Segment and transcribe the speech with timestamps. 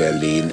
[0.00, 0.50] Berlin.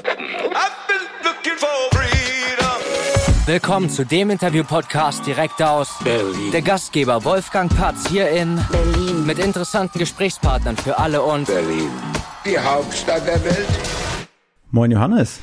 [3.46, 6.52] Willkommen zu dem Interview-Podcast direkt aus Berlin.
[6.52, 9.26] Der Gastgeber Wolfgang Patz hier in Berlin.
[9.26, 11.90] mit interessanten Gesprächspartnern für alle und Berlin.
[12.46, 13.68] Die Hauptstadt der Welt.
[14.72, 15.40] Moin Johannes.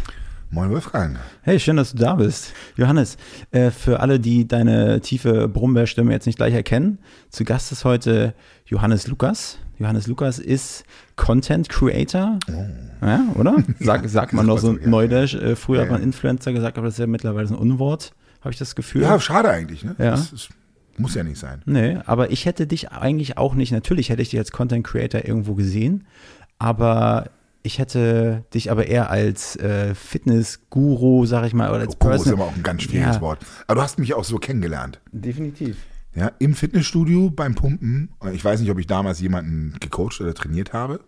[0.50, 1.16] Moin Wolfgang.
[1.40, 2.52] Hey, schön, dass du da bist.
[2.76, 3.16] Johannes,
[3.52, 6.98] äh, für alle, die deine tiefe Brummbärstimme jetzt nicht gleich erkennen,
[7.30, 8.34] zu Gast ist heute
[8.66, 9.58] Johannes Lukas.
[9.78, 10.84] Johannes Lukas ist
[11.16, 12.38] Content Creator.
[13.02, 13.56] Ja, oder?
[13.80, 14.76] Sag, sagt man noch so Oh.
[14.80, 14.88] ja.
[14.88, 15.34] neudeutsch.
[15.34, 16.02] Äh, früher Ja, hat man.
[16.02, 19.02] Influencer gesagt, aber das ist ja mittlerweile so ein Unwort, habe ich das Gefühl.
[19.02, 19.94] Ja, schade eigentlich, ne?
[19.98, 20.12] Ja.
[20.12, 20.48] Das, ist,
[20.96, 21.60] muss ja nicht sein.
[21.66, 25.24] Nee, aber ich hätte dich eigentlich auch nicht, natürlich hätte ich dich als Content Creator
[25.24, 26.04] irgendwo gesehen,
[26.58, 27.30] aber
[27.64, 32.28] ich hätte dich aber eher als äh, Fitness-Guru, sag ich mal, oder als Guru ist
[32.28, 33.38] aber auch ein ganz schwieriges Ja, Wort.
[33.66, 35.00] Aber du hast mich auch so kennengelernt.
[35.12, 35.78] Definitiv.
[36.14, 38.10] Ja, im Fitnessstudio beim Pumpen.
[38.32, 41.00] Ich weiß nicht, ob ich damals jemanden gecoacht oder trainiert habe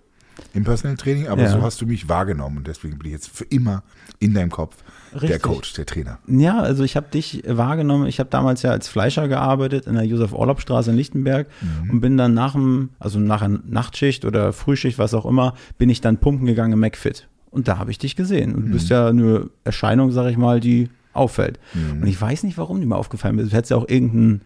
[0.53, 1.49] im Personal Training, aber Ja.
[1.51, 3.83] so hast du mich wahrgenommen und deswegen bin ich jetzt für immer
[4.19, 4.77] in deinem Kopf
[5.13, 5.43] der Richtig.
[5.43, 6.19] Coach, der Trainer.
[6.27, 8.07] Ja, also ich habe dich wahrgenommen.
[8.07, 11.47] Ich habe damals ja als Fleischer gearbeitet in der Josef-Orlopp-Straße in Lichtenberg
[11.85, 11.91] Mhm.
[11.91, 15.89] und bin dann nach dem, also nach einer Nachtschicht oder Frühschicht, was auch immer, bin
[15.89, 17.29] ich dann pumpen gegangen im McFit.
[17.51, 18.55] Und da habe ich dich gesehen.
[18.55, 18.73] Und du Mhm.
[18.73, 21.59] bist ja eine Erscheinung, sag ich mal, die auffällt.
[21.99, 23.51] Und ich weiß nicht, warum die mir aufgefallen ist.
[23.53, 24.43] Du hättest ja auch irgendein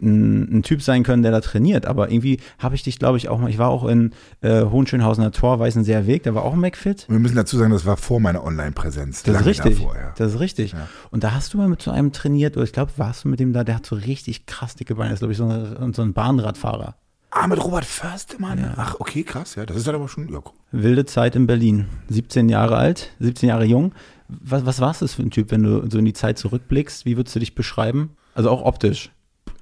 [0.00, 1.86] ein, ein Typ sein können, der da trainiert.
[1.86, 5.32] Aber irgendwie habe ich dich, glaube ich, auch mal, ich war auch in äh, Hohenschönhausener
[5.32, 7.06] Tor, Weißenseer Weg, da war auch ein McFit.
[7.08, 9.22] Wir müssen dazu sagen, das war vor meiner Online-Präsenz.
[9.22, 9.78] Das ist richtig.
[9.78, 10.12] Davor, ja.
[10.16, 10.74] Das ist richtig.
[11.10, 13.40] Und da hast du mal mit so einem trainiert, oder ich glaube, warst du mit
[13.40, 15.92] dem da, der hat so richtig krass dicke Beine, das ist, glaube ich, so ein,
[15.92, 16.96] so ein Bahnradfahrer.
[17.30, 18.74] Ah, mit Robert Förstemann?
[18.76, 19.66] Ach, okay, krass, ja.
[19.66, 20.54] Das ist dann aber schon, ja, guck.
[20.70, 21.86] Wilde Zeit in Berlin.
[22.08, 23.92] 17 Jahre alt, 17 Jahre jung.
[24.28, 27.04] Was, was warst du für ein Typ, wenn du so in die Zeit zurückblickst?
[27.04, 28.16] Wie würdest du dich beschreiben?
[28.34, 29.10] Also auch optisch.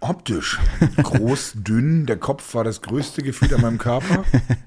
[0.03, 0.59] Optisch.
[0.97, 4.25] Groß, dünn, der Kopf war das größte Gefühl an meinem Körper.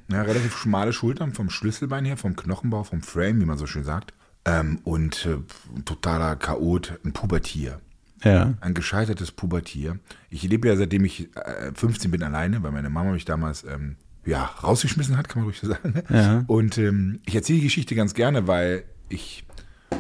[0.08, 3.83] Ja, relativ schmale Schultern vom Schlüsselbein her, vom Knochenbau, vom Frame, wie man so schön
[3.83, 4.13] sagt.
[4.45, 5.38] Ähm, und äh,
[5.83, 7.81] totaler Chaot, ein Pubertier.
[8.23, 8.53] Ja.
[8.61, 10.00] Ein gescheitertes Pubertier.
[10.30, 13.97] Ich lebe ja seitdem ich äh, 15 bin alleine, weil meine Mama mich damals ähm,
[14.25, 16.01] ja, rausgeschmissen hat, kann man ruhig so sagen.
[16.09, 16.45] Ja.
[16.47, 19.45] Und ähm, ich erzähle die Geschichte ganz gerne, weil ich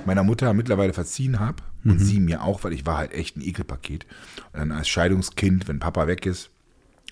[0.05, 3.41] meiner Mutter mittlerweile verziehen habe und sie mir auch, weil ich war halt echt ein
[3.41, 4.05] Ekelpaket.
[4.53, 6.49] Und dann als Scheidungskind, wenn Papa weg ist,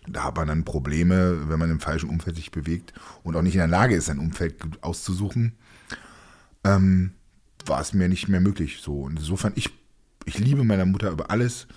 [0.08, 3.54] da hat man dann Probleme, wenn man im falschen Umfeld sich bewegt und auch nicht
[3.54, 5.54] in der Lage ist, sein Umfeld gut auszusuchen,
[6.64, 7.12] ähm,
[7.66, 8.80] war es mir nicht mehr möglich.
[8.82, 9.02] So.
[9.04, 9.70] Und insofern, ich,
[10.26, 11.68] ich liebe meine Mutter über alles,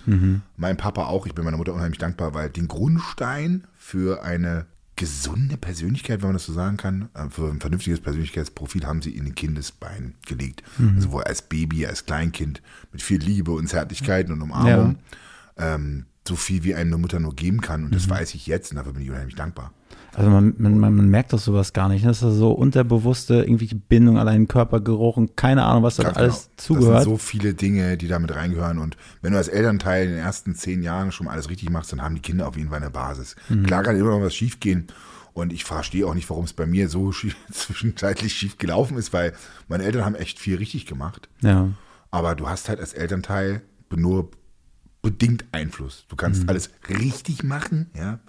[0.57, 1.25] mein Papa auch.
[1.25, 4.65] Ich bin meiner Mutter unheimlich dankbar, weil den Grundstein für eine
[4.97, 9.11] gesunde Persönlichkeit, wenn man das so sagen kann, äh, für ein vernünftiges Persönlichkeitsprofil haben sie
[9.11, 10.63] in den Kindesbeinen gelegt.
[10.95, 14.97] Also wohl als Baby, als Kleinkind mit viel Liebe und Zärtlichkeit und Umarmung.
[15.57, 17.85] Ähm, so viel wie eine Mutter nur geben kann.
[17.85, 19.71] Und das weiß ich jetzt und dafür bin ich unheimlich dankbar.
[20.13, 22.03] Also man, man, man merkt doch sowas gar nicht.
[22.05, 26.35] Das ist so unterbewusste, irgendwelche Bindung, allein Körpergeruch und keine Ahnung, was da Ganz alles
[26.35, 26.51] genau.
[26.57, 26.95] zugehört.
[26.95, 28.79] Das sind so viele Dinge, die damit reingehören.
[28.79, 31.91] Und wenn du als Elternteil in den ersten zehn Jahren schon mal alles richtig machst,
[31.91, 33.35] dann haben die Kinder auf jeden Fall eine Basis.
[33.49, 33.63] Mhm.
[33.65, 34.87] Klar kann immer noch was schief gehen.
[35.33, 39.13] Und ich verstehe auch nicht, warum es bei mir so schief, zwischenzeitlich schief gelaufen ist,
[39.13, 39.33] weil
[39.67, 41.29] meine Eltern haben echt viel richtig gemacht.
[41.41, 41.69] ja.
[42.09, 43.61] Aber du hast halt als Elternteil
[43.93, 44.31] nur
[45.01, 46.05] bedingt Einfluss.
[46.09, 46.49] Du kannst Mhm.
[46.49, 48.19] alles richtig machen, ja.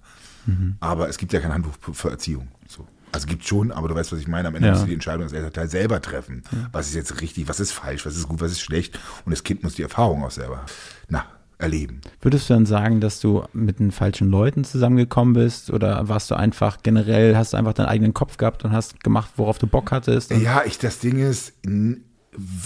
[0.80, 2.48] Aber es gibt ja kein Handbuch für- Erziehung.
[2.66, 2.86] So.
[3.12, 4.48] Also gibt schon, aber du weißt, was ich meine.
[4.48, 4.72] Am Ende Ja.
[4.72, 6.42] musst du die Entscheidung als Elternteil selber treffen.
[6.72, 8.98] Was ist jetzt richtig, was ist falsch, was ist gut, was ist schlecht.
[9.26, 10.64] Und das Kind muss die Erfahrung auch selber
[11.08, 11.24] na,
[11.58, 12.00] erleben.
[12.22, 16.34] Würdest du dann sagen, dass du mit den falschen Leuten zusammengekommen bist oder warst du
[16.34, 19.90] einfach generell, hast du einfach deinen eigenen Kopf gehabt und hast gemacht, worauf du Bock
[19.92, 20.30] hattest?
[20.30, 21.52] Ja, ich, das Ding ist,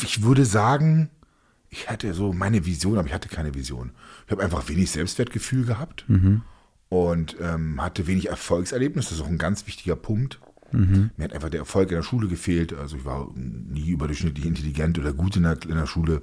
[0.03, 1.11] ich würde sagen,
[1.73, 3.93] ich hatte so meine Vision, aber ich hatte keine Vision.
[4.27, 6.05] Ich habe einfach wenig Selbstwertgefühl gehabt
[6.91, 9.07] und ähm, hatte wenig Erfolgserlebnis.
[9.09, 10.39] Das ist auch ein ganz wichtiger Punkt.
[11.17, 12.75] Mir hat einfach der Erfolg in der Schule gefehlt.
[12.75, 16.21] Also ich war nie überdurchschnittlich intelligent oder gut in der, in der Schule.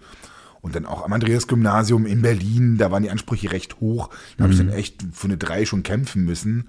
[0.62, 4.10] Und dann auch am Andreas-Gymnasium in Berlin, da waren die Ansprüche recht hoch.
[4.38, 6.66] Da habe ich dann echt für eine Drei schon kämpfen müssen.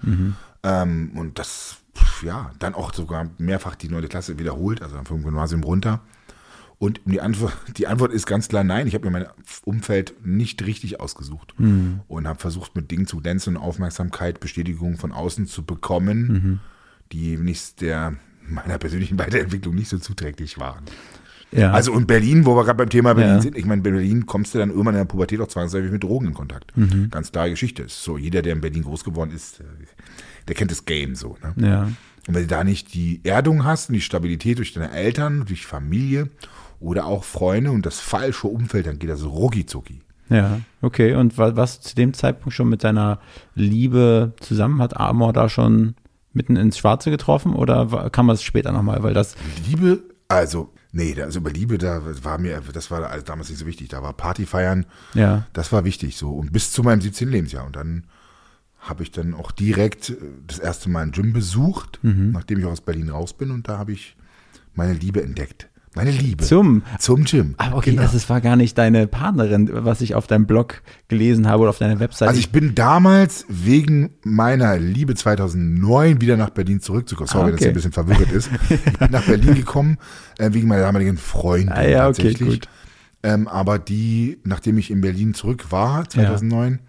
[0.63, 1.77] Ähm, und das,
[2.23, 6.01] ja, dann auch sogar mehrfach die neunte Klasse wiederholt, also vom Gymnasium runter.
[6.81, 8.87] Und die Antwort, die Antwort ist ganz klar nein.
[8.87, 9.27] Ich habe mir mein
[9.65, 11.53] Umfeld nicht richtig ausgesucht
[12.07, 16.59] und habe versucht, mit Dingen zu glänzen und Aufmerksamkeit, Bestätigung von außen zu bekommen,
[17.11, 18.15] die nicht der
[18.47, 20.83] meiner persönlichen Weiterentwicklung nicht so zuträglich waren.
[21.51, 21.71] ja.
[21.71, 23.41] Also und Berlin, wo wir gerade beim Thema Berlin Ja.
[23.41, 26.01] sind, ich meine, in Berlin kommst du dann irgendwann in der Pubertät auch zwangsläufig mit
[26.03, 26.73] Drogen in Kontakt.
[27.11, 27.85] Ganz klare Geschichte.
[27.89, 29.65] So, jeder, der in Berlin groß geworden ist, äh,
[30.47, 31.37] der kennt das Game so.
[31.43, 31.67] Ne?
[31.67, 31.83] ja.
[32.27, 35.65] Und wenn du da nicht die Erdung hast und die Stabilität durch deine Eltern, durch
[35.65, 36.29] Familie
[36.81, 40.01] oder auch Freunde und das falsche Umfeld, dann geht das rucki zucki.
[40.29, 41.15] Ja, okay.
[41.15, 43.19] Und wa- was zu dem Zeitpunkt schon mit deiner
[43.55, 44.81] Liebe zusammen?
[44.81, 45.95] Hat Amor da schon
[46.33, 49.03] mitten ins Schwarze getroffen oder wa- kam das später nochmal?
[49.03, 49.35] Weil das,
[49.67, 53.65] Liebe Also, nee, also über Liebe, da war mir, das war alles damals nicht so
[53.65, 53.89] wichtig.
[53.89, 55.45] Da war Party feiern, Ja.
[55.51, 56.31] das war wichtig so.
[56.31, 57.27] Und bis zu meinem 17.
[57.29, 57.65] Lebensjahr.
[57.65, 58.05] Und dann
[58.79, 60.15] habe ich dann auch direkt äh,
[60.47, 62.31] das erste Mal ein Gym besucht, Mhm.
[62.31, 63.51] nachdem ich aus Berlin raus bin.
[63.51, 64.15] Und da habe ich
[64.73, 65.67] meine Liebe entdeckt.
[65.93, 66.43] Meine Liebe.
[66.43, 66.83] Zum.
[66.99, 67.55] Zum Gym.
[67.57, 68.03] Ah, okay, Genau.
[68.03, 71.69] also es war gar nicht deine Partnerin, was ich auf deinem Blog gelesen habe oder
[71.71, 72.29] auf deiner Webseite.
[72.29, 77.27] Also ich bin damals wegen meiner Liebe 2009 wieder nach Berlin zurückzukommen.
[77.27, 77.63] Sorry, Ah, wenn das okay.
[77.65, 78.49] hier ein bisschen verwirrt ist.
[78.69, 79.97] Ich bin nach Berlin gekommen
[80.37, 82.49] äh, wegen meiner damaligen Freundin Ah, ja, okay, tatsächlich.
[82.61, 82.67] gut.
[83.23, 86.79] Ähm, aber die, nachdem ich in Berlin zurück war, 2009,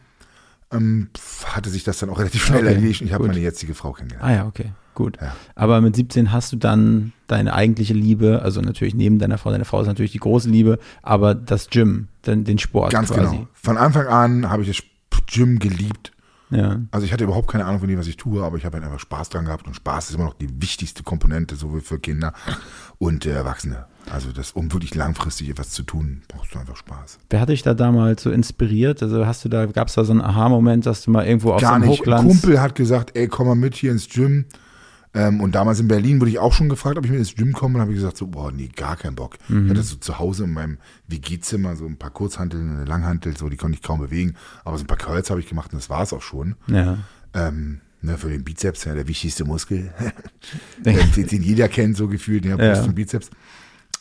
[0.72, 1.08] ähm,
[1.44, 3.92] hatte sich das dann auch relativ schnell Okay, erledigt und ich habe meine jetzige Frau
[3.92, 4.26] kennengelernt.
[4.28, 5.18] ah ja, okay, gut.
[5.20, 5.34] Ja.
[5.54, 9.64] Aber mit 17 hast du dann deine eigentliche Liebe, also natürlich neben deiner Frau, deine
[9.64, 13.36] Frau ist natürlich die große Liebe, aber das Gym, den, den Sport Ganz quasi.
[13.36, 13.48] genau.
[13.54, 14.82] Von Anfang an habe ich das
[15.26, 16.12] Gym geliebt.
[16.50, 16.80] Ja.
[16.90, 18.84] Also ich hatte überhaupt keine Ahnung von dem, was ich tue, aber ich habe halt
[18.84, 22.34] einfach Spaß dran gehabt und Spaß ist immer noch die wichtigste Komponente, sowohl für Kinder
[22.98, 23.86] und äh, Erwachsene.
[24.10, 27.18] Also das, um wirklich langfristig etwas zu tun, brauchst du einfach Spaß.
[27.30, 29.02] Wer hat dich da damals so inspiriert?
[29.02, 31.60] Also hast du da, gab es da so einen Aha-Moment, dass du mal irgendwo auf
[31.60, 31.92] so Gar einem nicht.
[31.92, 32.28] Ein Hochglanz...
[32.28, 34.46] Kumpel hat gesagt, ey, komm mal mit hier ins Gym.
[35.14, 37.52] Ähm, und damals in Berlin wurde ich auch schon gefragt, ob ich mit ins Gym
[37.52, 37.76] komme.
[37.76, 39.36] Und habe ich gesagt, so, boah, nee, gar keinen Bock.
[39.48, 39.66] Mhm.
[39.66, 40.78] Ich hatte so zu Hause in meinem
[41.08, 44.34] WG-Zimmer so ein paar Kurzhanteln, eine Langhantel, so, die konnte ich kaum bewegen.
[44.64, 46.56] Aber so ein paar Curls habe ich gemacht und das war es auch schon.
[46.66, 46.98] Ja.
[47.34, 49.92] Ähm, ne, für den Bizeps, ja, der wichtigste Muskel,
[50.84, 52.72] den, den jeder kennt, so gefühlt, der Ja.
[52.72, 53.30] Brust und Bizeps.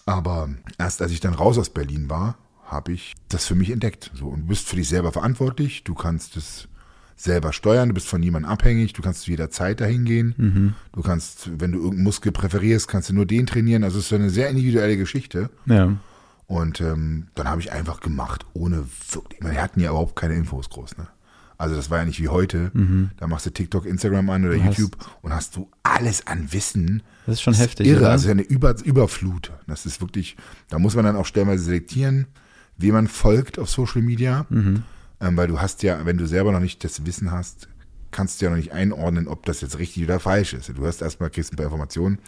[0.05, 4.11] Aber erst als ich dann raus aus Berlin war, habe ich das für mich entdeckt.
[4.13, 6.67] So, und du bist für dich selber verantwortlich, du kannst es
[7.15, 10.33] selber steuern, du bist von niemandem abhängig, du kannst zu jeder Zeit dahin gehen.
[10.37, 10.73] Mhm.
[10.93, 13.83] Du kannst, wenn du irgendeinen Muskel präferierst, kannst du nur den trainieren.
[13.83, 15.49] Also es ist eine sehr individuelle Geschichte.
[15.65, 15.95] Ja.
[16.47, 20.69] Und ähm, dann habe ich einfach gemacht, ohne wirklich, wir hatten ja überhaupt keine Infos
[20.69, 21.07] groß, ne?
[21.61, 22.71] Also das war ja nicht wie heute.
[23.17, 24.63] Da machst du TikTok, Instagram an oder Mhm.
[24.65, 27.03] hast- YouTube und hast du alles an Wissen.
[27.25, 28.09] Das ist schon heftig, Irre, oder?
[28.11, 29.51] also eine Über Überflut.
[29.67, 30.35] Das ist wirklich,
[30.69, 32.27] da muss man dann auch stellenweise selektieren,
[32.77, 34.45] wem man folgt auf Social Media.
[34.49, 34.83] Mhm.
[35.19, 37.67] Ähm, weil du hast ja, wenn du selber noch nicht das Wissen hast,
[38.11, 40.69] kannst du ja noch nicht einordnen, ob das jetzt richtig oder falsch ist.
[40.69, 42.19] Du hast erstmal, kriegst ein paar Informationen,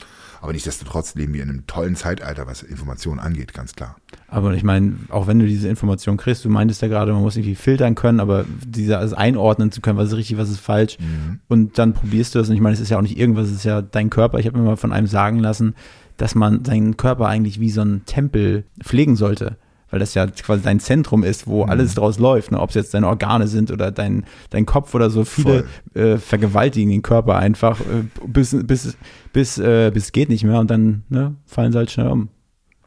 [0.41, 3.95] aber nichtsdestotrotz leben wir in einem tollen Zeitalter, was Informationen angeht, ganz klar.
[4.27, 7.35] Aber ich meine, auch wenn du diese Information kriegst, du meintest ja gerade, man muss
[7.35, 10.97] irgendwie filtern können, aber dieser also einordnen zu können, was ist richtig, was ist falsch.
[10.99, 11.39] Mhm.
[11.47, 12.49] Und dann probierst du das.
[12.49, 14.39] Und ich meine, es ist ja auch nicht irgendwas, es ist ja dein Körper.
[14.39, 15.75] Ich habe mir mal von einem sagen lassen,
[16.17, 19.57] dass man seinen Körper eigentlich wie so ein Tempel pflegen sollte.
[19.93, 21.51] Weil das ja quasi dein Zentrum ist, Mhm.
[21.51, 22.51] wo alles draus läuft.
[22.51, 22.59] Ne?
[22.59, 25.23] Ob es jetzt deine Organe sind oder dein, dein Kopf oder so.
[25.23, 28.97] Viele äh, vergewaltigen den Körper einfach äh, bis, bis,
[29.33, 32.29] bis, äh, bis geht nicht mehr und dann ne, fallen sie halt schnell um.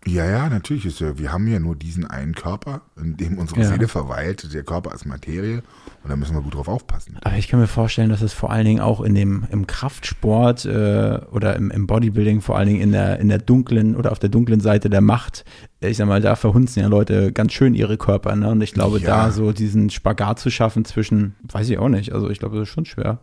[0.07, 3.61] Ja, ja, natürlich ist ja, wir haben ja nur diesen einen Körper, in dem unsere
[3.61, 3.67] Ja.
[3.69, 4.53] Seele verweilt.
[4.55, 5.63] Der Körper ist Materie
[6.05, 7.19] und da müssen wir gut drauf aufpassen.
[7.23, 10.65] Aber ich kann mir vorstellen, dass es vor allen Dingen auch in dem, im Kraftsport
[10.65, 14.19] äh, oder im, im Bodybuilding, vor allen Dingen in der, in der dunklen oder auf
[14.21, 15.45] der dunklen Seite der Macht,
[15.81, 18.37] äh, ich sag mal, da verhunzen ja Leute ganz schön ihre Körper.
[18.37, 18.51] Ne?
[18.51, 19.07] Und ich glaube, Ja.
[19.27, 22.69] da so diesen Spagat zu schaffen zwischen, weiß ich auch nicht, also ich glaube, das
[22.69, 23.19] ist schon schwer.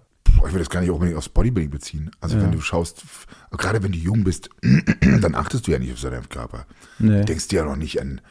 [0.46, 2.12] Ich will das gar nicht unbedingt aufs Bodybuilding beziehen.
[2.20, 3.04] Also wenn du schaust,
[3.52, 4.50] gerade wenn du jung bist,
[5.22, 6.66] dann achtest du ja nicht auf deinen Körper.
[7.00, 7.20] Nee.
[7.20, 8.22] Du denkst dir ja noch nicht an,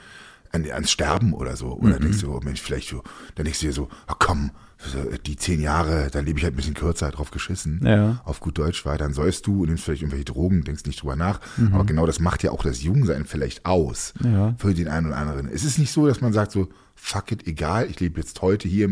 [0.52, 1.72] an, ans Sterben oder so.
[1.72, 3.02] Oder denkst du, oh Mensch, vielleicht so,
[3.34, 6.54] dann denkst du dir so, ach komm, so, die zehn Jahre, dann lebe ich halt
[6.54, 7.80] ein bisschen kürzer, drauf geschissen.
[7.84, 8.20] Ja.
[8.24, 11.16] Auf gut Deutsch war, dann säufst du und nimmst vielleicht irgendwelche Drogen, denkst nicht drüber
[11.16, 11.40] nach.
[11.72, 14.12] Aber genau das macht ja auch das Jungsein vielleicht aus.
[14.24, 14.54] Ja.
[14.58, 15.48] Für den einen oder anderen.
[15.48, 18.68] Es ist nicht so, dass man sagt so, fuck it, egal, ich lebe jetzt heute
[18.68, 18.88] hier,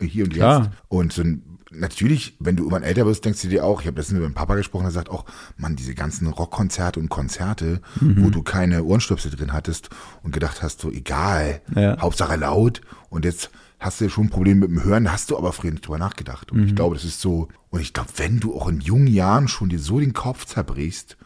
[0.00, 0.64] hier und Klar.
[0.64, 0.70] jetzt.
[0.88, 1.42] Und so ein,
[1.74, 4.34] natürlich, wenn du irgendwann älter wirst, denkst du dir auch, ich habe letztens mit meinem
[4.34, 5.24] Papa gesprochen, der sagt auch,
[5.56, 8.24] Mann, diese ganzen Rockkonzerte und Konzerte, Mhm.
[8.24, 9.90] wo du keine Ohrenstöpsel drin hattest
[10.22, 11.98] und gedacht hast, so egal, Ja.
[12.00, 15.52] Hauptsache laut und jetzt hast du schon ein Problem mit dem Hören, hast du aber
[15.52, 16.52] früher nicht drüber nachgedacht.
[16.52, 16.66] Und Mhm.
[16.68, 19.68] ich glaube, das ist so, und ich glaube, wenn du auch in jungen Jahren schon
[19.70, 21.16] dir so den Kopf zerbrichst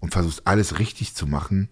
[0.00, 1.68] und versuchst alles richtig zu machen,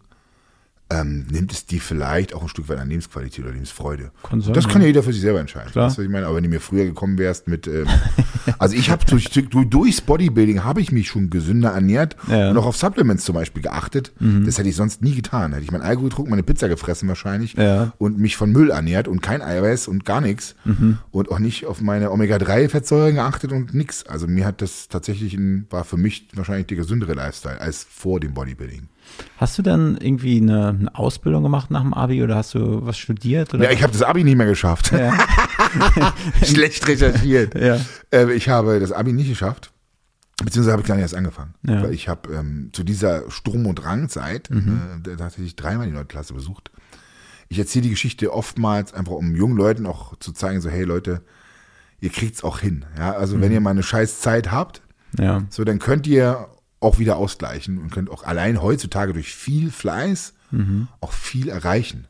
[0.90, 4.10] ähm, nimmt es dir vielleicht auch ein Stück weit an Lebensqualität oder Lebensfreude.
[4.22, 5.70] Kann sein, das kann ja jeder für sich selber entscheiden.
[5.72, 5.86] Klar.
[5.86, 6.26] Weißt du, was ich meine?
[6.26, 7.86] Aber wenn du mir früher gekommen wärst mit, ähm,
[8.58, 12.44] also ich habe durch, durch, durchs Bodybuilding habe ich mich schon gesünder ernährt Ja.
[12.46, 12.50] Mhm.
[12.50, 14.12] und auch auf Supplements zum Beispiel geachtet.
[14.18, 15.52] Das hätte ich sonst nie getan.
[15.52, 17.92] Hätte ich mein Alkohol getrunken, meine Pizza gefressen wahrscheinlich Ja.
[17.98, 20.98] und mich von Müll ernährt und kein Eiweiß und gar nichts Mhm.
[21.10, 24.04] und auch nicht auf meine Omega-3-Fettsäuren geachtet und nix.
[24.06, 28.20] Also mir hat das tatsächlich ein, war für mich wahrscheinlich der gesündere Lifestyle als vor
[28.20, 28.88] dem Bodybuilding.
[29.36, 32.98] Hast du dann irgendwie eine, eine Ausbildung gemacht nach dem Abi oder hast du was
[32.98, 33.54] studiert?
[33.54, 33.64] Oder?
[33.64, 34.92] Ja, ich habe das Abi nicht mehr geschafft.
[34.92, 35.12] Ja.
[36.44, 37.54] Schlecht recherchiert.
[37.54, 37.78] Ja.
[38.12, 39.72] Äh, ich habe das Abi nicht geschafft.
[40.42, 41.54] Beziehungsweise habe ich gar nicht erst angefangen.
[41.62, 41.76] Ja.
[41.76, 41.82] Mhm.
[41.82, 44.54] Weil ich habe ähm, zu dieser Sturm- und Drangzeit, äh,
[45.02, 46.70] da, da hatte ich dreimal die neue Klasse besucht.
[47.48, 51.22] Ich erzähle die Geschichte oftmals einfach, um jungen Leuten auch zu zeigen, so hey Leute,
[52.00, 52.84] ihr kriegt's auch hin.
[52.98, 53.40] Ja, also Mhm.
[53.42, 54.82] wenn ihr mal eine scheiß Zeit habt,
[55.18, 55.42] ja.
[55.50, 56.48] so dann könnt ihr
[56.80, 60.88] auch wieder ausgleichen und könnt auch allein heutzutage durch viel Fleiß Mhm.
[61.00, 62.06] auch viel erreichen.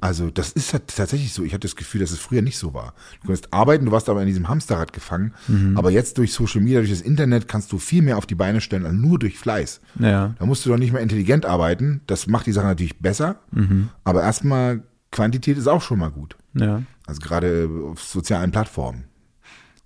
[0.00, 1.44] Also das ist halt tatsächlich so.
[1.44, 2.94] Ich hatte das Gefühl, dass es früher nicht so war.
[3.20, 5.34] Du konntest arbeiten, du warst aber in diesem Hamsterrad gefangen.
[5.46, 5.76] Mhm.
[5.76, 8.60] Aber jetzt durch Social Media, durch das Internet kannst du viel mehr auf die Beine
[8.62, 9.80] stellen, als nur durch Fleiß.
[9.98, 10.34] Ja.
[10.38, 12.00] Da musst du doch nicht mehr intelligent arbeiten.
[12.06, 13.40] Das macht die Sache natürlich besser.
[13.52, 13.90] Mhm.
[14.02, 16.36] Aber erstmal, Quantität ist auch schon mal gut.
[16.54, 16.82] Ja.
[17.06, 19.04] Also gerade auf sozialen Plattformen.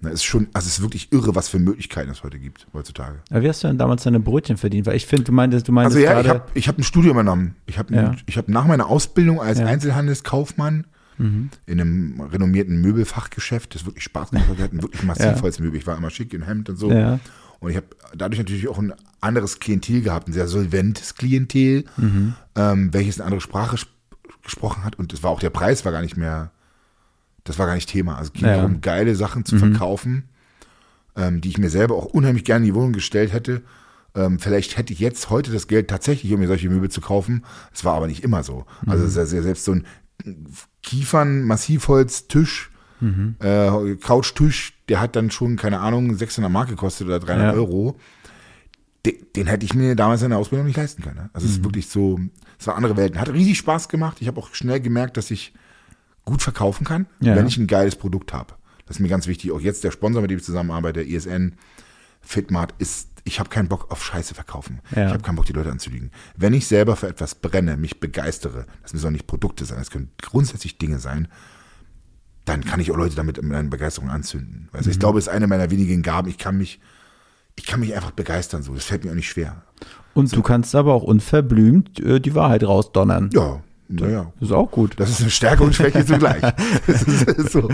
[0.04, 3.18] Das ist schon, also es ist wirklich irre, was für Möglichkeiten es heute gibt, heutzutage.
[3.30, 4.86] Aber wie hast du denn damals deine Brötchen verdient?
[4.86, 7.12] Weil ich finde, du meintest, du meintest Also ja, ich habe ich hab ein Studium
[7.14, 7.54] übernommen.
[7.66, 8.14] Ich habe Ja.
[8.26, 9.64] ich hab nach meiner Ausbildung als Ja.
[9.64, 9.70] Mhm.
[9.72, 14.58] Einzelhandelskaufmann in einem renommierten Möbelfachgeschäft, das wirklich Spaß gemacht hat.
[14.58, 15.42] Wir hatten wirklich massiv Ja.
[15.42, 15.78] Holzmöbel.
[15.78, 16.90] Ich war immer schick in Hemd und so.
[16.90, 17.20] Ja.
[17.60, 22.34] Und ich habe dadurch natürlich auch ein anderes Klientel gehabt, ein sehr solventes Klientel, Mhm.
[22.56, 23.94] ähm, welches eine andere Sprache sp
[24.42, 24.98] gesprochen hat.
[24.98, 26.50] Und es war auch der Preis war gar nicht mehr,
[27.44, 28.16] das war gar nicht Thema.
[28.16, 28.52] Also es ging Ja.
[28.56, 28.56] Mhm.
[28.60, 30.24] darum, geile Sachen zu verkaufen,
[31.16, 33.62] ähm, die ich mir selber auch unheimlich gerne in die Wohnung gestellt hätte.
[34.16, 37.44] Ähm, vielleicht hätte ich jetzt heute das Geld tatsächlich, um mir solche Möbel zu kaufen.
[37.72, 38.64] Es war aber nicht immer so.
[38.86, 39.86] Also es ist ja selbst so ein
[40.82, 42.70] Kiefern, Massivholz-Tisch,
[43.40, 47.60] äh, Couchtisch, der hat dann schon, keine Ahnung, 600 Mark gekostet oder 300 Ja.
[47.60, 47.96] Euro.
[49.04, 51.16] Den, den hätte ich mir damals in der Ausbildung nicht leisten können.
[51.16, 51.30] Ne?
[51.34, 52.18] Also es ist wirklich so,
[52.58, 53.20] es war andere Welten.
[53.20, 54.18] Hat riesig Spaß gemacht.
[54.20, 55.52] Ich habe auch schnell gemerkt, dass ich
[56.24, 57.36] gut verkaufen kann, Ja.
[57.36, 58.54] wenn ich ein geiles Produkt habe.
[58.86, 59.50] Das ist mir ganz wichtig.
[59.52, 61.54] Auch jetzt der Sponsor, mit dem ich zusammenarbeite, der ISN,
[62.20, 64.80] Fitmart, ist, ich habe keinen Bock auf Scheiße verkaufen.
[64.94, 65.06] Ja.
[65.06, 66.10] Ich habe keinen Bock, die Leute anzulügen.
[66.36, 69.90] Wenn ich selber für etwas brenne, mich begeistere, das müssen auch nicht Produkte sein, das
[69.90, 71.28] können grundsätzlich Dinge sein,
[72.44, 74.68] dann kann ich auch Leute damit mit einer Begeisterung anzünden.
[74.72, 74.92] Also Mhm.
[74.92, 76.28] ich glaube, es ist eine meiner wenigen Gaben.
[76.28, 76.80] Ich kann mich,
[77.56, 78.74] ich kann mich einfach begeistern so.
[78.74, 79.62] Das fällt mir auch nicht schwer.
[80.12, 83.30] Und du kannst aber auch unverblümt äh, die Wahrheit rausdonnern.
[83.32, 84.32] Ja, naja.
[84.40, 84.94] Das ist auch gut.
[84.98, 86.40] Das ist eine Stärke und Schwäche zugleich.
[86.86, 87.68] Das ist so.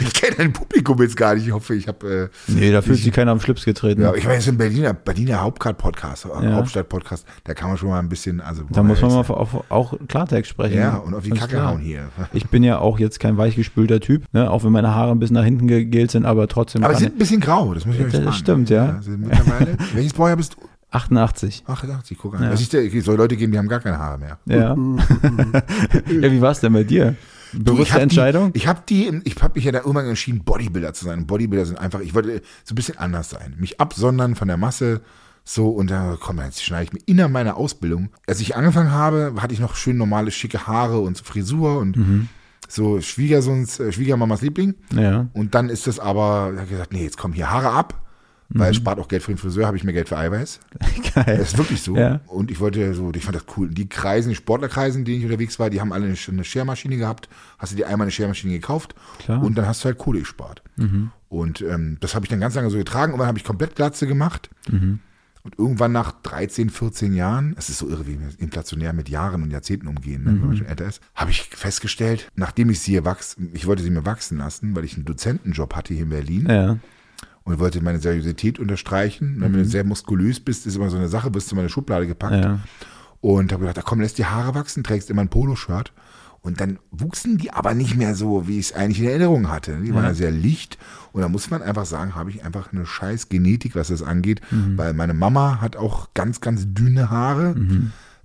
[0.00, 1.46] Ich kenne dein Publikum jetzt gar nicht.
[1.46, 2.30] Ich hoffe, ich habe.
[2.48, 4.02] Äh, Nee, da fühlt sich keiner am Schlips getreten.
[4.02, 6.52] ja, ich war jetzt im Berliner, Berliner Hauptcard-Podcast, äh, Ja.
[6.54, 7.26] Hauptstadt-Podcast.
[7.44, 8.40] Da kann man schon mal ein bisschen.
[8.40, 10.78] Also, da muss man mal auf, auch Klartext sprechen.
[10.78, 11.70] Ja, und auf die Ganz Kacke klar.
[11.72, 12.04] hauen hier.
[12.32, 14.50] Ich bin ja auch jetzt kein weichgespülter Typ, ne?
[14.50, 16.84] auch wenn meine Haare ein bisschen nach hinten gegelt sind, aber trotzdem.
[16.84, 18.32] Aber sie sind ein bisschen grau, das muss ich euch Das sagen.
[18.36, 19.00] stimmt, ja.
[19.06, 20.69] mittlerweile, welches Baujahr bist du?
[20.90, 21.64] 88.
[21.66, 22.42] Ach, 80, guck an.
[22.42, 22.50] Ja.
[22.50, 24.38] Das ist der, soll Leute geben, die haben gar keine Haare mehr.
[24.46, 24.74] Ja.
[26.20, 27.16] ja, wie war es denn bei dir?
[27.52, 28.52] Ich Bewusste hab Entscheidung?
[28.52, 31.20] Die, ich habe die, ich habe mich ja da irgendwann entschieden, Bodybuilder zu sein.
[31.20, 33.56] Und Bodybuilder sind einfach, ich wollte so ein bisschen anders sein.
[33.58, 35.00] Mich absondern von der Masse.
[35.44, 38.10] So, und da, komm, jetzt schneide ich mir innerhalb meiner Ausbildung.
[38.26, 41.96] Als ich angefangen habe, hatte ich noch schön normale, schicke Haare und so Frisur und
[41.96, 42.28] Mhm.
[42.68, 44.74] so Schwiegersohns, äh, Schwiegermamas Liebling.
[44.94, 45.26] Ja.
[45.32, 48.00] Und dann ist das aber, er hat gesagt, nee, jetzt komm hier Haare ab,
[48.52, 48.58] Mhm.
[48.58, 50.60] weil spart auch Geld für den Friseur, habe ich mehr Geld für Eiweiß.
[51.14, 51.38] Geil.
[51.38, 51.96] Das ist wirklich so.
[51.96, 52.20] Ja.
[52.26, 53.68] Und ich wollte so, ich fand das cool.
[53.70, 57.28] Die Kreisen, die Sportlerkreisen, denen ich unterwegs war, die haben alle eine, eine Schermaschine gehabt.
[57.58, 59.38] Hast du dir einmal eine Schermaschine gekauft Klar.
[59.38, 59.44] Mhm.
[59.44, 60.62] und dann hast du halt Kohle gespart.
[61.28, 63.12] Und ähm, das habe ich dann ganz lange so getragen.
[63.12, 64.50] Und dann habe ich komplett Glatze gemacht.
[64.68, 64.98] Mhm.
[65.42, 69.42] Und irgendwann nach 13, 14 Jahren, es ist so irre, wie wir inflationär mit Jahren
[69.42, 70.46] und Jahrzehnten umgehen, ne, wenn Mhm.
[70.48, 73.88] man schon älter ist, habe ich festgestellt, nachdem ich sie hier wachsen, ich wollte sie
[73.90, 76.76] mir wachsen lassen, weil ich einen Dozentenjob hatte hier in Berlin Ja.
[77.50, 79.34] Und wollte meine Seriosität unterstreichen.
[79.36, 81.68] Und Wenn du sehr muskulös bist, ist immer so eine Sache, bist du in meine
[81.68, 82.36] Schublade gepackt.
[82.36, 82.42] Mhm.
[82.42, 82.58] Ja.
[83.20, 85.92] Und habe gedacht, ach komm, lässt die Haare wachsen, trägst immer ein Poloshirt.
[86.42, 89.76] Und dann wuchsen die aber nicht mehr so, wie ich es eigentlich in Erinnerung hatte.
[89.84, 90.78] Die waren ja sehr licht.
[91.12, 94.40] Und da muss man einfach sagen, habe ich einfach eine scheiß Genetik, was das angeht.
[94.50, 94.78] Mhm.
[94.78, 97.54] Weil meine Mama hat auch ganz, ganz dünne Haare.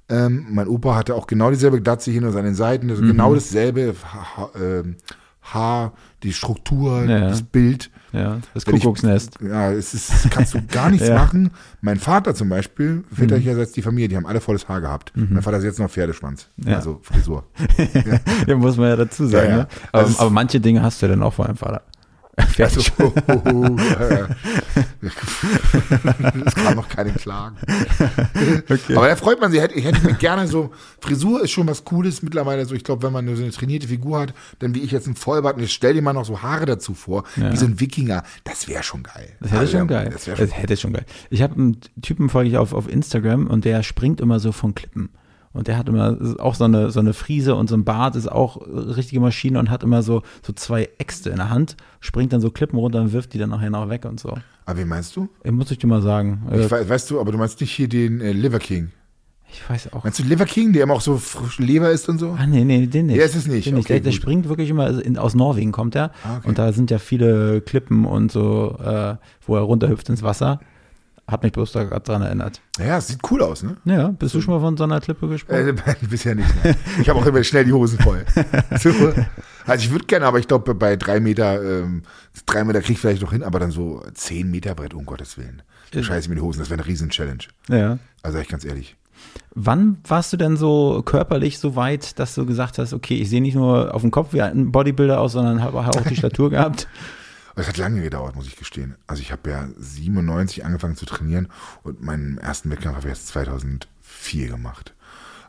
[0.08, 2.86] Ähm, mein Opa hatte auch genau dieselbe Glatze hier nur an den Seiten.
[2.86, 2.91] Mhm.
[2.91, 4.96] Also Genau dasselbe ha ha ähm,
[5.41, 7.20] Haar, die Struktur, Ja.
[7.29, 7.91] das Bild.
[8.15, 8.38] Ja.
[8.53, 9.38] Das Wenn ich- Kuckucksnest.
[9.41, 11.15] Ja, es ist, kannst du gar nichts Ja.
[11.15, 11.51] machen.
[11.81, 15.12] Mein Vater zum Beispiel, väterlicherseits die Familie, die haben alle volles Haar gehabt.
[15.15, 16.77] Mein Vater hat jetzt noch Pferdeschwanz, Ja.
[16.77, 17.43] also Frisur.
[18.48, 19.50] Ja, muss man ja dazu sagen.
[19.55, 19.67] Ne?
[19.91, 21.81] Aber, Also aber manche Dinge hast du ja dann auch von deinem Vater.
[22.60, 22.82] Also,
[26.46, 27.58] es kam noch keine Klagen.
[28.96, 29.62] Aber da freut man sich.
[29.75, 32.65] Ich hätte mir gerne so, Frisur ist schon was Cooles mittlerweile.
[32.65, 35.15] So, ich glaube, wenn man so eine trainierte Figur hat, dann wie ich jetzt ein
[35.15, 38.24] Vollbart und jetzt stell dir mal noch so Haare dazu vor, wie so ein Wikinger,
[38.44, 39.30] das wäre schon geil.
[39.39, 40.10] Das hätte Also, schon geil.
[40.12, 41.06] Das wäre Das schon hätte schon geil.
[41.30, 44.75] Ich habe einen Typen folge ich auf, auf Instagram und der springt immer so von
[44.75, 45.10] Klippen.
[45.55, 48.31] Und der hat immer auch so eine, so eine Friese und so ein Bart, ist
[48.31, 52.41] auch richtige Maschine und hat immer so, so zwei Äxte in der Hand, springt dann
[52.41, 54.38] so Klippen runter und wirft die dann nachher noch weg und so.
[54.65, 55.29] Aber wen meinst du?
[55.43, 56.43] Ich muss ich dir mal sagen.
[56.51, 58.89] Äh, Ich weiß, weißt du, aber du meinst nicht hier den äh, Liver King.
[59.50, 60.03] ich weiß auch.
[60.03, 62.35] Meinst du Liver King, der immer auch so frisch Leber ist und so?
[62.38, 63.17] Ah, nee, nee, den nicht.
[63.17, 63.65] Der ist es nicht.
[63.65, 63.85] Den nicht.
[63.85, 66.12] Okay, der, der springt wirklich immer, also in, aus Norwegen kommt er.
[66.25, 66.47] Ah, okay.
[66.50, 70.59] Und da sind ja viele Klippen und so, äh, wo er runterhüpft ins Wasser.
[71.27, 72.62] Hat mich bloß da dran erinnert.
[72.77, 73.77] Ja, sieht cool aus, ne?
[73.86, 75.77] Ja, bist du schon mal von so einer Klippe gesprungen?
[75.77, 76.63] Äh, bisher nicht.
[76.63, 76.75] Ne?
[77.01, 78.25] Ich habe auch immer schnell die Hosen voll.
[78.77, 78.89] So.
[79.65, 82.03] Also ich würde gerne, aber ich glaube bei drei Meter, ähm,
[82.46, 85.38] drei Meter krieg ich vielleicht noch hin, aber dann so zehn Meter Brett, um Gottes
[85.38, 85.63] Willen.
[85.91, 86.03] Äh.
[86.03, 87.44] Scheiße mir die Hosen, das wäre eine riesen Challenge.
[87.70, 87.98] ja.
[88.22, 88.96] Also ich ganz ehrlich.
[89.55, 93.41] Wann warst du denn so körperlich so weit, dass du gesagt hast, okay, ich sehe
[93.41, 96.88] nicht nur auf dem Kopf wie ein Bodybuilder aus, sondern habe auch die Statur gehabt?
[97.55, 98.95] Aber Es hat lange gedauert, muss ich gestehen.
[99.07, 101.47] Also ich habe ja 97 angefangen zu trainieren
[101.83, 104.93] und meinen ersten Wettkampf habe ich erst 2004 gemacht.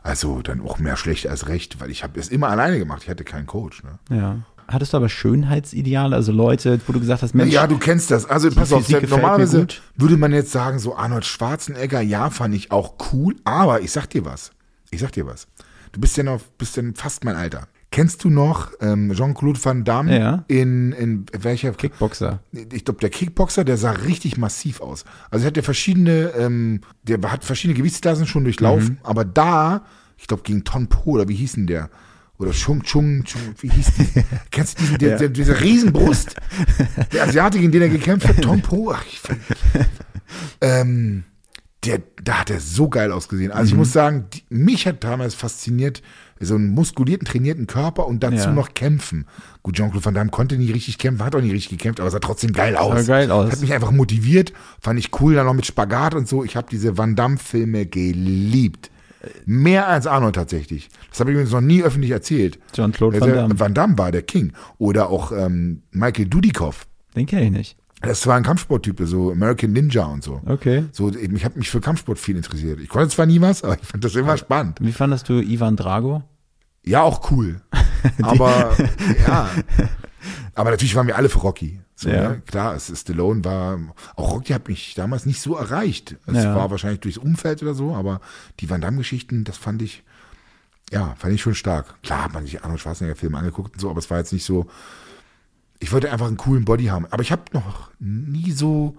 [0.03, 3.03] Also dann auch mehr schlecht als recht, weil ich habe es immer alleine gemacht.
[3.03, 3.83] Ich hatte keinen Coach.
[3.83, 3.99] Ne?
[4.09, 4.37] Ja.
[4.69, 8.25] Hattest du aber Schönheitsideale, also Leute, wo du gesagt hast, Mensch, ja, du kennst das.
[8.25, 12.95] Also pass auf, normalerweise würde man jetzt sagen, so Arnold Schwarzenegger, ja, fand ich auch
[13.11, 14.51] cool, aber ich sag dir was.
[14.91, 15.47] Ich sag dir was.
[15.93, 17.67] Du bist ja noch, bist ja fast mein Alter.
[17.97, 20.45] Kennst du noch ähm, Jean-Claude Van Damme Ja.
[20.47, 22.41] in, in welcher Kickboxer.
[22.51, 25.03] ich glaube, der Kickboxer, der sah richtig massiv aus.
[25.31, 28.97] Also er hat ja verschiedene, ähm, der hat verschiedene Gewichtsklassen schon durchlaufen, Mhm.
[29.01, 29.83] aber da,
[30.15, 31.89] ich glaube, gegen Ton Po, oder wie hieß denn der?
[32.37, 34.23] Oder Chung Chung, Chung wie hieß die?
[34.51, 35.17] Kennst du diesen, der, Ja.
[35.17, 36.35] der, diese Riesenbrust?
[37.13, 39.19] Der Asiate, gegen den er gekämpft hat, Tom Po, ach, ich
[40.61, 41.23] ähm,
[41.83, 43.51] der, da hat er so geil ausgesehen.
[43.51, 43.79] Also ich Mhm.
[43.79, 46.01] muss sagen, die, mich hat damals fasziniert,
[46.39, 48.51] so einen muskulierten, trainierten Körper und dazu Ja.
[48.51, 49.25] noch kämpfen.
[49.63, 52.19] Gut, Jean-Claude Van Damme konnte nie richtig kämpfen, hat auch nie richtig gekämpft, aber sah
[52.19, 53.05] trotzdem geil aus.
[53.05, 53.51] Sah geil aus.
[53.51, 56.43] Hat mich einfach motiviert, fand ich cool, dann noch mit Spagat und so.
[56.43, 58.91] Ich habe diese Van Damme-Filme geliebt.
[59.45, 60.89] Mehr als Arnold tatsächlich.
[61.09, 62.59] Das habe ich übrigens noch nie öffentlich erzählt.
[62.73, 63.59] Jean-Claude Also, Van Damme.
[63.59, 64.53] Van Damme war der King.
[64.77, 66.85] Oder auch ähm, Michael Dudikoff.
[67.15, 67.77] Den kenne ich nicht.
[68.01, 70.41] Das war ein Kampfsporttyp, so American Ninja und so.
[70.45, 70.85] Okay.
[70.91, 72.79] So, ich habe mich für Kampfsport viel interessiert.
[72.79, 74.77] Ich konnte zwar nie was, aber ich fand das immer spannend.
[74.81, 76.23] Wie fandest du Ivan Drago?
[76.83, 77.59] Ja, auch cool.
[78.21, 78.77] Aber
[79.27, 79.49] ja.
[80.55, 81.81] Aber natürlich waren wir alle für Rocky.
[81.95, 82.29] So, Ja.
[82.29, 82.41] ne?
[82.45, 83.77] Klar, es ist Stallone war,
[84.15, 86.15] auch Rocky hat mich damals nicht so erreicht.
[86.27, 86.55] Es Ja.
[86.55, 88.21] war wahrscheinlich durchs Umfeld oder so, aber
[88.59, 90.03] die Van Damme-Geschichten, das fand ich,
[90.91, 92.01] ja, fand ich schon stark.
[92.03, 94.67] Klar hat man sich Arnold Schwarzenegger-Filme angeguckt und so, aber es war jetzt nicht so,
[95.79, 97.05] ich wollte einfach einen coolen Body haben.
[97.11, 98.97] Aber ich habe noch nie so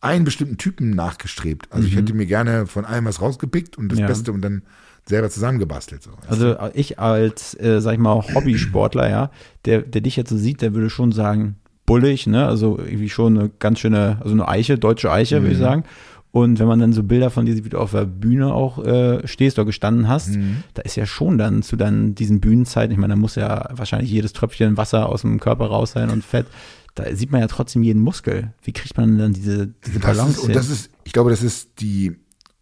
[0.00, 1.68] einen bestimmten Typen nachgestrebt.
[1.70, 4.02] Also ich hätte mir gerne von allem was rausgepickt und das Mhm.
[4.02, 4.06] Ja.
[4.08, 4.62] Beste und dann
[5.08, 6.02] selber zusammengebastelt.
[6.02, 6.10] So.
[6.28, 9.30] Also ich als, äh, sag ich mal, Hobbysportler, ja,
[9.64, 12.46] der, der dich jetzt so sieht, der würde schon sagen, bullig, ne?
[12.46, 15.84] Also irgendwie schon eine ganz schöne, also eine Eiche, deutsche Eiche, würde ich sagen.
[16.36, 18.84] Und wenn man dann so Bilder von dir sieht, wie du auf der Bühne auch
[18.84, 20.36] äh, stehst oder gestanden hast,
[20.74, 24.10] da ist ja schon dann zu dann diesen Bühnenzeiten, ich meine, da muss ja wahrscheinlich
[24.10, 26.44] jedes Tröpfchen Wasser aus dem Körper raus sein und Fett.
[26.94, 28.52] Da sieht man ja trotzdem jeden Muskel.
[28.60, 31.42] Wie kriegt man dann diese, diese Das Balance ist, und das ist, ich glaube, das
[31.42, 32.14] ist die,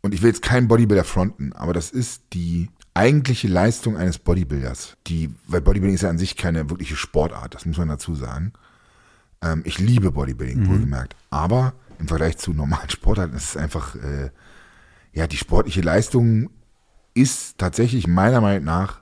[0.02, 4.98] und ich will jetzt keinen Bodybuilder fronten, aber das ist die eigentliche Leistung eines Bodybuilders.
[5.08, 8.52] Die, weil Bodybuilding ist ja an sich keine wirkliche Sportart, das muss man dazu sagen.
[9.42, 11.16] Ähm, ich liebe Bodybuilding, wohlgemerkt.
[11.30, 14.30] Aber im Vergleich zu normalen Sportarten ist es einfach, äh,
[15.12, 16.50] ja, die sportliche Leistung
[17.14, 19.00] ist tatsächlich meiner Meinung nach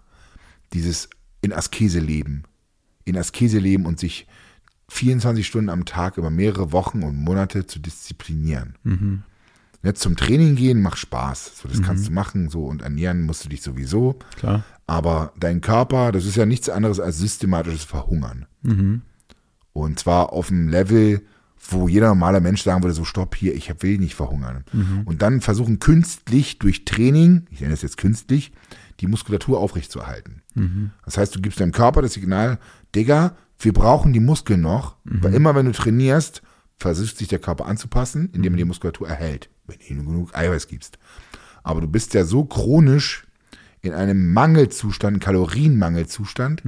[0.72, 1.08] dieses
[1.40, 2.44] in Askese leben.
[3.04, 4.26] In Askese leben und sich
[4.88, 8.76] 24 Stunden am Tag über mehrere Wochen und Monate zu disziplinieren.
[9.82, 11.58] Jetzt zum Training gehen macht Spaß.
[11.58, 14.18] So, das kannst du machen, so und ernähren musst du dich sowieso.
[14.36, 14.64] Klar.
[14.86, 18.46] Aber dein Körper, das ist ja nichts anderes als systematisches Verhungern.
[19.72, 21.22] Und zwar auf einem Level,
[21.68, 24.64] wo jeder normale Mensch sagen würde, so stopp hier, ich will nicht verhungern.
[25.04, 28.52] Und dann versuchen künstlich durch Training, ich nenne es jetzt künstlich,
[29.00, 30.42] die Muskulatur aufrechtzuerhalten.
[31.04, 32.58] Das heißt, du gibst deinem Körper das Signal,
[32.94, 36.42] Digga, wir brauchen die Muskeln noch, weil immer wenn du trainierst,
[36.78, 40.66] versucht sich der Körper anzupassen, indem er die Muskulatur erhält, wenn du ihm genug Eiweiß
[40.66, 40.98] gibst.
[41.62, 43.24] Aber du bist ja so chronisch
[43.82, 46.62] in einem Mangelzustand, Kalorienmangelzustand,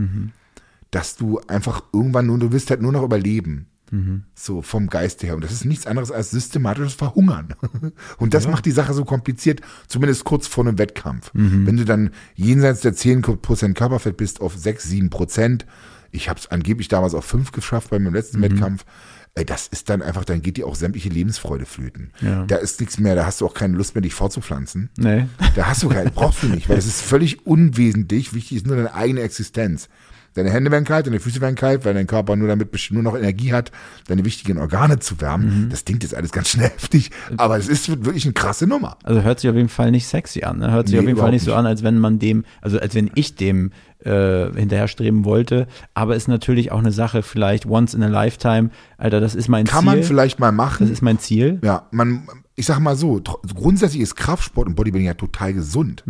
[0.93, 3.67] dass du einfach irgendwann nur, du willst halt nur noch überleben.
[4.35, 5.35] So vom Geiste her.
[5.35, 7.55] Und das ist nichts anderes als systematisches Verhungern.
[8.19, 11.31] Und das macht die Sache so kompliziert, zumindest kurz vor einem Wettkampf.
[11.33, 15.65] Wenn du dann jenseits der 10% Körperfett bist auf 6, 7%,
[16.13, 18.85] ich habe es angeblich damals auf 5 geschafft bei meinem letzten Wettkampf,
[19.35, 22.13] ey, das ist dann einfach, dann geht dir auch sämtliche Lebensfreude flöten.
[22.21, 22.45] Ja.
[22.47, 24.91] Da ist nichts mehr, da hast du auch keine Lust mehr, dich fortzupflanzen.
[24.97, 25.27] Nee.
[25.57, 28.33] Da hast du keine, brauchst du nicht, weil es ist völlig unwesentlich.
[28.33, 29.89] Wichtig ist nur deine eigene Existenz.
[30.35, 33.17] Deine Hände werden kalt, deine Füße werden kalt, weil dein Körper nur damit nur noch
[33.17, 33.71] Energie hat,
[34.09, 35.69] deine wichtigen Organe zu wärmen.
[35.71, 38.97] Das klingt jetzt alles ganz schnell heftig, aber es ist wirklich eine krasse Nummer.
[39.05, 40.59] Also hört sich auf jeden Fall nicht sexy an.
[40.59, 40.73] Ne?
[40.73, 41.59] Hört sich Nee, auf jeden Fall überhaupt nicht so nicht.
[41.59, 43.71] an, als wenn man dem, also als wenn ich dem
[44.01, 45.67] äh, hinterherstreben wollte.
[45.95, 48.71] Aber ist natürlich auch eine Sache, vielleicht once in a lifetime.
[48.99, 49.87] Alter, das ist mein Kann Ziel.
[49.87, 50.91] man vielleicht mal das machen.
[50.93, 51.59] ist mein Ziel.
[51.63, 53.23] Ja, man, ich sag mal so,
[53.55, 56.05] grundsätzlich ist Kraftsport und Bodybuilding ja total gesund.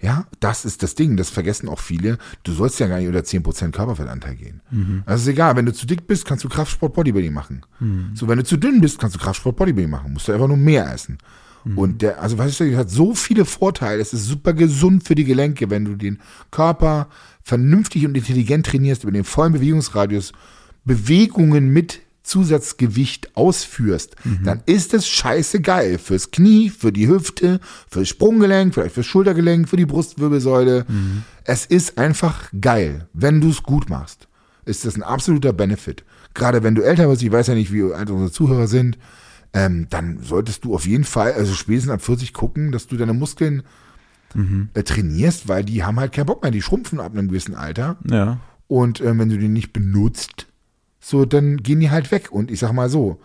[0.00, 2.18] Ja, das ist das Ding, das vergessen auch viele.
[2.42, 4.60] Du sollst ja gar nicht unter 10% Körperfettanteil gehen.
[4.70, 5.02] Mhm.
[5.06, 7.64] Also ist egal, wenn du zu dick bist, kannst du Kraftsport Bodybuilding machen.
[7.80, 8.10] Mhm.
[8.14, 10.12] So, wenn du zu dünn bist, kannst du Kraftsport Bodybuilding machen.
[10.12, 11.16] Musst du einfach nur mehr essen.
[11.64, 11.78] Mhm.
[11.78, 14.02] Und der, also weißt du, das hat so viele Vorteile.
[14.02, 16.18] Es ist super gesund für die Gelenke, wenn du den
[16.50, 17.08] Körper
[17.42, 20.32] vernünftig und intelligent trainierst, über den vollen Bewegungsradius
[20.84, 28.08] Bewegungen mit Zusatzgewicht ausführst, dann ist es scheiße geil fürs Knie, für die Hüfte, fürs
[28.08, 30.86] Sprunggelenk, vielleicht fürs Schultergelenk, für die Brustwirbelsäule.
[31.44, 34.28] Es ist einfach geil, wenn du es gut machst.
[34.64, 36.04] Ist das ein absoluter Benefit.
[36.34, 38.98] Gerade wenn du älter bist, ich weiß ja nicht, wie alt unsere Zuhörer sind,
[39.52, 43.14] ähm, dann solltest du auf jeden Fall, also spätestens ab 40 gucken, dass du deine
[43.14, 43.62] Muskeln
[44.74, 47.96] äh, trainierst, weil die haben halt keinen Bock mehr, die schrumpfen ab einem gewissen Alter.
[48.10, 48.38] Ja.
[48.66, 50.46] Und äh, wenn du die nicht benutzt,
[51.00, 52.30] so, dann gehen die halt weg.
[52.32, 53.18] Und ich sag mal so,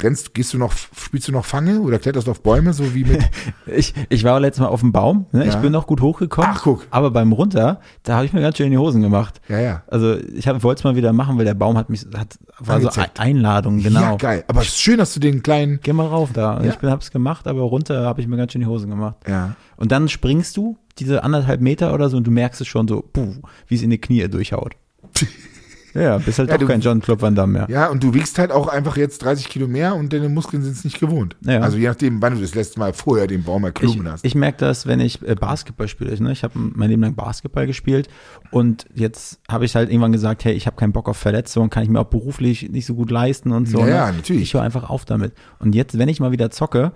[0.00, 3.04] rennst, gehst du noch, spielst du noch Fange oder kletterst du auf Bäume, so wie
[3.04, 3.20] mit,
[3.66, 5.46] Ich, ich war letztes Mal auf dem Baum, ne?
[5.46, 5.60] ich Ja.
[5.60, 6.50] bin noch gut hochgekommen.
[6.52, 6.86] Ach, guck.
[6.90, 9.40] Aber beim Runter, da habe ich mir ganz schön in die Hosen gemacht.
[9.48, 9.82] ja, ja.
[9.88, 12.88] Also ich wollte es mal wieder machen, weil der Baum hat mich, hat, war so
[12.88, 13.20] Angezeigt.
[13.20, 14.00] Ein- Einladung, genau.
[14.00, 14.44] Ja, geil.
[14.48, 16.62] Aber es ist schön, dass du den kleinen, Geh mal rauf da.
[16.62, 16.70] Ja.
[16.70, 19.16] Ich bin, hab's gemacht, aber runter habe ich mir ganz schön die Hosen gemacht.
[19.28, 19.56] ja.
[19.76, 23.02] Und dann springst du diese anderthalb Meter oder so und du merkst es schon so,
[23.12, 23.34] puh,
[23.66, 24.74] wie es in die Knie durchhaut.
[25.94, 27.66] Ja, bist halt Ja, doch du- kein John Klopp Van Damme mehr.
[27.68, 30.72] Ja, und du wiegst halt auch einfach jetzt 30 Kilo mehr und deine Muskeln sind
[30.76, 31.36] es nicht gewohnt.
[31.42, 31.60] Ja.
[31.60, 34.24] Also je nachdem, wann du das letzte Mal vorher den Baum Ich, erklommen hast.
[34.24, 36.20] ich merke das, wenn ich äh, Basketball spiele.
[36.22, 36.32] Ne?
[36.32, 38.08] Ich habe mein Leben lang Basketball gespielt
[38.50, 41.82] und jetzt habe ich halt irgendwann gesagt, hey, ich habe keinen Bock auf Verletzungen, kann
[41.82, 43.78] ich mir auch beruflich nicht so gut leisten und so.
[43.80, 43.90] Ja, ne?
[43.90, 44.42] ja, natürlich.
[44.42, 45.32] Ich höre einfach auf damit.
[45.58, 46.92] Und jetzt, wenn ich mal wieder zocke,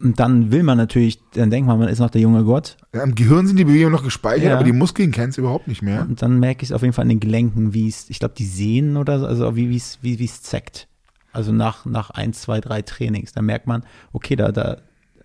[0.00, 2.76] und dann will man natürlich, dann denkt man, man ist noch der junge Gott.
[2.94, 4.54] Ja, Im Gehirn sind die Bewegungen noch gespeichert, Ja.
[4.56, 6.02] aber die Muskeln kennst du überhaupt nicht mehr.
[6.02, 8.34] Und dann merke ich es auf jeden Fall an den Gelenken, wie es, ich glaube,
[8.36, 10.88] die Sehnen oder so, also wie es wie wie es zeckt.
[11.32, 13.32] Also nach, nach ein, zwei, drei Trainings.
[13.32, 14.78] Da merkt man, okay, da, da,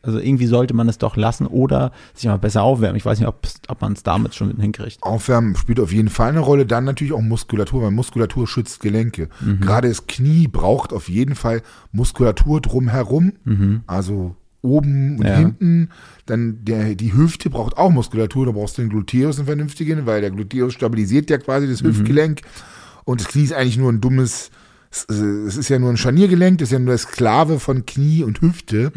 [0.03, 2.95] also irgendwie sollte man es doch lassen oder sich mal besser aufwärmen.
[2.95, 4.99] Ich weiß nicht, ob man es damit schon hinkriegt.
[5.03, 6.65] Aufwärmen spielt auf jeden Fall eine Rolle.
[6.65, 9.27] Dann natürlich auch Muskulatur, weil Muskulatur schützt Gelenke.
[9.59, 13.33] Gerade das Knie braucht auf jeden Fall Muskulatur drumherum.
[13.85, 15.37] Also oben und Ja.
[15.37, 15.89] hinten.
[16.25, 18.45] Dann der, die Hüfte braucht auch Muskulatur.
[18.45, 22.41] Da brauchst du den Gluteus, einen vernünftigen, weil der Gluteus stabilisiert ja quasi das Hüftgelenk.
[23.05, 24.49] Und das Knie ist eigentlich nur ein dummes,
[24.91, 28.41] es ist ja nur ein Scharniergelenk, das ist ja nur der Sklave von Knie und
[28.41, 28.91] Hüfte.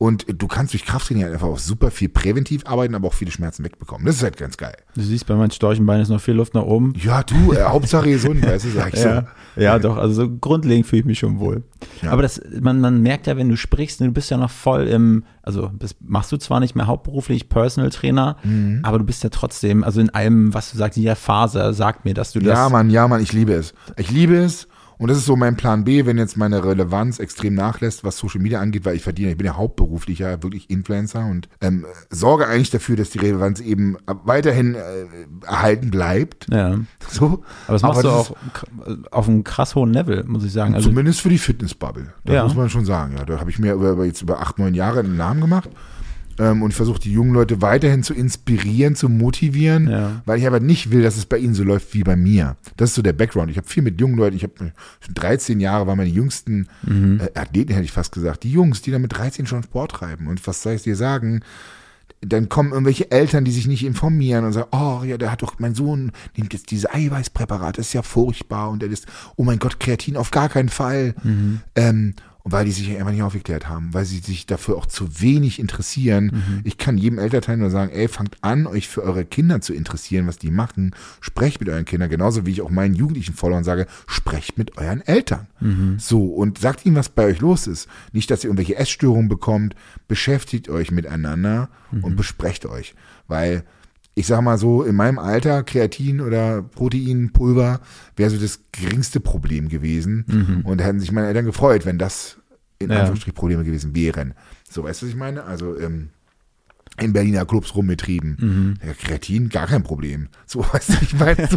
[0.00, 3.32] Und du kannst durch Krafttraining halt einfach auch super viel präventiv arbeiten, aber auch viele
[3.32, 4.06] Schmerzen wegbekommen.
[4.06, 4.76] Das ist halt ganz geil.
[4.94, 6.92] Du siehst, bei meinen Storchenbeinen ist noch viel Luft nach oben.
[7.02, 9.08] Ja, du, äh, Hauptsache gesund, weißt du, sag ich so.
[9.08, 11.64] Ja, ja, doch, also so grundlegend fühle ich mich schon wohl.
[12.00, 12.12] Ja.
[12.12, 15.24] Aber das, man, man merkt ja, wenn du sprichst, du bist ja noch voll im,
[15.42, 18.78] also das machst du zwar nicht mehr hauptberuflich Personal Trainer, Mhm.
[18.84, 22.04] aber du bist ja trotzdem, also in allem, was du sagst, in jeder Phase sagt
[22.04, 22.56] mir, dass du das.
[22.56, 23.74] Ja, Mann, ja, Mann, ich liebe es.
[23.96, 24.68] Ich liebe es.
[24.98, 28.40] Und das ist so mein Plan B, wenn jetzt meine Relevanz extrem nachlässt, was Social
[28.40, 32.70] Media angeht, weil ich verdiene, ich bin ja hauptberuflicher, wirklich Influencer und ähm, sorge eigentlich
[32.70, 34.80] dafür, dass die Relevanz eben weiterhin äh,
[35.46, 36.46] erhalten bleibt.
[36.50, 36.78] Ja.
[37.10, 37.42] So.
[37.66, 38.66] Aber das machst du ist auch k-
[39.10, 40.74] auf einem krass hohen Level, muss ich sagen.
[40.74, 42.12] Also, Zumindest für die Fitnessbubble.
[42.24, 42.44] Das Ja.
[42.44, 43.14] muss man schon sagen.
[43.16, 45.70] Ja, da habe ich mir über, über jetzt über acht, neun Jahre einen Namen gemacht.
[46.38, 50.22] Ähm, und versuche die jungen Leute weiterhin zu inspirieren, zu motivieren, Ja.
[50.24, 52.56] weil ich aber nicht will, dass es bei ihnen so läuft wie bei mir.
[52.76, 53.50] Das ist so der Background.
[53.50, 57.20] Ich habe viel mit jungen Leuten, ich habe schon 13 Jahre, waren meine jüngsten Mhm.
[57.34, 58.44] äh, Athleten, hätte ich fast gesagt.
[58.44, 60.26] Die Jungs, die dann mit 13 schon Sport treiben.
[60.28, 61.40] Und was soll ich dir sagen?
[62.20, 65.60] dann kommen irgendwelche Eltern, die sich nicht informieren und sagen, oh ja, der hat doch,
[65.60, 69.60] mein Sohn nimmt jetzt diese Eiweißpräparate, das ist ja furchtbar und der ist, oh mein
[69.60, 71.14] Gott, Kreatin auf gar keinen Fall.
[71.76, 72.14] Ähm,
[72.48, 75.58] und weil die sich einfach nicht aufgeklärt haben, weil sie sich dafür auch zu wenig
[75.58, 76.62] interessieren.
[76.64, 80.26] Ich kann jedem Elternteil nur sagen, ey, fangt an, euch für eure Kinder zu interessieren,
[80.26, 80.94] was die machen.
[81.20, 85.02] Sprecht mit euren Kindern, genauso wie ich auch meinen jugendlichen Followern sage, sprecht mit euren
[85.02, 85.46] Eltern.
[85.98, 87.86] So, und sagt ihnen, was bei euch los ist.
[88.12, 89.74] Nicht, dass ihr irgendwelche Essstörungen bekommt.
[90.06, 91.68] Beschäftigt euch miteinander
[92.00, 92.94] und besprecht euch.
[93.26, 93.64] Weil
[94.14, 97.80] ich sag mal so, in meinem Alter, Kreatin oder Proteinpulver
[98.16, 100.62] wäre so das geringste Problem gewesen.
[100.64, 102.37] Und da hätten sich meine Eltern gefreut, wenn das
[102.78, 102.98] in Ja.
[103.00, 104.34] Anführungsstrichen Probleme gewesen wären.
[104.70, 105.44] So, weißt du, was ich meine?
[105.44, 106.10] Also, ähm,
[107.00, 108.78] in Berliner Clubs rumgetrieben.
[108.84, 110.28] Ja, Kreatin, gar kein Problem.
[110.46, 111.56] So, weißt du, ich meine, so,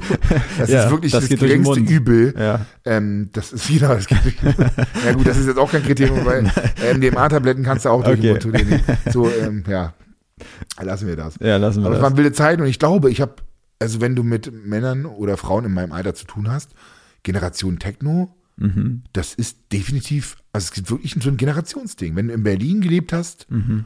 [0.60, 1.80] das Ja, ist wirklich das das, geringste.
[1.80, 2.34] Übel.
[2.38, 2.66] Ja.
[2.86, 4.20] Ähm, das ist wieder, das geht.
[5.04, 6.44] Ja gut, das ist jetzt auch kein Kriterium, weil
[6.96, 8.38] MDMA-Tabletten kannst du auch durch Okay.
[8.38, 8.84] den Mund nehmen.
[9.12, 9.94] So, ähm, ja,
[10.80, 11.36] lassen wir das.
[11.40, 12.10] Ja, lassen wir Aber es das.
[12.12, 13.36] waren wilde Zeiten und ich glaube, ich habe,
[13.80, 16.72] also wenn du mit Männern oder Frauen in meinem Alter zu tun hast,
[17.24, 19.02] Generation Techno, Mhm.
[19.14, 22.16] das ist definitiv, also es gibt wirklich so ein Generationsding.
[22.16, 23.86] Wenn du in Berlin gelebt hast, Mhm.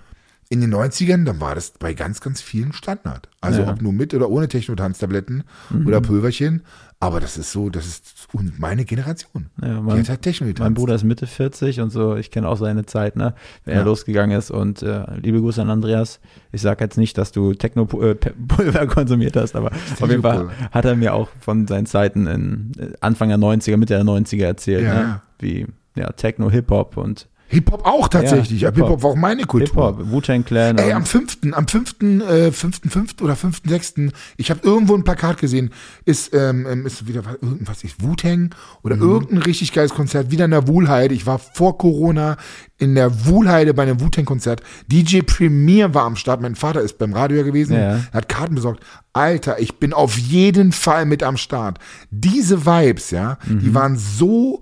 [0.49, 3.29] in den 90ern, dann war das bei ganz, ganz vielen Standard.
[3.41, 3.65] Also Ja.
[3.67, 3.71] Mhm.
[3.71, 5.43] ob nur mit oder ohne Techno-Tanztabletten
[5.85, 6.61] oder Pulverchen.
[7.01, 9.47] Aber das ist so, das ist und meine Generation.
[9.62, 10.63] Ja, die mein- hat halt Techno getanzt.
[10.65, 13.79] Mein Bruder ist Mitte 40 und so, ich kenne auch seine Zeit, ne, wenn er
[13.81, 13.86] Ja.
[13.86, 14.49] losgegangen ist.
[14.49, 16.19] Und äh, liebe Grüße an Andreas.
[16.51, 20.95] Ich sage jetzt nicht, dass du Techno-Pulver konsumiert hast, aber auf jeden Fall hat er
[20.95, 24.93] mir auch von seinen Zeiten in äh, Anfang der 90er, Mitte der 90er erzählt, Ja,
[24.93, 25.21] ne?
[25.39, 28.61] wie ja, Techno, Hip-Hop und Hip-Hop auch tatsächlich.
[28.61, 28.87] Ja, Hip-Hop.
[28.89, 29.87] Hip-Hop war auch meine Kultur.
[29.87, 30.77] Hip-Hop, Wu-Tang Clan.
[30.77, 33.21] Ey, am 5., am 5., äh, 5., 5.
[33.21, 33.93] oder 5., 6.,
[34.37, 35.71] ich habe irgendwo ein Plakat gesehen,
[36.05, 40.45] ist, ähm, ähm, ist wieder was, irgendwas, ist Wu-Tang oder irgendein richtig geiles Konzert, wieder
[40.45, 41.13] in der Wuhlheide.
[41.15, 42.37] Ich war vor Corona
[42.77, 44.61] in der Wuhlheide bei einem Wu-Tang-Konzert.
[44.87, 47.79] DJ Premier war am Start, mein Vater ist beim Radio gewesen, Ja.
[47.79, 48.83] er hat Karten besorgt.
[49.13, 51.79] Alter, ich bin auf jeden Fall mit am Start.
[52.11, 54.61] Diese Vibes, ja, die waren so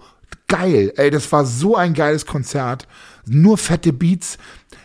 [0.53, 0.93] geil.
[0.97, 2.87] Ey, das war so ein geiles Konzert.
[3.25, 4.37] Nur fette Beats.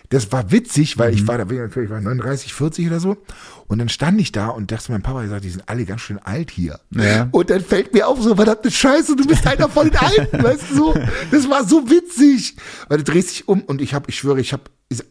[0.09, 3.19] Das war witzig, weil ich war da, ich war 39, 40 oder so.
[3.69, 6.19] Und dann stand ich da und dachte mein Papa, gesagt, die sind alle ganz schön
[6.19, 6.81] alt hier.
[6.91, 7.29] Ja.
[7.31, 10.71] Und dann fällt mir auf, so, verdammte Scheiße, du bist einer von den Alten, weißt
[10.71, 10.95] du so.
[11.31, 12.57] Das war so witzig.
[12.89, 14.63] Weil du drehst dich um und ich habe, ich schwöre, ich habe,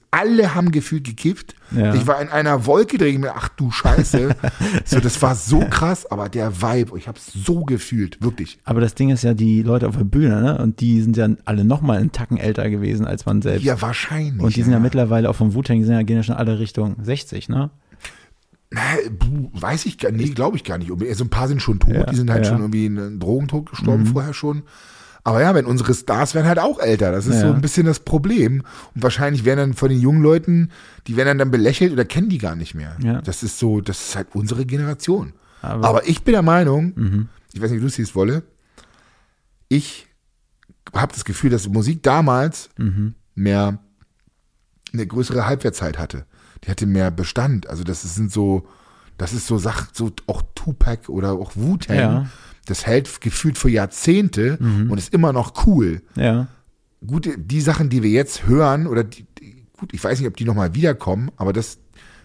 [0.10, 1.54] alle haben gefühlt gekifft.
[1.76, 1.94] Ja.
[1.94, 4.36] Ich war in einer Wolke, ich mir, ach du Scheiße.
[4.86, 8.58] so, das war so krass, aber der Vibe, ich habe es so gefühlt, wirklich.
[8.64, 10.58] aber das Ding ist ja, die Leute auf der Bühne, ne?
[10.58, 13.64] Und die sind ja alle nochmal einen Tacken älter gewesen als man selbst.
[13.64, 14.42] Ja, wahrscheinlich.
[14.42, 16.58] und die sind ja mittlerweile auch vom Wu-Tang, die sind ja, gehen ja schon alle
[16.58, 17.70] Richtung 60, ne?
[18.72, 20.92] Weiß ich gar nicht, glaube ich gar nicht.
[21.16, 22.52] So ein paar sind schon tot, Ja, die sind halt ja.
[22.52, 22.56] Mhm.
[22.56, 24.64] schon irgendwie in einen Drogentod gestorben vorher schon.
[25.24, 27.12] Aber ja, wenn unsere Stars werden halt auch älter.
[27.12, 27.54] Das ist so Ja.
[27.54, 28.64] ein bisschen das Problem.
[28.96, 30.70] Und wahrscheinlich werden dann von den jungen Leuten,
[31.08, 32.98] die werden dann, dann belächelt oder kennen die gar nicht mehr.
[33.24, 35.34] Das ist so, das ist halt unsere Generation.
[35.62, 35.84] Aber- Mhm.
[35.86, 38.44] Aber, ich bin der Meinung, ich weiß nicht, wie du es siehst, Wolle,
[39.70, 40.08] ich
[40.96, 43.16] habe das Gefühl, dass Musik damals Mhm.
[43.36, 43.80] mehr
[44.94, 46.26] eine größere Halbwertszeit hatte.
[46.68, 47.68] Die hatte mehr Bestand.
[47.70, 48.68] Also das sind so,
[49.18, 51.98] das ist so Sachen, so auch Tupac oder auch Wu-Tang.
[51.98, 52.26] Ja.
[52.66, 56.02] Das hält gefühlt für Jahrzehnte und ist immer noch cool.
[56.16, 56.48] Ja.
[57.06, 60.36] Gut, die Sachen, die wir jetzt hören, oder die, die, gut, ich weiß nicht, ob
[60.36, 61.78] die nochmal wiederkommen, aber das,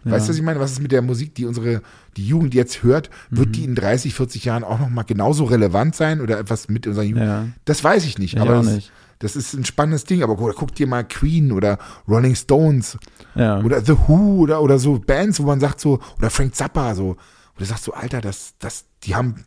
[0.04, 0.58] weißt du, was ich meine?
[0.58, 1.82] Was ist mit der Musik, die unsere,
[2.16, 3.10] die Jugend jetzt hört?
[3.30, 3.52] Wird Mhm.
[3.52, 7.24] die in 30, 40 Jahren auch nochmal genauso relevant sein oder etwas mit unserer Jugend?
[7.26, 7.46] Ja.
[7.64, 8.92] Das weiß ich nicht, Ich aber das, nicht.
[9.22, 10.22] Das ist ein spannendes Ding.
[10.22, 12.98] Aber guck, guck dir mal Queen oder Rolling Stones
[13.34, 13.60] Ja.
[13.60, 17.16] oder The Who oder, oder so Bands, wo man sagt so, oder Frank Zappa so,
[17.54, 19.44] wo du sagst so, Alter, das, das, die haben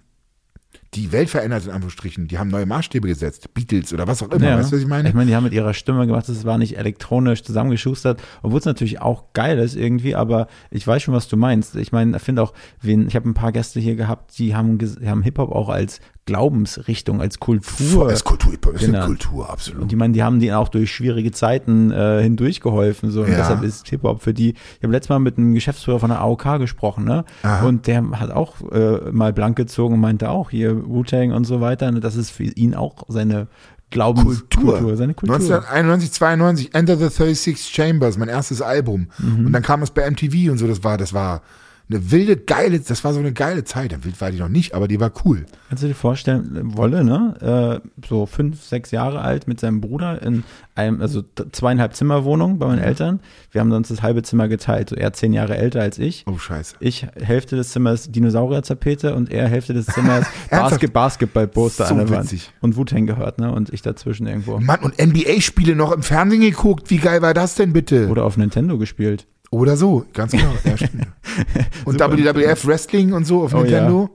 [0.94, 4.46] die Welt verändert in Anführungsstrichen, die haben neue Maßstäbe gesetzt, Beatles oder was auch immer,
[4.46, 4.58] Ja.
[4.58, 5.10] weißt du, was ich meine?
[5.10, 8.66] Ich meine, die haben mit ihrer Stimme gemacht, es war nicht elektronisch zusammengeschustert, obwohl es
[8.66, 11.76] natürlich auch geil ist irgendwie, aber ich weiß schon, was du meinst.
[11.76, 14.78] Ich meine, ich finde auch, wen, ich habe ein paar Gäste hier gehabt, die haben,
[15.06, 18.12] haben Hip-Hop auch als Glaubensrichtung, als Kultur.
[18.12, 19.06] Ist Kultur, Genau.
[19.06, 19.84] Kultur, absolut.
[19.84, 23.12] Und die meinen, die haben denen auch durch schwierige Zeiten äh, hindurchgeholfen.
[23.12, 23.22] So.
[23.22, 23.38] Und Ja.
[23.38, 24.50] deshalb ist Hip-Hop für die.
[24.78, 27.26] Ich habe letztes Mal mit einem Geschäftsführer von der AOK gesprochen, ne?
[27.44, 27.66] Aha.
[27.68, 31.62] Und der hat auch äh, mal blank gezogen und meinte auch hier Wu-Tang und so
[31.62, 31.88] weiter.
[31.88, 33.48] Und das ist für ihn auch seine
[33.92, 34.98] Glaubenskultur, Kultur.
[34.98, 35.36] seine Kultur.
[35.36, 39.08] 1991, 92, Enter the 36 Chambers, mein erstes Album.
[39.20, 39.46] Mhm.
[39.48, 41.44] Und dann kam es bei MTV und so, das war, das war
[41.90, 44.04] eine wilde, geile, das war so eine geile Zeit.
[44.04, 45.46] Wild war die noch nicht, aber die war cool.
[45.70, 47.82] Kannst du dir vorstellen, Wolle, ne?
[47.84, 50.44] Äh, so fünf, sechs Jahre alt mit seinem Bruder in
[50.74, 53.20] einem, also zweieinhalb Zimmerwohnung bei meinen Eltern.
[53.52, 54.90] Wir haben uns das halbe Zimmer geteilt.
[54.90, 56.24] So er zehn Jahre älter als ich.
[56.28, 56.78] Oh, scheiße.
[56.80, 60.26] Ich Hälfte des Zimmers Dinosaurierzapete und er Hälfte des Zimmers?
[60.50, 62.24] Basket Basketballposter So an der Wand.
[62.24, 62.52] witzig.
[62.62, 63.52] Und Wu-Tang gehört, ne?
[63.52, 64.60] Und ich dazwischen irgendwo.
[64.60, 66.90] Mann, und NBA-Spiele noch im Fernsehen geguckt.
[66.90, 68.08] Wie geil war das denn bitte?
[68.10, 69.28] Oder auf Nintendo gespielt.
[69.56, 70.52] Oder so, ganz genau.
[70.64, 70.74] Ja.
[71.86, 72.00] Und.
[72.00, 74.10] WWF Wrestling und so auf Oh, Nintendo.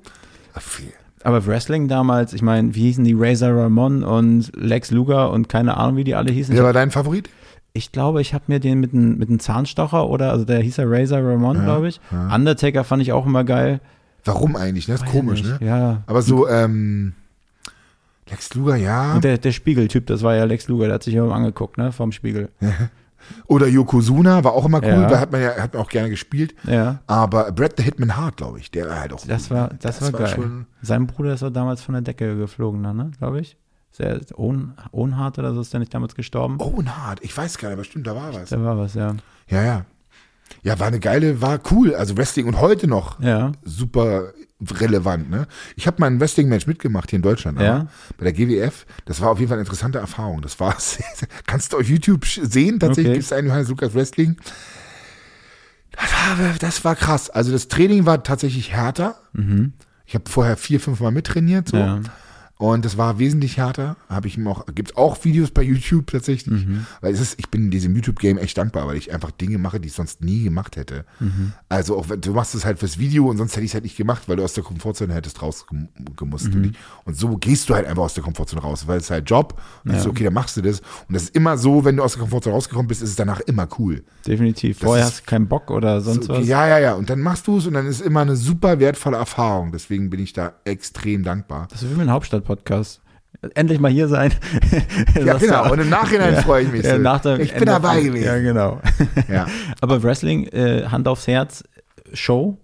[0.55, 0.93] Ach, viel.
[1.23, 5.77] Aber Wrestling damals, ich meine, wie hießen die Razor Ramon und Lex Luger und keine
[5.77, 6.55] Ahnung, wie die alle hießen.
[6.55, 7.29] Wer war dein Favorit?
[7.73, 10.79] Ich glaube, ich habe mir den mit einem mit einem Zahnstocher oder, also der hieß
[10.79, 12.01] ja Razor Ramon, glaube ich.
[12.11, 13.81] Undertaker fand ich auch immer geil.
[14.25, 14.89] Warum eigentlich?
[14.89, 14.95] Ne?
[14.95, 15.59] Das ist Weiß komisch, ne?
[15.63, 16.03] Ja.
[16.07, 17.15] Aber so, ähm,
[18.29, 19.15] Lex Luger, ja.
[19.15, 21.79] Und der, der Spiegeltyp, das war ja Lex Luger, der hat sich ja immer angeguckt,
[21.79, 22.49] ne, vom Spiegel.
[23.47, 25.07] Oder Yokozuna war auch immer cool, Ja.
[25.09, 26.55] da hat man ja hat man auch gerne gespielt.
[26.65, 27.01] Ja.
[27.07, 29.25] Aber Brad the Hitman Hart, glaube ich, der war halt auch.
[29.27, 30.29] Das war, das, war, geil.
[30.29, 33.57] schon- Sein Bruder ist auch damals von der Decke geflogen, ne, glaube ich.
[33.93, 36.57] Sehr Ohn, Ohnhart oder so ist der nicht damals gestorben.
[36.61, 38.51] Owen Hart, ich weiß gar nicht, aber stimmt, da war was.
[38.51, 39.15] Da war was, ja.
[39.49, 39.85] Ja, ja.
[40.63, 41.95] Ja, war eine geile, war cool.
[41.95, 43.53] Also Wrestling und heute noch Ja.
[43.65, 44.33] super
[44.79, 45.31] relevant.
[45.31, 45.47] Ne?
[45.77, 47.57] Ich habe mal ein Wrestling-Match mitgemacht hier in Deutschland.
[47.59, 47.87] aber Ja.
[48.19, 48.85] Bei der GWF.
[49.07, 50.43] Das war auf jeden Fall eine interessante Erfahrung.
[50.43, 50.77] Das war,
[51.47, 52.79] kannst du auf YouTube sehen.
[52.79, 53.15] Tatsächlich Okay.
[53.15, 54.37] gibt es einen Johannes Lukas Wrestling.
[55.93, 57.31] Das war, das war krass.
[57.31, 59.17] Also das Training war tatsächlich härter.
[60.07, 61.69] Ich habe vorher vier, fünf Mal mittrainiert.
[61.69, 61.77] So.
[61.79, 62.01] Ja.
[62.61, 63.97] Und das war wesentlich härter.
[64.11, 66.67] Habe ich ihm auch, gibt es auch Videos bei YouTube tatsächlich.
[66.67, 66.85] Mhm.
[67.01, 69.81] Weil es ist, ich bin in diesem YouTube-Game echt dankbar, weil ich einfach Dinge mache,
[69.81, 71.07] die ich sonst nie gemacht hätte.
[71.21, 71.55] Mhm.
[71.71, 73.85] Also auch wenn du machst es halt fürs Video und sonst hätte ich es halt
[73.85, 76.53] nicht gemacht, weil du aus der Komfortzone hättest rausgemusst.
[76.53, 76.73] Mhm.
[77.07, 79.59] Und so gehst du halt einfach aus der Komfortzone raus, weil es ist halt Job.
[79.87, 80.01] Und ja.
[80.01, 80.81] so, okay, dann machst du das.
[81.09, 83.41] Und das ist immer so, wenn du aus der Komfortzone rausgekommen bist, ist es danach
[83.41, 84.05] immer cool.
[84.27, 84.81] Definitiv.
[84.81, 86.47] Das Vorher ist- hast du keinen Bock oder sonst So, was.
[86.47, 86.93] ja, ja, ja.
[86.95, 89.73] Und dann machst du es und dann ist immer eine super wertvolle Erfahrung.
[89.73, 91.69] Deswegen bin ich da extrem dankbar.
[91.71, 92.11] Das ist wie ein
[92.51, 93.01] Hauptstadt-Podcast.
[93.55, 94.33] Endlich mal hier sein.
[95.15, 95.73] Ja, du genau.
[95.73, 96.85] Und im Nachhinein freue ich mich.
[96.85, 96.99] Ja, so.
[96.99, 98.25] nach dem ich bin Ende dabei gewesen.
[98.25, 98.81] Ja, genau.
[99.29, 99.47] Ja.
[99.81, 101.65] Aber Wrestling, äh, Hand aufs Herz,
[102.13, 102.59] Show?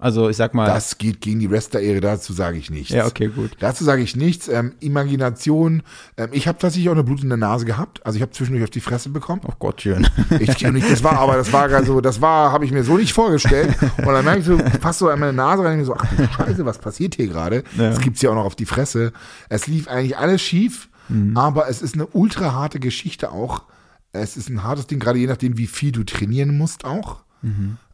[0.00, 0.66] Also ich sag mal.
[0.66, 2.90] Das geht gegen die Wrestler-Ehre, dazu sage ich nichts.
[2.90, 3.50] ja, okay, gut.
[3.58, 4.46] Dazu sage ich nichts.
[4.46, 5.82] Ähm, Imagination.
[6.16, 8.06] Ähm, ich habe tatsächlich auch eine blutende Nase gehabt.
[8.06, 9.42] Also ich habe zwischendurch auf die Fresse bekommen.
[9.44, 10.06] Oh Gott, schön.
[10.38, 12.84] Ich, und ich, das war aber, das war gar so, das war, habe ich mir
[12.84, 13.74] so nicht vorgestellt.
[13.98, 16.06] Und dann merke ich so, fast so an meine Nase rein, und ich so, ach
[16.36, 17.64] Scheiße, was passiert hier gerade?
[17.76, 17.90] Ja.
[17.90, 19.12] Das gibt's ja auch noch auf die Fresse.
[19.48, 20.88] Es lief eigentlich alles schief,
[21.34, 23.62] aber es ist eine ultra harte Geschichte auch.
[24.12, 27.24] Es ist ein hartes Ding, gerade je nachdem, wie viel du trainieren musst auch.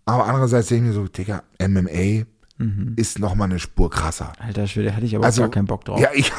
[0.06, 2.24] Aber andererseits denke ich mir so, Digga, MMA
[2.96, 4.32] ist noch mal eine Spur krasser.
[4.38, 5.98] Alter Schwede, hätte ich aber auch gar keinen Bock drauf.
[6.00, 6.32] Ja, ich.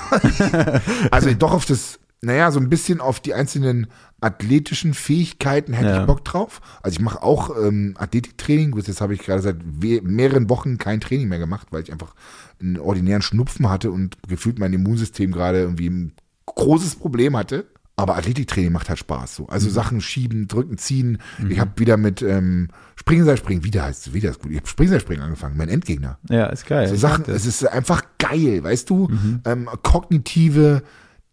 [1.11, 3.87] also doch auf das, naja, so ein bisschen auf die einzelnen
[4.21, 6.01] athletischen Fähigkeiten hätte Ja.
[6.01, 6.61] ich Bock drauf.
[6.81, 8.71] Also ich mache auch ähm, Athletiktraining.
[8.71, 9.57] Gut, jetzt habe ich gerade seit
[10.03, 12.15] mehreren Wochen kein Training mehr gemacht, weil ich einfach
[12.61, 16.13] einen ordinären Schnupfen hatte und gefühlt mein Immunsystem gerade irgendwie ein
[16.45, 17.65] großes Problem hatte.
[17.97, 19.35] Aber Athletiktraining macht halt Spaß.
[19.35, 19.43] So.
[19.43, 19.49] Mhm.
[19.49, 21.19] Also Sachen schieben, drücken, ziehen.
[21.47, 24.51] Ich habe wieder mit ähm, Springseilspringen, wieder heißt es, wieder ist gut.
[24.51, 26.19] Ich habe Springseilspringen angefangen, mein Endgegner.
[26.29, 26.89] Ja, ist geil.
[26.89, 29.07] So Sachen, es ist einfach geil, weißt du?
[29.07, 29.41] Mhm.
[29.45, 30.83] Ähm, kognitive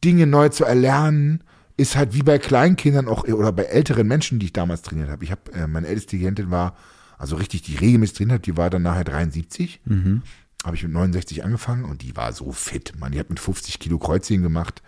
[0.05, 1.43] Dinge neu zu erlernen,
[1.77, 5.25] ist halt wie bei Kleinkindern auch oder bei älteren Menschen, die ich damals trainiert habe.
[5.25, 6.77] Ich habe, äh, meine älteste Klientin war,
[7.19, 9.81] also richtig, die regelmäßig trainiert hat, die war dann nachher 73.
[9.85, 10.23] Mhm.
[10.65, 13.13] Habe ich mit 69 angefangen und die war so fit, man.
[13.13, 14.83] Die hat mit 50 Kilo Kreuzheben gemacht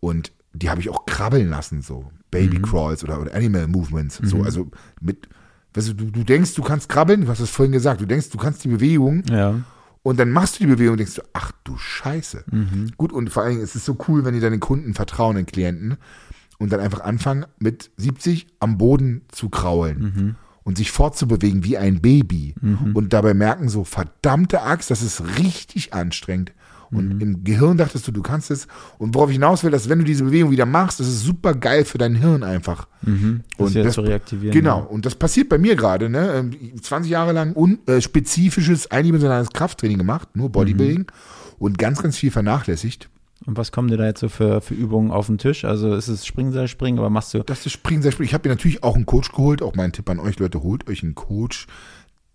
[0.00, 4.42] und die habe ich auch krabbeln lassen, so Baby Crawls oder, oder Animal Movements, so,
[4.42, 5.28] also mit,
[5.74, 8.30] weißt du, du, du denkst, du kannst krabbeln, du hast es vorhin gesagt, du denkst,
[8.30, 9.54] du kannst die Bewegung Ja.
[10.02, 12.44] und dann machst du die Bewegung und denkst du, ach du Scheiße.
[12.50, 12.90] Mhm.
[12.96, 15.46] Gut, und vor allen Dingen ist es so cool, wenn die deinen Kunden vertrauen, den
[15.46, 15.96] Klienten,
[16.58, 20.34] und dann einfach anfangen, mit 70 am Boden zu kraulen Mhm.
[20.62, 22.54] und sich fortzubewegen wie ein Baby.
[22.94, 26.52] Und dabei merken so, verdammte Axt, das ist richtig anstrengend.
[26.94, 27.10] Mhm.
[27.12, 28.66] Und im Gehirn dachtest du, du kannst es.
[28.98, 31.54] Und worauf ich hinaus will, dass wenn du diese Bewegung wieder machst, das ist super
[31.54, 32.88] geil für dein Hirn einfach.
[33.02, 33.42] Mhm.
[33.58, 34.78] Das wieder zu reaktivieren, Genau.
[34.78, 34.84] ja.
[34.84, 36.08] Und das passiert bei mir gerade.
[36.08, 36.32] Ne?
[36.34, 41.06] Ähm, 20 Jahre lang un, äh, spezifisches, eindimensionales Krafttraining gemacht, nur Bodybuilding Mhm.
[41.58, 43.08] und ganz, ganz viel vernachlässigt.
[43.46, 45.66] Und was kommen dir da jetzt so für, für Übungen auf den Tisch?
[45.66, 47.42] Also ist es Springseilspringen, aber machst du.
[47.42, 48.28] Das ist Springen sehr springen.
[48.28, 49.60] Ich habe mir natürlich auch einen Coach geholt.
[49.60, 51.66] Auch mein Tipp an euch, Leute, holt euch einen Coach,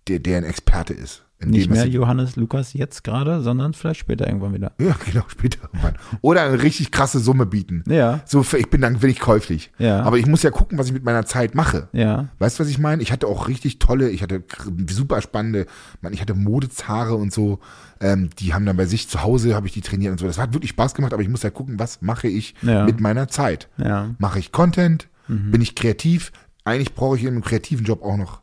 [0.07, 1.23] der, der ein Experte ist.
[1.41, 4.73] Nicht mehr Johannes Lukas jetzt gerade, sondern vielleicht später irgendwann wieder.
[4.77, 5.95] Ja, genau, später irgendwann.
[6.19, 7.83] Oder eine richtig krasse Summe bieten.
[7.87, 8.19] Ja.
[8.25, 9.71] So, ich bin dann wirklich käuflich.
[9.77, 10.01] Ja.
[10.03, 11.87] Aber ich muss ja gucken, was ich mit meiner Zeit mache.
[11.93, 12.27] Ja.
[12.39, 13.01] Weißt du, was ich meine?
[13.01, 14.43] Ich hatte auch richtig tolle, ich hatte
[14.89, 15.65] super spannende,
[16.01, 17.59] man, ich hatte Modezare und so,
[18.01, 20.27] ähm, die haben dann bei sich zu Hause, habe ich die trainiert und so.
[20.27, 22.83] Das hat wirklich Spaß gemacht, aber ich muss ja gucken, was mache ich Ja.
[22.85, 23.69] mit meiner Zeit.
[23.77, 24.13] Ja.
[24.17, 25.07] Mache ich Content?
[25.29, 25.51] Mhm.
[25.51, 26.33] Bin ich kreativ?
[26.65, 28.41] Eigentlich brauche ich in einem kreativen Job auch noch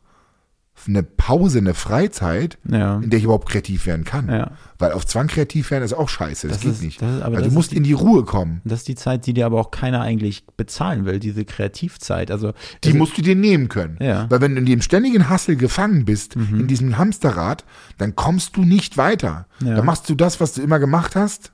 [0.87, 2.97] eine Pause, eine Freizeit, Ja.
[2.99, 4.29] in der ich überhaupt kreativ werden kann.
[4.29, 4.51] Ja.
[4.79, 6.47] Weil auf Zwang kreativ werden ist auch scheiße.
[6.47, 7.01] Das, Das geht ist- nicht.
[7.01, 8.61] das ist- das du musst die- in die Ruhe kommen.
[8.63, 12.29] Das ist die Zeit, die dir aber auch keiner eigentlich bezahlen will, diese Kreativzeit.
[12.31, 13.97] Also Die also, musst du dir nehmen können.
[13.99, 14.25] Ja.
[14.25, 14.31] Mhm.
[14.31, 17.65] Weil wenn du in dem ständigen Hassel gefangen bist, in diesem Hamsterrad,
[17.97, 19.47] dann kommst du nicht weiter.
[19.59, 19.75] Mhm.
[19.77, 21.51] Dann machst du das, was du immer gemacht hast,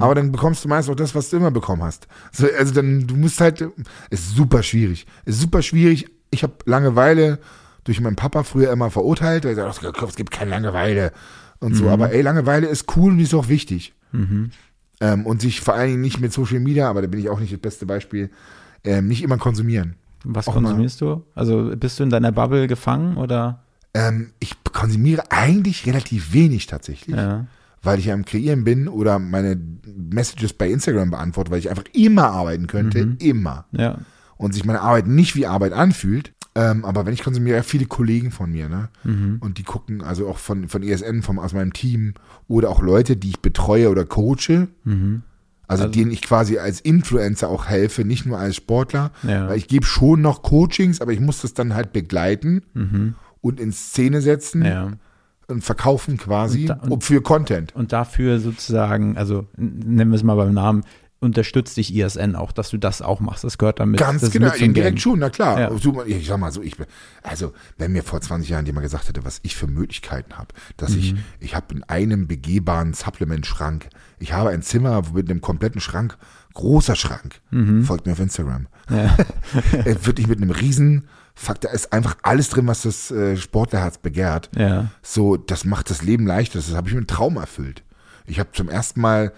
[0.00, 2.06] aber dann bekommst du meist auch das, was du immer bekommen hast.
[2.32, 3.62] So, also dann, du musst halt,
[4.10, 5.06] es ist super schwierig.
[5.24, 6.06] Es ist super schwierig.
[6.30, 7.38] Ich habe Langeweile
[7.84, 9.44] durch meinen Papa früher immer verurteilt.
[9.44, 11.12] Er sagt, es gibt keine Langeweile
[11.60, 11.76] und Mhm.
[11.76, 11.88] so.
[11.88, 13.94] Aber ey, Langeweile ist cool und ist auch wichtig.
[15.00, 17.40] Ähm, und sich vor allen Dingen nicht mit Social Media, aber da bin ich auch
[17.40, 18.30] nicht das beste Beispiel,
[18.84, 19.96] ähm, nicht immer konsumieren.
[20.24, 21.24] was auch mal- konsumierst du?
[21.34, 23.64] Also bist du in deiner Bubble gefangen oder?
[23.94, 27.46] Ähm, ich konsumiere eigentlich relativ wenig tatsächlich, Ja.
[27.82, 29.58] weil ich am Kreieren bin oder meine
[29.96, 33.16] Messages bei Instagram beantworte, weil ich einfach immer arbeiten könnte, Mhm.
[33.18, 33.64] immer.
[33.72, 33.98] Ja.
[34.36, 36.32] Und sich meine Arbeit nicht wie Arbeit anfühlt.
[36.54, 38.88] Ähm, aber wenn ich konsumiere, ja viele Kollegen von mir, ne?
[39.04, 39.38] Mhm.
[39.40, 42.12] Und die gucken, also auch von, von ESN, vom, aus meinem Team
[42.46, 44.68] oder auch Leute, die ich betreue oder coache.
[44.84, 45.22] Mhm.
[45.66, 49.12] Also, Also- denen ich quasi als Influencer auch helfe, nicht nur als Sportler.
[49.22, 49.48] Ja.
[49.48, 52.62] Weil ich gebe schon noch Coachings, aber ich muss das dann halt begleiten
[53.40, 54.66] und in Szene setzen Mhm.
[54.66, 54.92] Ja.
[55.48, 57.74] und verkaufen quasi Und da- und- für Content.
[57.74, 60.82] Und dafür sozusagen, also nennen wir es mal beim Namen,
[61.22, 63.44] unterstützt dich ISN auch, dass du das auch machst.
[63.44, 63.98] Das gehört damit.
[64.00, 65.58] Ganz genau, mit indirekt schon, na klar.
[65.60, 65.76] Ja.
[65.78, 66.86] So, Ich sag mal so, ich bin,
[67.22, 70.94] also wenn mir vor 20 Jahren jemand gesagt hätte, was ich für Möglichkeiten habe, dass
[70.94, 71.18] ich, Mhm.
[71.40, 76.18] ich habe in einem begehbaren Supplement-Schrank, ich habe ein Zimmer mit einem kompletten Schrank,
[76.54, 77.84] großer Schrank, Mhm.
[77.84, 82.66] folgt mir auf Instagram, äh, wirklich mit einem riesen, fuck, da ist einfach alles drin,
[82.66, 84.50] was das äh, Sportlerherz begehrt.
[84.56, 84.88] Ja.
[85.02, 87.82] So, das macht das Leben leichter, das habe ich mir einen Traum erfüllt.
[88.26, 89.32] Ich habe zum ersten Mal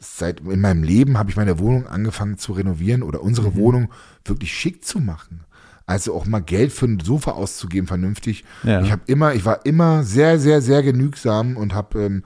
[0.00, 3.90] seit in meinem Leben habe ich meine Wohnung angefangen zu renovieren oder unsere Wohnung
[4.24, 5.44] wirklich schick zu machen.
[5.86, 8.44] Also auch mal Geld für ein Sofa auszugeben, vernünftig.
[8.62, 8.80] Ja.
[8.80, 12.24] Ich habe immer, ich war immer sehr, sehr, sehr genügsam und habe ähm,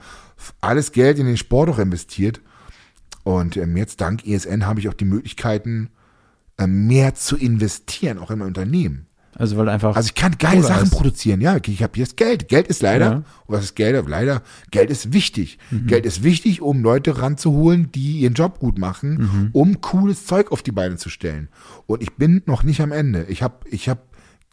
[0.61, 2.41] alles Geld in den Sport auch investiert.
[3.23, 5.89] Und ähm, jetzt dank ESN habe ich auch die Möglichkeiten,
[6.59, 9.07] ähm, mehr zu investieren, auch in mein Unternehmen.
[9.37, 9.95] Also weil einfach.
[9.95, 10.91] Also ich kann geile Sachen hast.
[10.91, 11.41] produzieren.
[11.41, 12.47] Ja, ich habe jetzt Geld.
[12.47, 13.23] Geld ist leider, Ja.
[13.47, 14.07] was ist Geld?
[14.07, 15.59] Leider, Geld ist wichtig.
[15.71, 15.87] Mhm.
[15.87, 19.49] Geld ist wichtig, um Leute ranzuholen, die ihren Job gut machen, Mhm.
[19.51, 21.49] um cooles Zeug auf die Beine zu stellen.
[21.85, 23.25] Und ich bin noch nicht am Ende.
[23.27, 24.03] Ich habe ich hab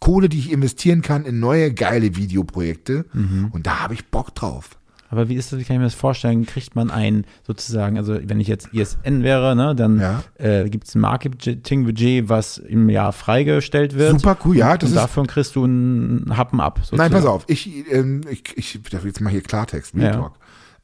[0.01, 3.07] Kohle, die ich investieren kann in neue geile Videoprojekte.
[3.13, 3.49] Mhm.
[3.53, 4.71] Und da habe ich Bock drauf.
[5.13, 6.47] Aber wie ist das, wie kann ich mir das vorstellen?
[6.47, 10.25] Kriegt man ein sozusagen, also wenn ich jetzt ISN wäre, ne, dann Ja.
[10.39, 14.19] äh, gibt es ein Marketingbudget, was im Jahr freigestellt wird.
[14.19, 16.79] Super cool, ja, das und ist- dafür kriegst du einen Happen ab.
[16.79, 16.99] Sozusagen.
[16.99, 17.45] Nein, pass auf.
[17.47, 20.13] Ich, ähm, ich, ich jetzt mal hier Klartext, Real Ja.
[20.21, 20.33] Talk.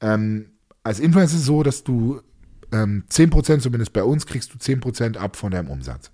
[0.01, 0.47] Ähm,
[0.85, 2.20] als Influencer ist es so, dass du
[2.70, 6.11] ähm, 10%, zumindest bei uns, kriegst du 10% ab von deinem Umsatz.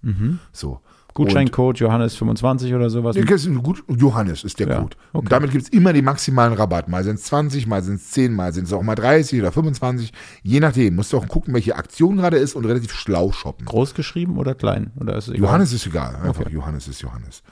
[0.52, 0.80] So.
[1.14, 3.16] Gutscheincode Johannes25 oder sowas.
[3.62, 4.96] Gut, Johannes ist der Ja, Code.
[5.12, 5.18] okay.
[5.22, 6.88] Und damit gibt es immer den maximalen Rabatt.
[6.88, 9.52] Mal sind es 20, mal sind es 10, mal sind es auch mal 30 oder
[9.52, 10.12] 25.
[10.42, 10.96] Je nachdem.
[10.96, 13.64] Musst du auch gucken, welche Aktion gerade ist und relativ schlau shoppen.
[13.64, 14.90] Groß geschrieben oder klein?
[15.00, 15.28] Oder ist?
[15.28, 16.16] Johannes ist egal.
[16.16, 16.52] Einfach Okay.
[16.54, 17.42] Johannes ist Johannes.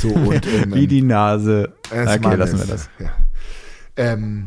[0.00, 1.74] So, und, ähm, Wie die Nase.
[1.90, 2.88] Okay, lassen wir das.
[2.98, 3.10] Ja.
[3.96, 4.46] Ähm,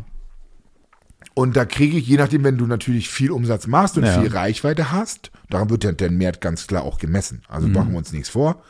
[1.36, 4.20] und da kriege ich, je nachdem, wenn du natürlich viel Umsatz machst und Ja.
[4.20, 7.44] viel Reichweite hast, daran wird ja der Wert ganz klar auch gemessen.
[7.48, 7.54] Mhm.
[7.56, 8.64] Also machen wir uns nichts vor.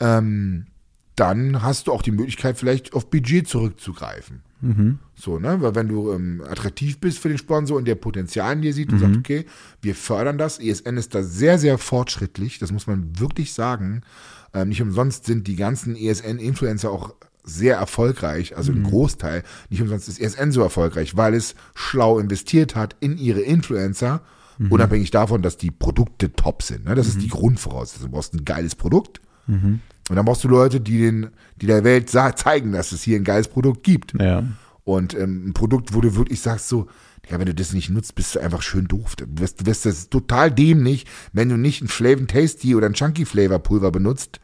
[0.00, 0.66] Ähm,
[1.16, 4.42] dann hast du auch die Möglichkeit, vielleicht auf Budget zurückzugreifen.
[4.62, 4.98] Mhm.
[5.14, 5.60] So, ne?
[5.60, 8.90] Weil wenn du ähm, attraktiv bist für den Sponsor und der Potenzial in dir sieht
[8.92, 9.00] und Mhm.
[9.00, 9.46] sagt, okay,
[9.82, 10.58] wir fördern das.
[10.58, 12.58] ESN ist da sehr, sehr fortschrittlich.
[12.58, 14.02] Das muss man wirklich sagen.
[14.54, 18.78] Ähm, nicht umsonst sind die ganzen ESN-Influencer auch sehr erfolgreich, also Mhm.
[18.78, 19.42] ein Großteil.
[19.70, 24.22] Nicht umsonst ist ESN so erfolgreich, weil es schlau investiert hat in ihre Influencer,
[24.58, 24.70] Mhm.
[24.72, 26.84] unabhängig davon, dass die Produkte top sind.
[26.84, 26.94] Ne?
[26.94, 28.06] Das ist die Grundvoraussetzung.
[28.10, 29.20] Du brauchst ein geiles Produkt.
[29.46, 29.80] Mhm.
[30.08, 31.28] Und dann brauchst du Leute, die, den,
[31.60, 34.12] die der Welt zeigen, dass es hier ein geiles Produkt gibt.
[34.20, 34.44] Ja.
[34.84, 36.86] Und ähm, ein Produkt, wo du wirklich sagst, so,
[37.30, 39.14] ja, wenn du das nicht nutzt, bist du einfach schön doof.
[39.16, 42.94] Du wirst, du wirst das total dämlich, wenn du nicht ein Flavor Tasty oder ein
[42.94, 44.40] Chunky Flavor Pulver benutzt,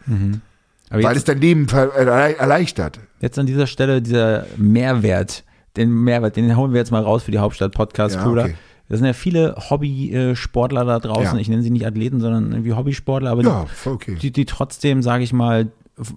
[0.90, 3.00] Aber weil jetzt, es dein Leben erleichtert.
[3.20, 5.44] jetzt an dieser Stelle dieser Mehrwert,
[5.76, 8.54] den Mehrwert, den holen wir jetzt mal raus für die Hauptstadt Podcast Ja, okay.
[8.88, 11.34] Da sind ja viele Hobby-Sportler da draußen.
[11.34, 11.40] Ja.
[11.40, 14.16] Ich nenne sie nicht Athleten, sondern irgendwie Hobbysportler, aber Ja, voll okay.
[14.20, 15.70] die, die trotzdem, sage ich mal,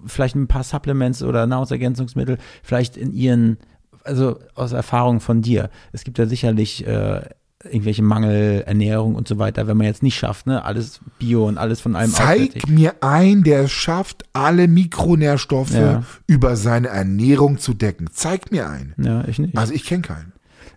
[0.06, 3.58] vielleicht ein paar Supplements oder Nahrungsergänzungsmittel vielleicht in ihren,
[4.04, 5.68] also aus Erfahrung von dir.
[5.92, 7.20] Es gibt ja sicherlich äh,
[7.64, 11.80] irgendwelche Mangelernährung und so weiter, wenn man jetzt nicht schafft, ne, alles Bio und alles
[11.80, 12.68] von allem Zeig aufwertig.
[12.68, 16.02] mir einen, der schafft, alle Mikronährstoffe Ja.
[16.26, 18.08] über seine Ernährung zu decken.
[18.12, 18.94] Zeig mir einen.
[18.98, 19.56] Ja, ich nicht.
[19.56, 20.32] Also ich kenne keinen.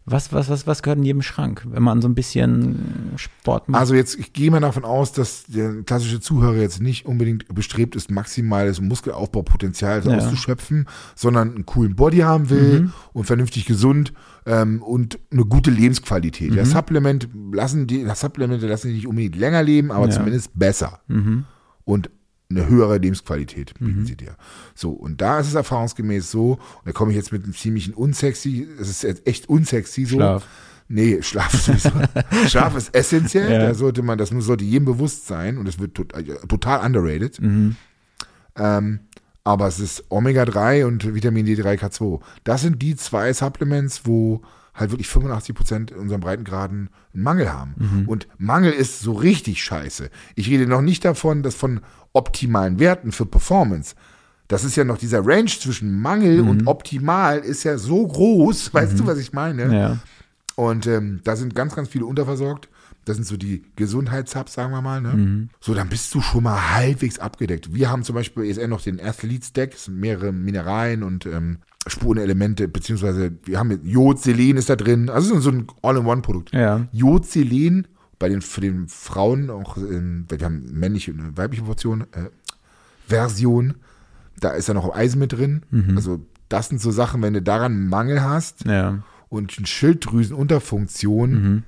[0.08, 3.80] Was, was, was, was gehört in jedem Schrank, wenn man so ein bisschen Sport macht?
[3.82, 7.96] Also jetzt, ich gehe mal davon aus, dass der klassische Zuhörer jetzt nicht unbedingt bestrebt
[7.96, 10.18] ist, maximales Muskelaufbaupotenzial Ja.
[10.18, 12.94] auszuschöpfen, sondern einen coolen Body haben will Mhm.
[13.14, 14.14] und vernünftig gesund
[14.46, 16.52] ähm, und eine gute Lebensqualität.
[16.52, 16.58] Mhm.
[16.58, 20.12] Ja, Supplement lassen die, Supplemente lassen die nicht unbedingt länger leben, aber Ja.
[20.12, 20.16] Mhm.
[20.16, 21.02] zumindest besser.
[21.84, 22.10] Und
[22.50, 24.36] eine höhere Lebensqualität bieten sie dir.
[24.76, 27.94] So, und da ist es erfahrungsgemäß so, und da komme ich jetzt mit einem ziemlichen
[27.96, 30.18] unsexy, es ist jetzt echt unsexy so.
[30.18, 30.48] Schlaf.
[30.88, 31.90] Nee, Schlaf ist sowieso.
[32.48, 33.52] Schlaf ist essentiell.
[33.52, 33.60] Ja.
[33.60, 37.42] Da sollte man, das sollte jedem bewusst sein und es wird äh, total underrated.
[37.42, 37.76] Mhm.
[38.58, 39.00] Ähm,
[39.46, 42.20] aber es ist Omega-3 und Vitamin D3K2.
[42.44, 44.42] Das sind die zwei Supplements, wo
[44.74, 47.76] halt wirklich 85 Prozent in unseren Breitengraden einen Mangel haben.
[47.78, 48.10] Mhm.
[48.10, 50.10] Und Mangel ist so richtig scheiße.
[50.36, 51.80] Ich rede noch nicht davon, dass von
[52.12, 53.96] optimalen Werten für Performance.
[54.50, 56.50] Das ist ja noch dieser Range zwischen Mangel Mhm.
[56.50, 58.74] und optimal ist ja so groß.
[58.74, 59.74] Weißt du, was ich meine?
[59.74, 59.98] ja.
[60.58, 62.70] Und ähm, da sind ganz, ganz viele unterversorgt.
[63.06, 65.00] Das sind so die Gesundheitshubs, sagen wir mal.
[65.02, 65.14] Ne?
[65.14, 65.50] Mhm.
[65.62, 67.74] So, dann bist du schon mal halbwegs abgedeckt.
[67.74, 73.60] Wir haben zum Beispiel ESN noch den Athletes-Deck, mehrere Mineralien und ähm, Spurenelemente, beziehungsweise wir
[73.60, 75.10] haben mit Jod, Selen ist da drin.
[75.12, 76.52] Also so ein All-in-One-Produkt.
[76.54, 76.88] Ja.
[76.92, 77.88] Jod, Selen,
[78.18, 82.30] bei den, für den Frauen auch, ähm, wir haben männliche und weibliche Portion, äh,
[83.08, 83.76] Version.
[84.40, 85.62] Da ist ja noch Eisen mit drin.
[85.70, 85.96] Mhm.
[85.96, 89.04] Also das sind so Sachen, wenn du daran einen Mangel hast, Ja.
[89.30, 91.64] und eine Schilddrüsenunterfunktion, Mhm.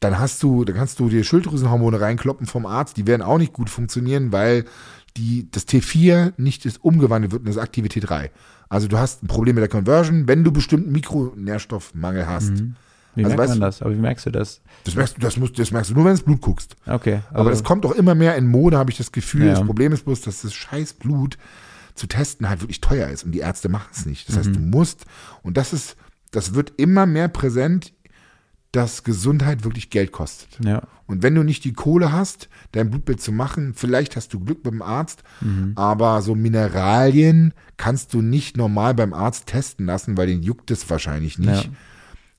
[0.00, 3.52] Dann hast du, dann kannst du dir Schilddrüsenhormone reinkloppen vom Arzt, die werden auch nicht
[3.52, 4.64] gut funktionieren, weil
[5.16, 8.30] die, das T4 nicht ist umgewandelt wird in das aktive T3.
[8.68, 12.50] Also du hast ein Problem mit der Conversion, wenn du bestimmten Mikronährstoffmangel hast.
[12.50, 12.76] Mhm.
[13.16, 13.82] Wie Also merkt weißt man das?
[13.82, 14.60] Aber wie merkst du das?
[14.84, 16.76] Das merkst du, das musst, das merkst du nur, wenn du ins Blut guckst.
[16.86, 17.20] Okay.
[17.32, 19.46] Aber das kommt auch immer mehr in Mode, habe ich das Gefühl.
[19.46, 19.54] Ja.
[19.54, 21.36] Das Problem ist bloß, dass das scheiß Blut
[21.96, 24.28] zu testen halt wirklich teuer ist und die Ärzte machen es nicht.
[24.28, 25.04] Das heißt, du musst,
[25.42, 25.96] und das ist,
[26.30, 27.92] das wird immer mehr präsent,
[28.72, 30.58] dass Gesundheit wirklich Geld kostet.
[30.64, 30.82] Ja.
[31.06, 34.62] Und wenn du nicht die Kohle hast, dein Blutbild zu machen, vielleicht hast du Glück
[34.62, 35.72] beim Arzt, Mhm.
[35.74, 40.88] aber so Mineralien kannst du nicht normal beim Arzt testen lassen, weil den juckt es
[40.88, 41.64] wahrscheinlich nicht.
[41.64, 41.70] Ja.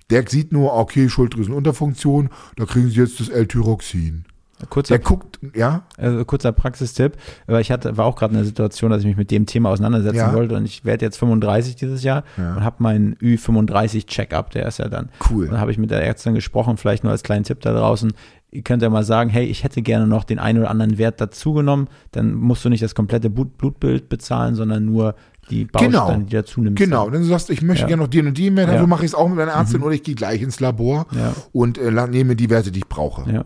[0.10, 4.26] Der sieht nur, okay, Schilddrüsenunterfunktion, da kriegen sie jetzt das L-Tyroxin.
[4.70, 7.14] Kurzer, Der guckt, ja, also kurzer Praxistipp,
[7.48, 9.70] aber ich hatte, war auch gerade in der Situation, dass ich mich mit dem Thema
[9.70, 10.34] auseinandersetzen Ja.
[10.34, 12.56] wollte und ich werde jetzt 35 dieses Jahr Ja.
[12.56, 15.10] und habe meinen Ü35-Check-up, der ist ja dann.
[15.30, 15.46] Cool.
[15.46, 18.14] Und dann habe ich mit der Ärztin gesprochen, vielleicht nur als kleinen Tipp da draußen.
[18.54, 21.22] Ihr könnt ja mal sagen, hey, ich hätte gerne noch den einen oder anderen Wert
[21.22, 25.16] dazugenommen, dann musst du nicht das komplette Blut, Blutbild bezahlen, sondern nur
[25.50, 26.26] die Bausteine, Genau.
[26.28, 26.78] die dazu nimmst.
[26.78, 27.88] Genau, dann sagst du, ich möchte Ja.
[27.88, 28.74] gerne noch den und den Wert, Ja.
[28.74, 28.78] Mhm.
[28.80, 31.34] also mache ich es auch mit meiner Ärztin oder ich gehe gleich ins Labor Ja.
[31.54, 33.30] und äh, nehme die Werte, die ich brauche.
[33.32, 33.44] Ja.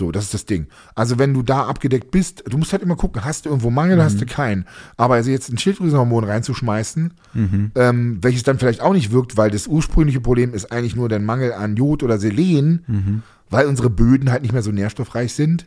[0.00, 0.66] So, das ist das Ding.
[0.94, 3.98] Also wenn du da abgedeckt bist, du musst halt immer gucken, hast du irgendwo Mangel
[3.98, 4.02] Mhm.
[4.02, 4.64] hast du keinen.
[4.96, 7.70] Aber also jetzt ein Schilddrüsenhormon reinzuschmeißen, Mhm.
[7.74, 11.18] ähm, welches dann vielleicht auch nicht wirkt, weil das ursprüngliche Problem ist eigentlich nur der
[11.20, 13.22] Mangel an Jod oder Selen, Mhm.
[13.50, 15.66] weil unsere Böden halt nicht mehr so nährstoffreich sind.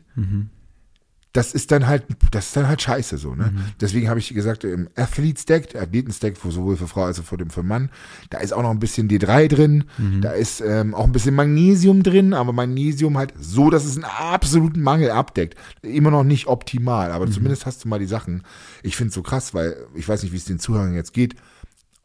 [1.34, 3.52] Das ist dann halt, das ist dann halt scheiße so, ne?
[3.82, 7.38] Deswegen habe ich gesagt, im Athlete Stack, der Athleten-Stack, sowohl für Frau als auch für
[7.38, 7.90] den für Mann,
[8.30, 9.84] da ist auch noch ein bisschen D3 drin,
[10.22, 14.06] da ist ähm, auch ein bisschen Magnesium drin, aber Magnesium halt so, dass es einen
[14.06, 15.58] absoluten Mangel abdeckt.
[15.82, 18.44] Immer noch nicht optimal, aber zumindest hast du mal die Sachen.
[18.84, 21.36] Ich finde es so krass, weil ich weiß nicht, wie es den Zuhörern jetzt geht,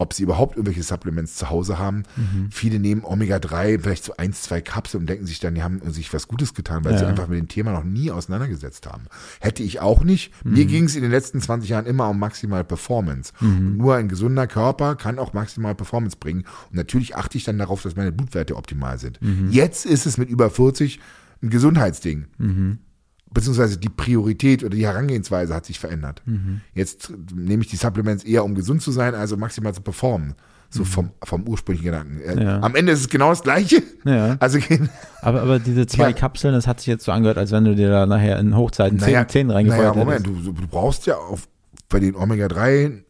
[0.01, 2.03] ob sie überhaupt irgendwelche Supplements zu Hause haben.
[2.51, 6.13] Viele nehmen Omega-3, vielleicht so eins, zwei Kapseln und denken sich dann, die haben sich
[6.13, 7.09] was Gutes getan, weil sie Ja.
[7.09, 9.03] einfach mit dem Thema noch nie auseinandergesetzt haben.
[9.41, 10.31] Hätte ich auch nicht.
[10.45, 13.33] Mir ging es in den letzten 20 Jahren immer um maximal Performance.
[13.41, 16.45] Und nur ein gesunder Körper kann auch maximal Performance bringen.
[16.69, 19.19] Und natürlich achte ich dann darauf, dass meine Blutwerte optimal sind.
[19.51, 21.01] Jetzt ist es mit über 40
[21.43, 22.25] ein Gesundheitsding
[23.31, 26.21] beziehungsweise die Priorität oder die Herangehensweise hat sich verändert.
[26.25, 26.61] Mhm.
[26.73, 30.35] Jetzt nehme ich die Supplements eher, um gesund zu sein, also maximal zu performen.
[30.71, 32.21] So vom, vom ursprünglichen Gedanken.
[32.21, 32.43] Äh.
[32.43, 32.59] Ja.
[32.61, 33.81] Am Ende ist es genau das Gleiche.
[34.05, 34.35] Ja.
[34.39, 34.59] Also,
[35.21, 36.13] Aber, aber diese zwei Ja.
[36.13, 38.99] Kapseln, das hat sich jetzt so angehört, als wenn du dir da nachher in Hochzeiten
[38.99, 41.47] naja, zehn, zehn reingefeuert naja, Moment, du, du brauchst ja auf,
[41.89, 43.01] bei den Omega-3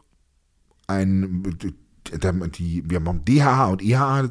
[0.88, 1.58] ein,
[2.58, 4.30] die, wir haben DHA und EHA,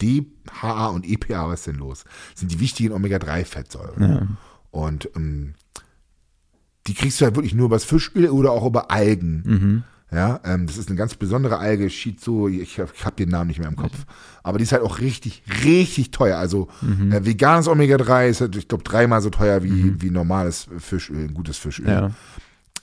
[0.00, 2.04] DHA und EPA, was ist denn los?
[2.32, 4.38] Das sind die wichtigen Omega-3-Fettsäuren.
[4.72, 5.54] Und ähm,
[6.88, 9.42] die kriegst du halt wirklich nur über das Fischöl oder auch über Algen.
[9.46, 9.82] Mhm.
[10.14, 13.60] Ja, ähm, das ist eine ganz besondere Alge, Shizu, ich habe hab den Namen nicht
[13.60, 13.94] mehr im Kopf.
[14.42, 16.36] Aber die ist halt auch richtig, richtig teuer.
[16.38, 17.12] Also Mhm.
[17.12, 21.34] äh, veganes Omega-3 ist, halt, ich glaube, dreimal so teuer wie, wie normales Fischöl, ein
[21.34, 21.86] gutes Fischöl.
[21.86, 21.90] Mhm.
[21.92, 22.10] Ja.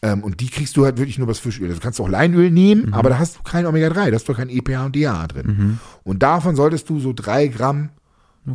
[0.02, 1.68] Ähm, und die kriegst du halt wirklich nur über das Fischöl.
[1.68, 2.94] Also Du kannst auch Leinöl nehmen, Mhm.
[2.96, 5.80] aber da hast du kein Omega-3, da hast du kein EPA und DHA drin.
[6.04, 7.90] Und davon solltest du so drei Gramm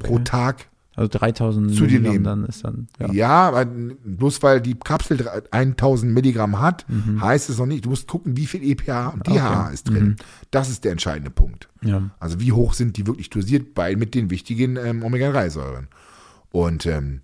[0.00, 0.66] pro Tag
[0.96, 2.24] Also 3000 Zu dir Milligramm nehmen.
[2.24, 3.12] dann ist dann, ja.
[3.12, 3.64] ja,
[4.04, 7.20] bloß weil die Kapsel drei- 1000 Milligramm hat, Mhm.
[7.20, 7.84] heißt es noch nicht.
[7.84, 9.74] Du musst gucken, wie viel EPA und DHA Okay.
[9.74, 10.16] ist drin.
[10.52, 11.68] Das ist der entscheidende Punkt.
[11.82, 12.10] ja.
[12.20, 15.88] Also wie hoch sind die wirklich dosiert bei mit den wichtigen ähm, Omega-3-Säuren.
[16.50, 17.22] Und ähm,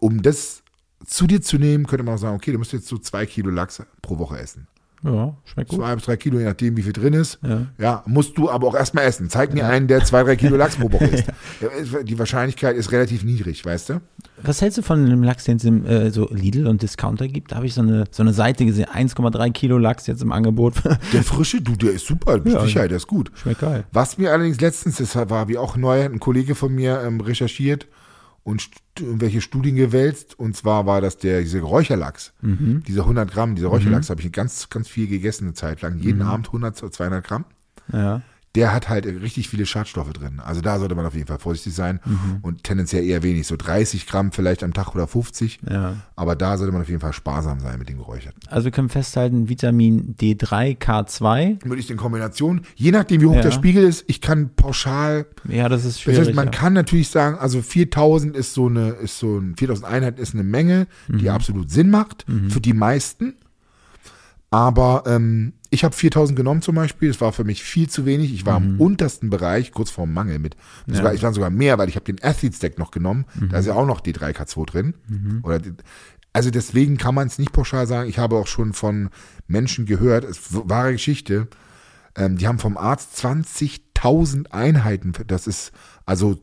[0.00, 0.62] um das
[1.06, 3.50] zu dir zu nehmen, könnte man auch sagen, okay, du musst jetzt so zwei Kilo
[3.50, 4.66] Lachs pro Woche essen.
[5.04, 5.78] Ja, schmeckt gut.
[5.78, 7.38] Zwei bis drei Kilo, je nachdem, wie viel drin ist.
[7.46, 7.66] Ja.
[7.78, 9.30] Ja, musst du aber auch erstmal essen.
[9.30, 11.24] Zeig mir einen, der zwei, drei Kilo Lachs pro Woche isst.
[11.60, 14.00] Ja, Die Wahrscheinlichkeit ist relativ niedrig, weißt du?
[14.42, 17.52] Was hältst du von dem Lachs, den es im äh, so Lidl und Discounter gibt?
[17.52, 20.74] Da habe ich so eine, so eine Seite gesehen, 1,3 Kilo Lachs jetzt im Angebot.
[21.12, 22.60] Der frische, du, der ist super, mit Ja.
[22.62, 23.30] Sicherheit, der ist gut.
[23.36, 23.84] Schmeckt geil.
[23.92, 27.86] Was mir allerdings letztens, das war wie auch neu, ein Kollege von mir ähm, recherchiert
[28.42, 30.38] und irgendwelche Studien gewälzt.
[30.38, 32.32] Und zwar war das der, dieser Räucherlachs.
[32.40, 32.82] Mhm.
[32.86, 35.96] Dieser 100 Gramm, dieser Räucherlachs habe ich ganz, ganz viel gegessen eine Zeit lang.
[35.96, 36.02] Mhm.
[36.02, 37.44] Jeden Abend 100, zu 200 Gramm.
[37.92, 38.22] Ja.
[38.58, 40.40] Der hat halt richtig viele Schadstoffe drin.
[40.44, 42.00] Also da sollte man auf jeden Fall vorsichtig sein.
[42.04, 42.38] Mhm.
[42.42, 43.46] Und tendenziell eher wenig.
[43.46, 45.60] So 30 Gramm vielleicht am Tag oder 50.
[45.70, 45.94] Ja.
[46.16, 48.40] Aber da sollte man auf jeden Fall sparsam sein mit dem Geräucherten.
[48.48, 51.64] Also wir können festhalten, Vitamin D3, K2.
[51.64, 53.42] Würde ich in Kombination, je nachdem wie hoch Ja.
[53.42, 56.20] der Spiegel ist, ich kann pauschal Ja, das ist Das schwierig.
[56.26, 56.50] heißt, man ja.
[56.50, 60.42] kann natürlich sagen, also 4000 ist so eine, ist so ein, 4000 Einheiten ist eine
[60.42, 61.18] Menge, Mhm.
[61.18, 63.34] die absolut Sinn macht für die meisten.
[64.50, 67.08] Aber ähm, ich habe 4000 genommen zum Beispiel.
[67.08, 68.32] Das war für mich viel zu wenig.
[68.32, 70.56] Ich war im untersten Bereich, kurz vorm Mangel mit.
[70.86, 71.04] Sogar, Mhm.
[71.04, 71.10] Ja.
[71.10, 71.16] Mhm.
[71.16, 73.26] Ich war sogar mehr, weil ich habe den Athlete Stack noch genommen.
[73.50, 74.94] Da ist ja auch noch D3K2 drin.
[75.42, 75.72] Oder die,
[76.32, 78.08] also deswegen kann man es nicht pauschal sagen.
[78.08, 79.10] Ich habe auch schon von
[79.46, 81.48] Menschen gehört, es ist wahre Geschichte,
[82.16, 85.12] ähm, die haben vom Arzt 20.000 Einheiten.
[85.26, 85.72] Das ist
[86.06, 86.38] also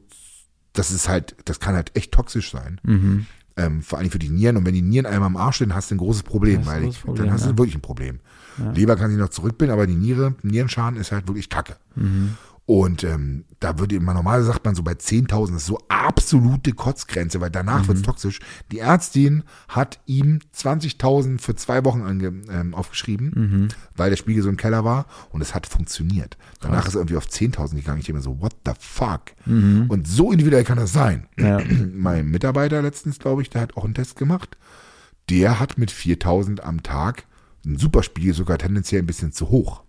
[0.74, 2.80] das ist halt, das kann halt echt toxisch sein.
[2.84, 3.26] Mhm.
[3.58, 4.58] Ähm, vor allem für die Nieren.
[4.58, 6.66] Und wenn die Nieren einmal am Arsch sind, hast du ein großes Problem.
[6.66, 7.58] Weil ich, Problem, dann hast du ja.
[7.58, 8.20] wirklich ein Problem.
[8.74, 11.76] Leber kann sich noch zurückbilden, aber die Niere, Nierenschaden ist halt wirklich Kacke.
[11.96, 12.38] Mhm.
[12.68, 16.72] Und ähm, da würde man normal sagt man so bei 10.000 das ist so absolute
[16.72, 17.90] Kotzgrenze, weil danach Mhm.
[17.90, 18.40] wird's toxisch.
[18.72, 23.68] Die Ärztin hat ihm 20.000 für zwei Wochen ange, ähm, aufgeschrieben, Mhm.
[23.96, 26.38] weil der Spiegel so im Keller war und es hat funktioniert.
[26.60, 28.00] Danach ist er irgendwie auf 10.000 gegangen.
[28.00, 29.22] Ich denke mir so, what the fuck?
[29.46, 31.28] Und so individuell kann das sein.
[31.38, 31.46] Mhm.
[31.46, 31.60] Ja.
[31.94, 34.58] Mein Mitarbeiter letztens, glaube ich, der hat auch einen Test gemacht.
[35.30, 37.26] Der hat mit 4.000 am Tag
[37.66, 39.84] einen Superspiegel sogar tendenziell ein bisschen zu hoch.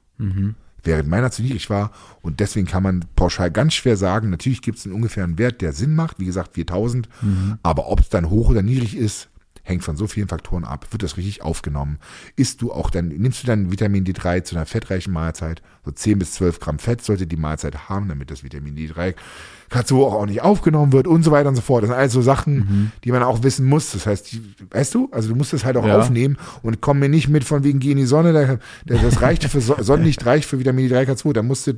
[0.83, 1.91] Während meiner zu niedrig war.
[2.23, 5.73] Und deswegen kann man pauschal ganz schwer sagen, natürlich gibt es einen ungefähren Wert, der
[5.73, 7.09] Sinn macht, wie gesagt 4000,
[7.63, 9.29] aber ob es dann hoch oder niedrig ist,
[9.67, 10.87] hängt von so vielen Faktoren ab.
[10.93, 11.99] Wird das richtig aufgenommen?
[12.37, 15.61] Isst du auch dann, nimmst du dann Vitamin D3 zu einer fettreichen Mahlzeit?
[15.85, 19.15] So 10 bis 12 Gramm Fett sollte die Mahlzeit haben, damit das Vitamin D3
[19.85, 21.83] so auch nicht aufgenommen wird und so weiter und so fort.
[21.83, 23.91] Das sind alles so Sachen, die man auch wissen muss.
[23.93, 24.41] Das heißt, die,
[24.71, 25.99] weißt du, also du musst das halt auch Ja.
[25.99, 29.21] aufnehmen und komm mir nicht mit von wegen geh in die Sonne, da, da, das
[29.21, 31.33] reicht für So- Sonnenlicht reicht für Vitamin D3 K2.
[31.33, 31.73] Da musst du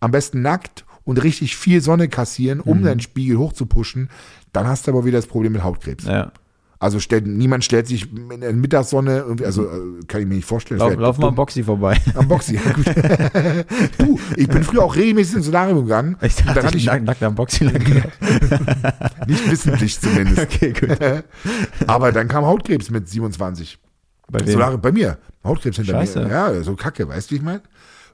[0.00, 4.08] am besten nackt und richtig viel Sonne kassieren, um deinen Spiegel hochzupuschen.
[4.52, 6.04] Dann hast du aber wieder das Problem mit Hautkrebs.
[6.04, 6.32] ja.
[6.78, 10.44] Also stellt, niemand stellt sich in der Mittagssonne, irgendwie, also äh, kann ich mir nicht
[10.46, 10.80] vorstellen.
[10.80, 11.36] Lauf, lauf mal dumm.
[11.36, 12.00] Boxy vorbei.
[12.14, 12.86] Am Boxy, ja gut.
[13.98, 16.16] du, ich bin früher auch regelmäßig ins Solarium gegangen.
[16.20, 17.74] Ich dachte, hatte ich nackt, nackt am Boxy lang
[19.26, 20.42] nicht wissentlich zumindest.
[20.42, 20.98] Okay, gut.
[21.86, 23.78] Aber dann kam Hautkrebs mit 27.
[24.30, 24.44] Bei?
[24.44, 25.18] Solarium bei mir.
[25.44, 26.20] Hautkrebs hinter Scheiße.
[26.24, 26.30] mir.
[26.30, 27.62] Ja, so kacke, weißt du, wie ich meine?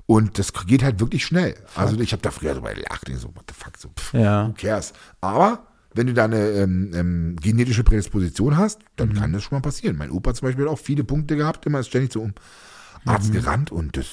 [0.07, 1.55] Und das geht halt wirklich schnell.
[1.77, 4.49] Also ich habe da früher drüber gelacht, ich so, what the fuck, so, pff, Ja.
[4.49, 4.93] who cares.
[5.21, 5.61] Aber
[5.95, 9.15] wenn du da eine ähm, ähm, genetische Prädisposition hast, dann Mhm.
[9.15, 9.97] kann das schon mal passieren.
[9.97, 12.33] Mein Opa zum Beispiel hat auch viele Punkte gehabt, immer ist ständig so um
[13.05, 13.35] Arzt Mhm.
[13.35, 14.07] gerannt und das,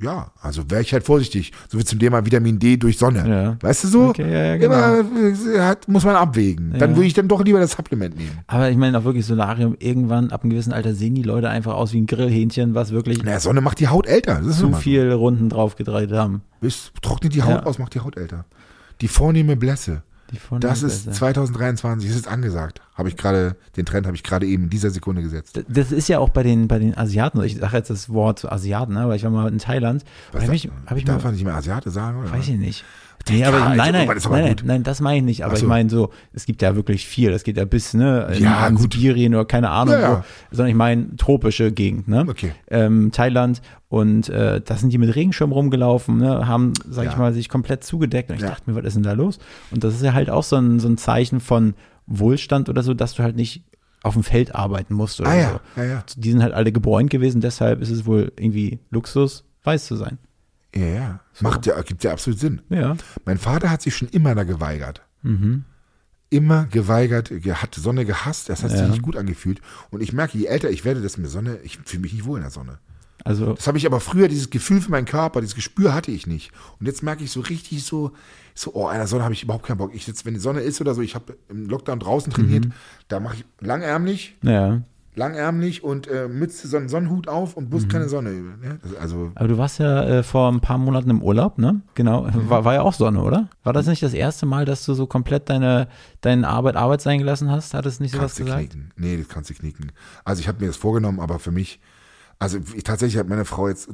[0.00, 1.52] ja, also wäre ich halt vorsichtig.
[1.68, 3.26] So wie zum Thema Vitamin D durch Sonne.
[3.26, 3.56] Ja.
[3.66, 4.08] Weißt du so?
[4.10, 5.00] Okay, ja, ja, genau.
[5.00, 6.74] Immer äh, hat, muss man abwägen.
[6.78, 8.38] Dann würde ich dann doch lieber das Supplement nehmen.
[8.46, 11.72] Aber ich meine auch wirklich Solarium, irgendwann ab einem gewissen Alter sehen die Leute einfach
[11.74, 14.42] aus wie ein Grillhähnchen, was wirklich Naja, Sonne macht die Haut älter.
[14.42, 14.82] Zu immer so.
[14.82, 16.42] viel Runden drauf gedreht haben.
[16.60, 18.44] Bis, trocknet die Haut aus, macht die Haut älter.
[19.00, 20.02] Die vornehme Blässe.
[20.60, 21.18] Das ist Blässe.
[21.18, 22.80] 2023, das ist angesagt.
[22.94, 25.62] Habe ich gerade, den Trend habe ich gerade eben in dieser Sekunde gesetzt.
[25.68, 27.42] Das ist ja auch bei den, bei den Asiaten.
[27.42, 29.00] Ich sage jetzt das Wort Asiaten, ne?
[29.00, 30.04] aber ich war mal in Thailand.
[30.32, 32.18] Was hab da- ich, hab ich darf mal, man nicht mehr Asiate sagen?
[32.20, 32.32] Oder?
[32.32, 32.84] weiß ich nicht.
[33.28, 35.44] Nee, Ja, aber also nein, nein, aber nein, nein, nein, das meine ich nicht.
[35.44, 35.64] Aber so.
[35.64, 37.30] ich meine so, es gibt ja wirklich viel.
[37.32, 38.76] Es geht ja bis, ne, in, Ja, in.
[38.76, 40.24] Sibirien oder keine Ahnung Ja, ja.
[40.50, 40.54] wo.
[40.54, 42.24] Sondern ich meine tropische Gegend, ne?
[42.28, 42.52] Okay.
[42.68, 43.62] Ähm, Thailand.
[43.88, 47.84] Und äh, da sind die mit Regenschirm rumgelaufen, ne, haben, sag ich mal, sich komplett
[47.84, 48.30] zugedeckt.
[48.30, 49.38] Und ich dachte mir, was ist denn da los?
[49.70, 51.74] Und das ist ja halt auch so ein, so ein Zeichen von
[52.06, 53.62] Wohlstand oder so, dass du halt nicht
[54.02, 56.20] auf dem Feld arbeiten musst oder Ah so.
[56.20, 60.18] Die sind halt alle gebräunt gewesen, deshalb ist es wohl irgendwie Luxus, weiß zu sein.
[60.74, 61.20] Ja, ja.
[61.40, 62.62] Macht ja, gibt ja absolut Sinn.
[62.68, 62.96] Ja.
[63.24, 65.02] Mein Vater hat sich schon immer da geweigert.
[65.22, 65.64] Mhm.
[66.28, 68.88] Immer geweigert, ge- hat Sonne gehasst, das hat sich Ja.
[68.88, 69.60] nicht gut angefühlt.
[69.90, 72.38] Und ich merke, je älter ich werde, desto mehr Sonne, ich fühle mich nicht wohl
[72.38, 72.78] in der Sonne.
[73.24, 76.26] Also, Das habe ich aber früher, dieses Gefühl für meinen Körper, dieses Gespür hatte ich
[76.26, 76.52] nicht.
[76.78, 78.12] Und jetzt merke ich so richtig so,
[78.54, 79.92] so, oh, einer Sonne habe ich überhaupt keinen Bock.
[79.94, 82.66] Ich sitze, wenn die Sonne ist oder so, ich habe im Lockdown draußen trainiert,
[83.08, 84.82] da mache ich langärmlich, ja.
[85.16, 88.30] Langärmlich und äh, Mütze, so einen Sonnenhut auf und bloß keine Sonne.
[88.30, 88.78] Ne?
[89.00, 91.80] Also, Aber du warst ja äh, vor ein paar Monaten im Urlaub, ne?
[91.94, 92.22] Genau.
[92.22, 92.50] Mhm.
[92.50, 93.48] War, war ja auch Sonne, oder?
[93.64, 95.88] War das nicht das erste Mal, dass du so komplett deine,
[96.20, 97.74] deine Arbeit Arbeit sein gelassen hast?
[97.74, 98.70] Hattest du nicht sowas kannst gesagt?
[98.70, 98.92] knicken.
[98.96, 99.92] Nee, das kannst du knicken.
[100.24, 101.80] Also ich habe mir das vorgenommen, aber für mich,
[102.38, 103.88] also ich, tatsächlich hat meine Frau jetzt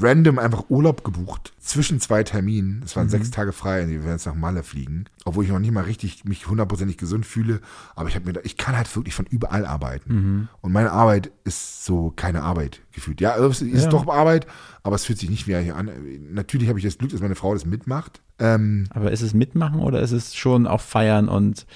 [0.00, 2.82] random einfach Urlaub gebucht zwischen zwei Terminen.
[2.84, 3.10] Es waren Mhm.
[3.10, 6.24] sechs Tage frei, die werden jetzt nach Malle fliegen, obwohl ich noch nicht mal richtig
[6.24, 7.60] mich hundertprozentig gesund fühle.
[7.96, 10.14] Aber ich habe mir, ich kann halt wirklich von überall arbeiten.
[10.14, 10.48] Mhm.
[10.60, 13.20] Und meine Arbeit ist so keine Arbeit gefühlt.
[13.20, 13.90] Ja, es ist Ja.
[13.90, 14.46] doch Arbeit,
[14.84, 15.90] aber es fühlt sich nicht wie hier an.
[16.32, 18.20] Natürlich habe ich das Glück, dass meine Frau das mitmacht.
[18.38, 21.66] Ähm, Aber ist es mitmachen oder ist es schon auch feiern und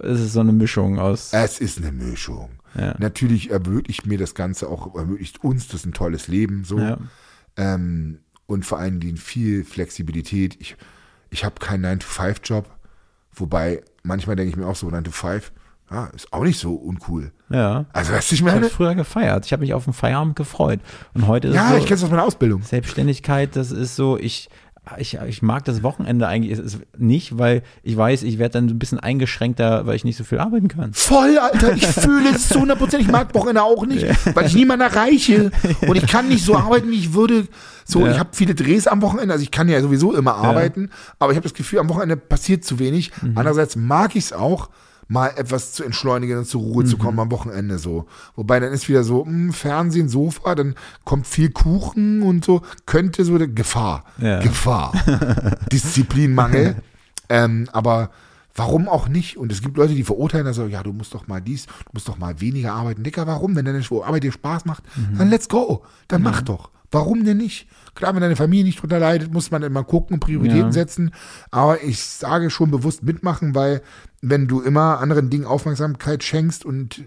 [0.00, 1.32] ist es so eine Mischung aus.
[1.32, 2.50] Es ist eine Mischung.
[2.76, 2.94] Ja.
[2.98, 6.78] Natürlich ermöglicht mir das Ganze auch, ermöglicht uns das ein tolles Leben so.
[6.78, 6.98] Ja.
[7.56, 10.56] Ähm, und vor allen Dingen viel Flexibilität.
[10.60, 10.76] Ich,
[11.30, 12.68] ich habe keinen 9-to-5-Job,
[13.32, 15.42] wobei manchmal denke ich mir auch so, 9-to-5,
[15.90, 17.30] ja, ist auch nicht so uncool.
[17.50, 17.84] ja.
[17.92, 18.70] Also, weißt du, ich Ich habe meine?
[18.70, 19.46] früher gefeiert.
[19.46, 20.80] Ich habe mich auf den Feierabend gefreut.
[21.12, 22.62] Und heute ist Ja, so, ich kenne es aus meiner Ausbildung.
[22.62, 24.48] Selbstständigkeit, das ist so, ich,
[24.98, 26.60] ich, ich mag das Wochenende eigentlich
[26.98, 30.38] nicht, weil ich weiß, ich werde dann ein bisschen eingeschränkter, weil ich nicht so viel
[30.38, 30.92] arbeiten kann.
[30.92, 32.98] Voll, Alter, ich fühle es zu 100%.
[32.98, 34.06] Ich mag Wochenende auch nicht,
[34.36, 35.50] weil ich niemanden erreiche.
[35.88, 37.48] Und ich kann nicht so arbeiten, wie ich würde.
[37.86, 38.12] So, Ja.
[38.12, 41.36] ich habe viele Drehs am Wochenende, also ich kann ja sowieso immer arbeiten, aber ich
[41.36, 43.10] habe das Gefühl, am Wochenende passiert zu wenig.
[43.22, 43.32] Mhm.
[43.36, 44.70] Andererseits mag ich es auch,
[45.08, 47.00] mal etwas zu entschleunigen und zur Ruhe zu Mhm.
[47.00, 48.06] kommen am Wochenende so.
[48.36, 50.74] Wobei dann ist wieder so, mh, Fernsehen, Sofa, dann
[51.04, 54.04] kommt viel Kuchen und so, könnte so eine Gefahr.
[54.18, 54.40] Ja.
[54.40, 54.92] Gefahr.
[55.72, 56.76] Disziplinmangel.
[57.28, 58.10] ähm, aber
[58.56, 59.36] Warum auch nicht?
[59.36, 62.06] Und es gibt Leute, die verurteilen, also, ja, du musst doch mal dies, du musst
[62.06, 63.02] doch mal weniger arbeiten.
[63.02, 63.56] Dicker, warum?
[63.56, 64.84] Wenn deine Arbeit dir Spaß macht,
[65.18, 65.82] dann let's go.
[66.06, 66.70] Dann mach doch.
[66.92, 67.66] Warum denn nicht?
[67.96, 70.70] Klar, wenn deine Familie nicht drunter leidet, muss man immer gucken und Prioritäten Ja.
[70.72, 71.10] setzen.
[71.50, 73.82] Aber ich sage schon bewusst mitmachen, weil
[74.30, 77.04] wenn du immer anderen Dingen Aufmerksamkeit schenkst und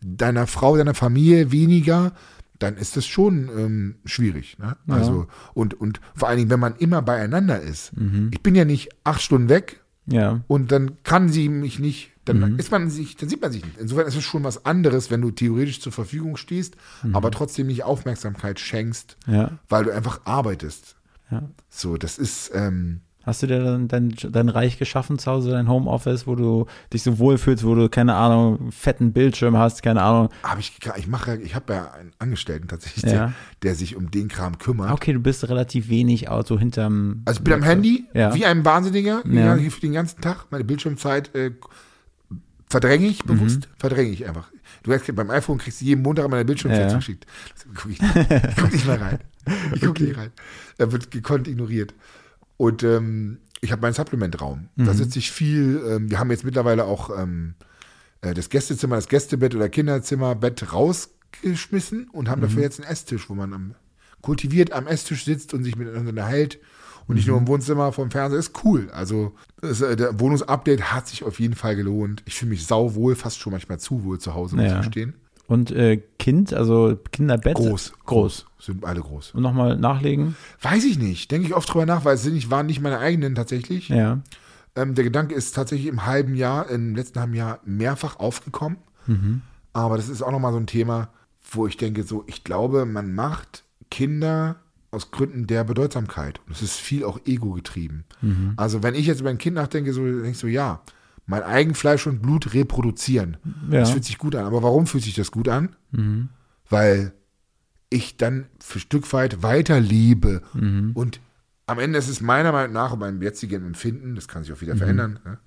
[0.00, 2.12] deiner Frau, deiner Familie weniger,
[2.58, 4.58] dann ist das schon ähm, schwierig.
[4.58, 4.76] Ne?
[4.88, 7.92] Also, und, und vor allen Dingen, wenn man immer beieinander ist.
[8.30, 10.42] Ich bin ja nicht acht Stunden weg, Ja.
[10.46, 12.58] und dann kann sie mich nicht, dann Mhm.
[12.58, 13.78] ist man sich, dann sieht man sich nicht.
[13.78, 17.16] Insofern ist es schon was anderes, wenn du theoretisch zur Verfügung stehst, Mhm.
[17.16, 19.58] aber trotzdem nicht Aufmerksamkeit schenkst, Ja.
[19.68, 20.96] weil du einfach arbeitest.
[21.30, 21.42] Ja.
[21.68, 25.68] So, das ist, ähm, Hast du dir dann dein, dein Reich geschaffen zu Hause, dein
[25.68, 30.02] Homeoffice, wo du dich so wohlfühlst, wo du, keine Ahnung, einen fetten Bildschirm hast, keine
[30.02, 30.28] Ahnung.
[30.42, 33.10] habe ich, ich mache, ich habe ja einen Angestellten tatsächlich, Ja.
[33.12, 34.90] der, der sich um den Kram kümmert.
[34.90, 37.22] Okay, du bist relativ wenig Auto hinterm.
[37.24, 38.34] Also ich bin am Handy, Ja.
[38.34, 39.56] wie ein Wahnsinniger, Ja.
[39.56, 40.46] den ganzen Tag.
[40.50, 41.52] Meine Bildschirmzeit äh,
[42.68, 44.50] verdränge ich bewusst, verdränge ich einfach.
[44.82, 47.26] Du weißt, beim iPhone kriegst du jeden Montag meine Bildschirmzeit zugeschickt.
[47.54, 49.18] Das guck ich, ich guck nicht mal rein.
[49.74, 50.30] Ich guck nicht rein.
[50.78, 51.94] Er wird gekonnt ignoriert.
[52.56, 54.68] Und ähm, ich habe meinen Supplementraum.
[54.76, 55.82] Da sitze ich viel.
[55.88, 57.54] Ähm, wir haben jetzt mittlerweile auch ähm,
[58.20, 63.34] äh, das Gästezimmer, das Gästebett oder Kinderzimmerbett rausgeschmissen und haben dafür jetzt einen Esstisch, wo
[63.34, 63.74] man am,
[64.20, 66.58] kultiviert am Esstisch sitzt und sich miteinander unterhält
[67.06, 68.38] und nicht nur im Wohnzimmer vom Fernseher.
[68.38, 68.90] Ist cool.
[68.92, 72.22] Also das, äh, der Wohnungsupdate hat sich auf jeden Fall gelohnt.
[72.26, 74.80] Ich fühle mich sauwohl, fast schon manchmal zu wohl zu Hause, muss Ja.
[74.80, 75.14] ich gestehen.
[75.46, 77.56] Und äh, Kind, also Kinderbett.
[77.56, 77.92] Groß.
[78.06, 78.46] Groß.
[78.58, 79.34] Sind alle groß.
[79.34, 80.36] Und nochmal nachlegen.
[80.62, 81.30] Weiß ich nicht.
[81.30, 83.88] Denke ich oft drüber nach, weil es sind waren nicht meine eigenen tatsächlich.
[83.88, 84.20] Ja.
[84.74, 88.78] Ähm, der Gedanke ist tatsächlich im halben Jahr, im letzten halben Jahr mehrfach aufgekommen.
[89.74, 91.08] Aber das ist auch nochmal so ein Thema,
[91.50, 94.56] wo ich denke, so, ich glaube, man macht Kinder
[94.90, 96.40] aus Gründen der Bedeutsamkeit.
[96.46, 98.04] Und es ist viel auch ego getrieben.
[98.56, 100.80] Also wenn ich jetzt über ein Kind nachdenke, so denke ich so, ja,
[101.26, 103.36] mein Eigenfleisch und Blut reproduzieren.
[103.70, 103.80] Ja.
[103.80, 104.44] Das fühlt sich gut an.
[104.44, 105.76] Aber warum fühlt sich das gut an?
[106.68, 107.12] Weil
[107.90, 110.42] ich dann für Stück weit weiterlebe.
[110.94, 111.20] Und
[111.66, 114.60] am Ende ist es meiner Meinung nach und meinem jetzigen Empfinden, das kann sich auch
[114.60, 115.38] wieder verändern, ne?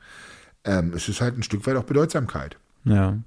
[0.63, 2.57] ähm, es ist halt ein Stück weit auch Bedeutsamkeit.
[2.86, 3.17] Ja.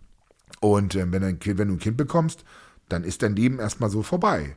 [0.61, 2.45] Und ähm, wenn, ein kind, wenn du ein Kind bekommst,
[2.93, 4.57] dann ist dein Leben erstmal so vorbei.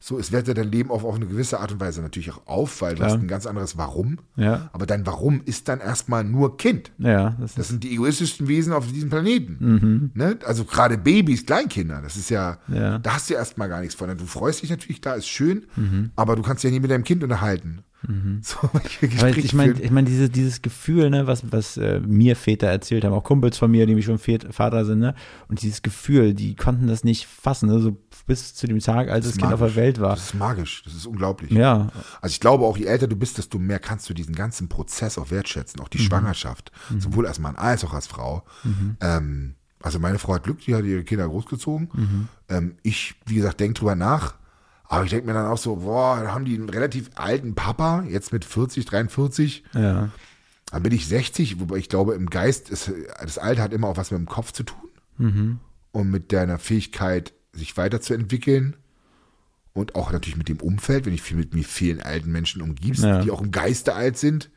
[0.00, 2.80] So, es wertet dein Leben auch auf eine gewisse Art und Weise natürlich auch auf,
[2.82, 3.10] weil du Klar.
[3.10, 4.18] hast ein ganz anderes Warum.
[4.36, 4.68] Ja.
[4.72, 6.92] Aber dein Warum ist dann erstmal nur Kind.
[6.98, 7.36] Ja.
[7.40, 10.10] Das Das sind die egoistischsten Wesen auf diesem Planeten.
[10.14, 10.38] Ne?
[10.44, 12.98] Also gerade Babys, Kleinkinder, das ist ja, Ja.
[12.98, 14.08] da hast du erstmal gar nichts von.
[14.16, 15.66] Du freust dich natürlich, da ist schön,
[16.16, 17.80] aber du kannst dich ja nie mit deinem Kind unterhalten.
[18.42, 22.00] So, welche aber Gespräche ich meine, ich mein, diese, dieses Gefühl, ne, was, was äh,
[22.00, 25.14] mir Väter erzählt haben, auch Kumpels von mir, die mich schon Väter, Vater sind, ne,
[25.48, 27.96] und dieses Gefühl, die konnten das nicht fassen, ne, so
[28.26, 30.10] bis zu dem Tag, als das, ist Kind auf der Welt war.
[30.10, 31.50] Das ist magisch, das ist unglaublich.
[31.50, 31.88] Ja,
[32.20, 35.18] Also ich glaube auch, je älter du bist, desto mehr kannst du diesen ganzen Prozess
[35.18, 38.44] auch wertschätzen, auch die Schwangerschaft, sowohl als Mann als auch als Frau.
[39.00, 42.28] Ähm, also meine Frau hat Glück, die hat ihre Kinder großgezogen.
[42.48, 44.34] Ähm, ich, wie gesagt, denke drüber nach.
[44.88, 48.32] Aber ich denke mir dann auch so, boah, haben die einen relativ alten Papa, jetzt
[48.32, 49.64] mit 40, 43.
[49.74, 50.08] ja,
[50.70, 53.96] Dann bin ich 60, wobei ich glaube, im Geist ist das Alter hat immer auch
[53.98, 55.60] was mit dem Kopf zu tun.
[55.92, 58.76] Und mit deiner Fähigkeit, sich weiterzuentwickeln.
[59.74, 63.02] Und auch natürlich mit dem Umfeld, wenn ich viel mit mir vielen alten Menschen umgibst,
[63.04, 63.20] Ja.
[63.22, 64.50] die auch im Geiste alt sind.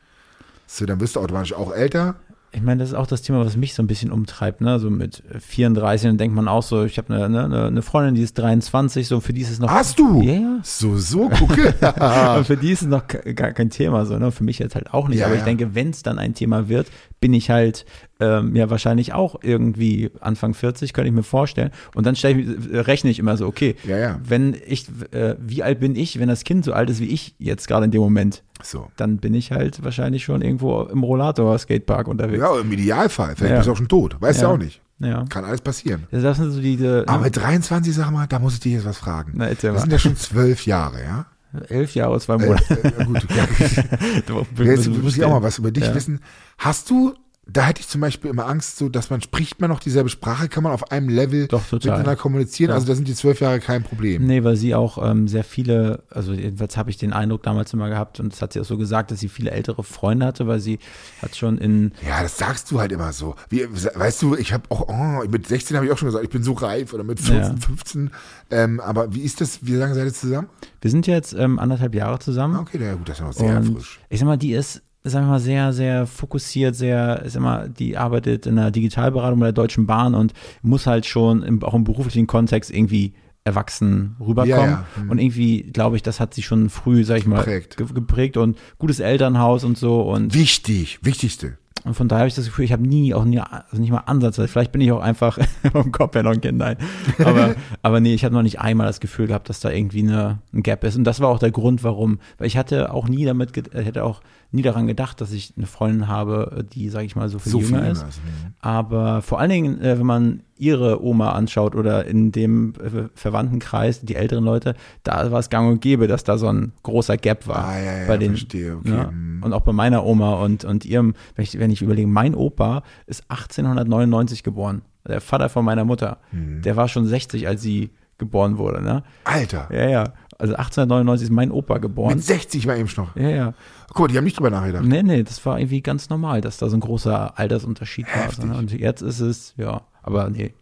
[0.66, 2.16] So, dann wirst du automatisch auch älter.
[2.54, 4.78] Ich meine, das ist auch das Thema, was mich so ein bisschen umtreibt, ne?
[4.78, 8.20] So mit 34, dann denkt man auch so, ich habe eine, ne, eine Freundin, die
[8.20, 9.70] ist 23, so für die ist es noch.
[9.70, 10.20] Hast du?
[10.20, 10.58] Ja, ja.
[10.62, 11.74] So, so, gucke.
[12.36, 14.30] Und für die ist es noch gar kein Thema, so, ne?
[14.32, 15.20] Für mich jetzt halt auch nicht.
[15.20, 15.46] Ja, Aber ich ja.
[15.46, 16.88] denke, wenn es dann ein Thema wird,
[17.22, 17.86] bin ich halt
[18.20, 21.70] ähm, ja wahrscheinlich auch irgendwie Anfang 40, könnte ich mir vorstellen.
[21.94, 24.20] Und dann ich, äh, rechne ich immer so, okay, Ja, ja.
[24.22, 27.34] wenn ich, äh, wie alt bin ich, wenn das Kind so alt ist wie ich
[27.38, 28.88] jetzt gerade in dem Moment, so.
[28.98, 32.42] dann bin ich halt wahrscheinlich schon irgendwo im Rollator-Skatepark unterwegs.
[32.42, 33.34] Ja, im Idealfall.
[33.36, 33.56] Vielleicht Ja.
[33.56, 34.16] bist du auch schon tot.
[34.20, 34.52] Weißt du Ja.
[34.52, 34.82] auch nicht.
[34.98, 35.24] Ja.
[35.28, 36.04] Kann alles passieren.
[36.10, 38.98] Das sind so diese Aber mit 23, sag mal, da muss ich dich jetzt was
[38.98, 39.32] fragen.
[39.36, 41.26] Na, das sind ja schon zwölf Jahre, ja?
[41.68, 42.84] Elf Jahre, zwei Äh, Monate.
[42.98, 44.64] äh, gut, ja.
[44.64, 45.94] Jetzt muss ich auch mal was über dich Ja.
[45.94, 46.20] wissen.
[46.58, 47.14] Hast du,
[47.44, 50.48] da hätte ich zum Beispiel immer Angst, so, dass man spricht man noch dieselbe Sprache,
[50.48, 52.68] kann man auf einem Level Doch, miteinander kommunizieren?
[52.70, 52.76] Ja.
[52.76, 54.24] Also da sind die zwölf Jahre kein Problem.
[54.24, 57.88] Nee, weil sie auch ähm, sehr viele, also jedenfalls habe ich den Eindruck damals immer
[57.88, 60.60] gehabt und das hat sie auch so gesagt, dass sie viele ältere Freunde hatte, weil
[60.60, 60.78] sie
[61.20, 63.34] hat schon in, Ja, das sagst du halt immer so.
[63.50, 66.30] Wie, weißt du, ich habe auch, oh, mit 16 habe ich auch schon gesagt, ich
[66.30, 67.60] bin so reif oder mit 14, Ja.
[67.60, 68.10] 15.
[68.50, 70.48] Ähm, aber wie ist das, wie lange seid ihr zusammen?
[70.80, 72.54] wir sind jetzt ähm, anderthalb Jahre zusammen.
[72.54, 74.00] Ah, Okay, na ja, gut, das ist ja noch sehr und frisch.
[74.08, 77.96] ich sag mal, die ist, sagen wir mal, sehr, sehr fokussiert, sehr, sag mal, die
[77.96, 80.32] arbeitet in der Digitalberatung bei der Deutschen Bahn und
[80.62, 84.48] muss halt schon im, auch im beruflichen Kontext irgendwie erwachsen rüberkommen.
[84.48, 84.86] Ja, ja.
[84.96, 85.10] Hm.
[85.10, 87.76] Und irgendwie, glaube ich, das hat sie schon früh, sag ich mal, Geprägt.
[87.76, 91.58] ge- geprägt und gutes Elternhaus und so und Wichtig, wichtigste.
[91.84, 94.04] Und von daher habe ich das Gefühl, ich habe nie, auch nie, also nicht mal
[94.06, 95.40] Ansatz, vielleicht bin ich auch einfach
[95.72, 96.76] vom Kopf her noch ein Kind, nein.
[97.18, 100.38] Aber, aber nee, ich habe noch nicht einmal das Gefühl gehabt, dass da irgendwie eine,
[100.54, 100.94] ein Gap ist.
[100.94, 104.04] Und das war auch der Grund, warum, weil ich hatte auch nie damit, äh, hätte
[104.04, 104.20] auch
[104.52, 107.58] nie daran gedacht, dass ich eine Freundin habe, die, sage ich mal, so viel So
[107.60, 108.02] viel jünger jünger ist.
[108.02, 108.20] ist.
[108.60, 114.02] Aber vor allen Dingen, äh, wenn man ihre Oma anschaut oder in dem äh, Verwandtenkreis,
[114.02, 117.48] die älteren Leute, da war es gang und gäbe, dass da so ein großer Gap
[117.48, 117.64] war.
[117.64, 118.90] Ah, ja, ja, bei den, verstehe, okay.
[118.90, 119.10] ne?
[119.10, 119.42] Mhm.
[119.42, 122.82] Und auch bei meiner Oma und, und ihrem, wenn ich, wenn ich überlege, mein Opa
[123.06, 124.82] ist 1899 geboren.
[125.08, 126.18] Der Vater von meiner Mutter.
[126.30, 126.62] Mhm.
[126.62, 128.80] Der war schon 60, als sie geboren wurde.
[128.82, 129.02] Ne?
[129.24, 130.04] Alter, Ja, ja.
[130.38, 132.16] Also 1899 ist mein Opa geboren.
[132.16, 133.14] mit 60 war eben noch.
[133.16, 133.54] Ja, ja.
[133.88, 134.84] Guck mal, die haben nicht drüber nachgedacht.
[134.84, 138.24] Nee, nee, das war irgendwie ganz normal, dass da so ein großer Altersunterschied war.
[138.24, 138.44] Heftig.
[138.46, 138.56] Ne?
[138.56, 140.54] Und jetzt ist es, ja, aber nee,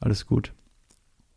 [0.00, 0.52] alles gut.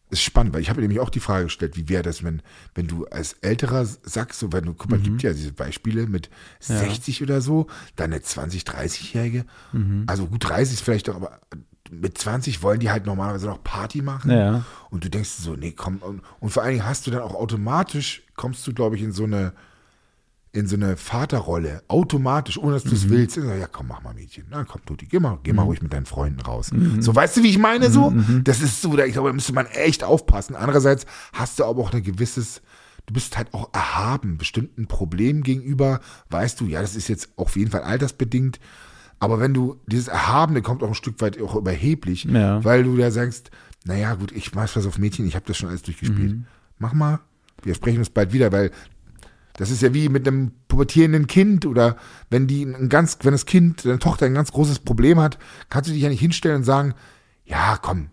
[0.09, 2.41] ist spannend, weil ich habe mir nämlich auch die Frage gestellt, wie wäre das, wenn,
[2.75, 5.03] wenn du als älterer sagst, so wenn du, guck mal, Mhm.
[5.03, 10.03] gibt ja diese Beispiele mit 60 oder so, dann eine 20, 30-Jährige, Mhm.
[10.07, 11.39] also gut 30 ist vielleicht doch, aber
[11.91, 14.31] mit 20 wollen die halt normalerweise noch Party machen.
[14.31, 14.63] Ja.
[14.89, 17.35] Und du denkst so, nee, komm, und, und vor allen Dingen hast du dann auch
[17.35, 19.53] automatisch, kommst du, glaube ich, in so eine,
[20.53, 22.95] in so eine Vaterrolle, automatisch, ohne dass du Mhm.
[22.95, 23.37] es willst.
[23.37, 24.45] Und so, Ja, komm, mach mal, Mädchen.
[24.49, 26.71] Na, komm, Tuti, geh mal, geh mal ruhig mit deinen Freunden raus.
[26.71, 27.01] Mhm.
[27.01, 28.13] So, weißt du, wie ich meine, so?
[28.43, 30.55] Das ist so, da, ich glaube, da müsste man echt aufpassen.
[30.55, 32.61] Andererseits hast du aber auch ein gewisses,
[33.05, 37.55] du bist halt auch erhaben, bestimmten Problemen gegenüber, weißt du, ja, das ist jetzt auf
[37.55, 38.59] jeden Fall altersbedingt.
[39.21, 42.63] Aber wenn du, dieses Erhabene kommt auch ein Stück weit auch überheblich, Ja.
[42.65, 43.51] weil du da sagst,
[43.85, 46.31] naja, gut, ich mach was auf Mädchen, ich habe das schon alles durchgespielt.
[46.33, 46.45] Mhm.
[46.79, 47.19] Mach mal,
[47.61, 48.71] wir sprechen uns bald wieder, weil
[49.57, 51.97] das ist ja wie mit einem pubertierenden Kind oder
[52.31, 55.37] wenn die ein ganz, wenn das Kind, deine Tochter ein ganz großes Problem hat,
[55.69, 56.95] kannst du dich ja nicht hinstellen und sagen,
[57.45, 58.07] ja, komm,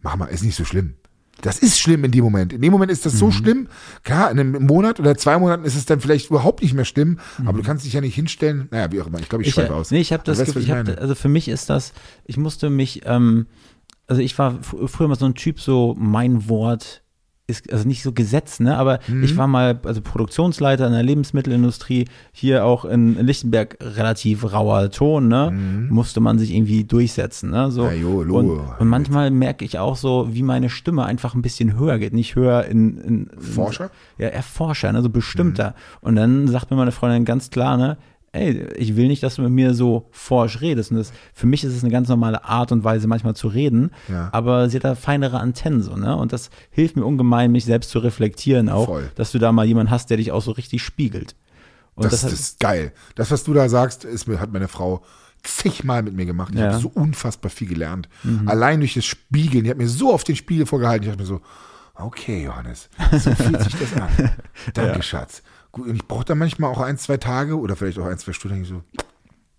[0.00, 0.94] mach mal, ist nicht so schlimm.
[1.40, 2.52] Das ist schlimm in dem Moment.
[2.52, 3.18] In dem Moment ist das Mhm.
[3.18, 3.68] so schlimm.
[4.04, 7.18] Klar, in einem Monat oder zwei Monaten ist es dann vielleicht überhaupt nicht mehr schlimm,
[7.38, 7.48] Mhm.
[7.48, 8.68] aber du kannst dich ja nicht hinstellen.
[8.70, 9.18] Naja, wie auch immer.
[9.18, 9.90] Ich glaube, ich, Ich, schreibe aus.
[9.90, 11.92] nee, ich habe das weißt Gefühl, ich hab, also für mich ist das,
[12.26, 13.46] ich musste mich, ähm,
[14.06, 17.01] also ich war fr- früher mal so ein Typ, so mein Wort
[17.48, 19.24] ist, also nicht so Gesetz, ne, aber Mhm.
[19.24, 24.90] ich war mal, also Produktionsleiter in der Lebensmittelindustrie, hier auch in, in Lichtenberg relativ rauer
[24.90, 25.50] Ton, ne,
[25.90, 27.82] musste man sich irgendwie durchsetzen, ne, so.
[27.82, 27.88] Mhm.
[27.88, 28.36] Ja, jo, lo.
[28.38, 32.12] und, und manchmal merke ich auch so, wie meine Stimme einfach ein bisschen höher geht,
[32.14, 33.90] nicht höher in, in, in Forscher?
[34.18, 35.74] ja, Erforscher, ne, so bestimmter.
[36.00, 37.98] Und dann sagt mir meine Freundin ganz klar, ne,
[38.32, 40.90] ey, ich will nicht, dass du mit mir so forsch redest.
[40.90, 43.90] Und das, für mich ist es eine ganz normale Art und Weise, manchmal zu reden,
[44.08, 44.30] Ja.
[44.32, 46.16] aber sie hat da feinere Antennen so, ne?
[46.16, 49.10] Und das hilft mir ungemein, mich selbst zu reflektieren auch, Voll.
[49.16, 51.36] dass du da mal jemanden hast, der dich auch so richtig spiegelt.
[51.94, 52.92] Und Das, das, ist geil.
[53.16, 55.02] Das, was du da sagst, ist, hat meine Frau
[55.42, 56.52] zigmal mit mir gemacht.
[56.54, 56.68] Ich Ja.
[56.68, 56.72] Mhm.
[56.72, 58.08] habe so unfassbar viel gelernt.
[58.46, 59.64] Allein durch das Spiegeln.
[59.64, 61.02] Die hat mir so auf den Spiegel vorgehalten.
[61.04, 61.40] Ich dachte mir so,
[61.96, 64.08] okay, Johannes, so fühlt sich das an.
[64.74, 65.42] Danke, Schatz.
[65.72, 68.32] Gut, und ich brauche da manchmal auch ein, zwei Tage oder vielleicht auch ein, zwei
[68.32, 68.62] Stunden.
[68.62, 69.02] denke Ich so,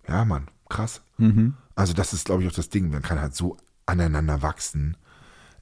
[0.07, 1.01] ja, Mann, krass.
[1.17, 1.55] Mhm.
[1.75, 2.89] Also das ist, glaube ich, auch das Ding.
[2.89, 4.95] Man kann halt so aneinander wachsen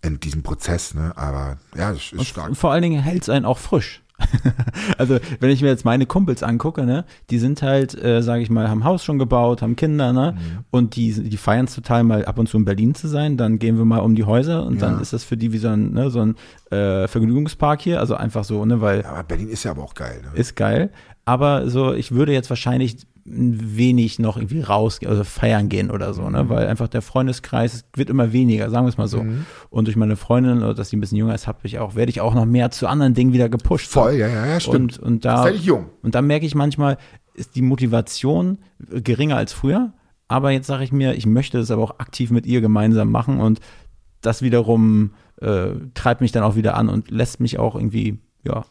[0.01, 0.93] in diesem Prozess.
[0.93, 1.13] Ne?
[1.15, 2.49] Aber ja, es ist stark.
[2.49, 4.01] Und vor allen Dingen hält es einen auch frisch.
[4.97, 8.49] also, wenn ich mir jetzt meine Kumpels angucke, ne, die sind halt, äh, sage ich
[8.49, 10.63] mal, haben Haus schon gebaut, haben Kinder, ne, Mhm.
[10.71, 13.37] und die, die feiern es total mal ab und zu in Berlin zu sein.
[13.37, 14.89] Dann gehen wir mal um die Häuser und Ja.
[14.89, 16.35] dann ist das für die wie so ein, ne, so ein
[16.71, 20.21] äh, Vergnügungspark hier, also einfach so, ne, weil Aber Berlin ist ja aber auch geil.
[20.23, 20.39] Ne?
[20.39, 20.89] ist geil.
[21.25, 26.13] Aber so, ich würde jetzt wahrscheinlich ein wenig noch irgendwie raus, also feiern gehen oder
[26.13, 26.31] so, Mhm.
[26.31, 26.49] ne?
[26.49, 29.23] Weil einfach der Freundeskreis wird immer weniger, sagen wir es mal so.
[29.23, 29.45] Mhm.
[29.69, 32.09] Und durch meine Freundin, oder dass sie ein bisschen jünger ist, habe ich auch, werde
[32.09, 33.89] ich auch noch mehr zu anderen Dingen wieder gepusht.
[33.89, 34.97] Voll, ja, ja, ja, stimmt.
[34.99, 35.85] Und, und da, Ist halt jung.
[36.01, 36.97] und da merke ich manchmal,
[37.33, 39.93] ist die Motivation geringer als früher.
[40.27, 43.39] Aber jetzt sage ich mir, ich möchte es aber auch aktiv mit ihr gemeinsam machen
[43.39, 43.59] und
[44.21, 45.11] das wiederum
[45.41, 48.63] äh, treibt mich dann auch wieder an und lässt mich auch irgendwie, ja,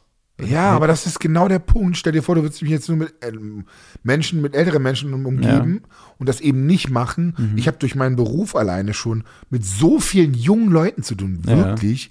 [0.46, 1.96] Ja, aber das ist genau der Punkt.
[1.96, 3.64] Stell dir vor, du würdest mich jetzt nur mit ähm,
[4.02, 5.82] Menschen, mit älteren Menschen um- umgeben
[6.18, 7.34] und das eben nicht machen.
[7.36, 7.58] Mhm.
[7.58, 11.56] Ich habe durch meinen Beruf alleine schon mit so vielen jungen Leuten zu tun, Ja.
[11.56, 12.10] wirklich.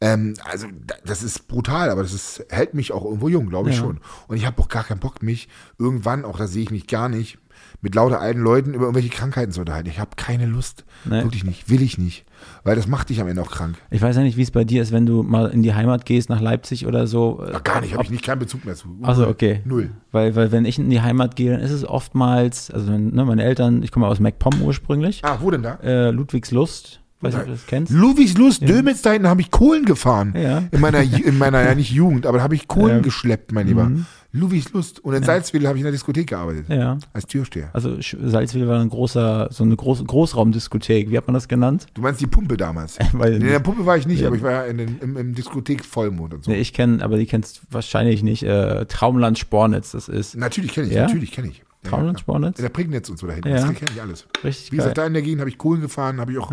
[0.00, 3.70] Ähm, also da- das ist brutal, aber das ist, hält mich auch irgendwo jung, glaube
[3.70, 3.82] ich Ja.
[3.82, 4.00] schon.
[4.28, 5.48] Und ich habe auch gar keinen Bock, mich
[5.78, 7.38] irgendwann, auch da sehe ich mich gar nicht,
[7.80, 9.88] mit lauter alten Leuten über irgendwelche Krankheiten zu unterhalten.
[9.88, 10.84] Ich habe keine Lust.
[11.06, 11.22] Nee.
[11.22, 11.70] Wirklich nicht.
[11.70, 12.26] Will ich nicht.
[12.64, 13.76] Weil das macht dich am Ende auch krank.
[13.90, 16.04] Ich weiß ja nicht, wie es bei dir ist, wenn du mal in die Heimat
[16.04, 17.44] gehst, nach Leipzig oder so.
[17.52, 18.88] Ach, gar nicht, habe ich nicht keinen Bezug mehr zu.
[19.02, 19.60] Also okay.
[19.64, 19.90] Null.
[20.12, 23.44] Weil, weil wenn ich in die Heimat gehe, dann ist es oftmals, also ne, meine
[23.44, 25.74] Eltern, ich komme aus MacPom ursprünglich, Ah, wo denn da?
[25.82, 27.92] äh, Ludwigslust, weiß nicht, ob du das kennst.
[27.92, 30.34] Ludwigslust, Dömitz, da hinten habe ich Kohlen gefahren.
[30.36, 30.64] Ja.
[30.70, 32.98] In meiner, in meiner, ja nicht Jugend, aber da habe ich Kohlen Ja.
[32.98, 33.02] Mhm.
[33.02, 33.90] geschleppt, mein Lieber.
[34.36, 35.00] Ludwigslust.
[35.04, 36.66] Und in Salzwedel habe ich in der Diskothek gearbeitet.
[36.68, 36.98] Ja.
[37.12, 37.70] Als Türsteher.
[37.72, 41.86] Also Salzwedel war ein großer, so eine große Großraumdiskothek, wie hat man das genannt?
[41.94, 42.98] Du meinst die Pumpe damals?
[43.12, 44.28] Nee, in der Pumpe war ich nicht, Ja.
[44.28, 46.50] aber ich war ja in den, im, im Diskothek Vollmond und so.
[46.50, 50.36] Nee, ich kenne, aber die kennst wahrscheinlich nicht, äh, Traumland Spornitz, das ist.
[50.36, 51.06] Natürlich kenne ich, Ja?
[51.06, 51.62] natürlich kenne ich.
[51.82, 52.58] Traunitz, Spornitz?
[52.58, 53.48] In der Prignitz und so dahinten.
[53.50, 53.56] Ja.
[53.56, 54.26] Das kenne ich alles.
[54.42, 54.84] Richtig Wie geil.
[54.86, 56.50] gesagt, da in der Gegend habe ich Kohlen gefahren, habe ich auch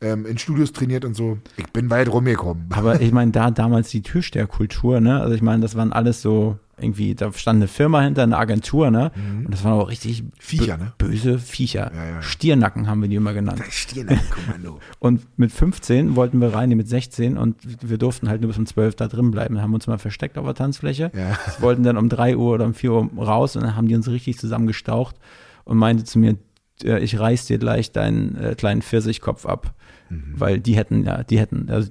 [0.00, 1.38] ähm, in Studios trainiert und so.
[1.56, 2.66] Ich bin weit rumgekommen.
[2.70, 5.20] Aber ich meine, da damals die Türsteherkultur, ne?
[5.20, 8.90] Also ich meine, das waren alles so irgendwie, da stand eine Firma hinter, eine Agentur,
[8.90, 9.10] ne?
[9.44, 10.30] Und das waren auch richtig Mhm.
[10.38, 10.92] Viecher, ne?
[10.98, 11.90] böse Viecher.
[11.94, 12.22] Ja, ja.
[12.22, 13.60] Stiernacken haben wir die immer genannt.
[13.60, 14.80] Da steht ein Kommando.
[14.98, 17.56] Und mit 15 wollten wir rein, die mit 16 und
[17.88, 19.54] wir durften halt nur bis um 12 da drin bleiben.
[19.54, 21.10] Dann haben wir uns mal versteckt auf der Tanzfläche.
[21.14, 21.38] Ja.
[21.60, 24.08] Wollten dann um 3 Uhr oder um 4 Uhr raus und dann haben die uns
[24.08, 25.16] richtig zusammengestaucht
[25.64, 26.36] und meinte zu mir,
[26.84, 29.74] äh, ich reiß dir gleich deinen äh, kleinen Pfirsichkopf ab.
[30.10, 30.34] Mhm.
[30.36, 31.90] Weil die hätten ja, die hätten, also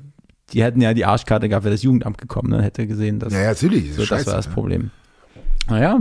[0.54, 2.62] die hätten ja die Arschkarte gehabt, wäre das Jugendamt gekommen, ne?
[2.62, 3.92] hätte gesehen, dass Ja, natürlich.
[3.94, 4.54] so, das scheiße, war das ne?
[4.54, 4.92] Problem.
[5.70, 6.00] Naja,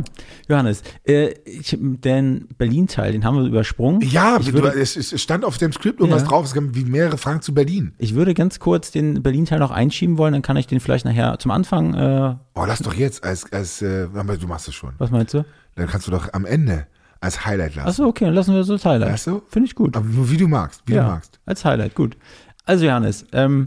[0.49, 4.01] Johannes, äh, ich, den Berlin-Teil, den haben wir übersprungen.
[4.03, 6.29] Ja, ich du, würde, es, es stand auf dem Skript irgendwas Ja.
[6.29, 7.93] drauf, es gab wie mehrere Fragen zu Berlin.
[7.99, 11.41] ich würde ganz kurz den Berlin-Teil noch einschieben wollen, dann kann ich den vielleicht nachher
[11.41, 14.93] zum Anfang, äh, Oh, lass doch jetzt als, als äh, du machst es schon.
[14.99, 15.45] was meinst du?
[15.75, 16.87] Dann kannst du doch am Ende
[17.21, 17.89] als Highlight lassen.
[17.89, 19.13] Achso, okay, dann lassen wir das als Highlight.
[19.15, 19.43] Weißt du?
[19.49, 19.97] Finde ich gut.
[19.97, 21.41] Aber nur wie du magst, wie ja, du magst.
[21.45, 22.17] als Highlight, gut.
[22.65, 23.67] Also Johannes, ähm,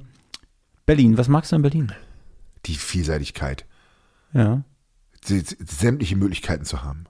[0.90, 1.92] Berlin, was magst du an Berlin?
[2.66, 3.66] Die Vielseitigkeit,
[4.34, 4.64] Ja,
[5.24, 7.04] sämtliche Möglichkeiten zu haben.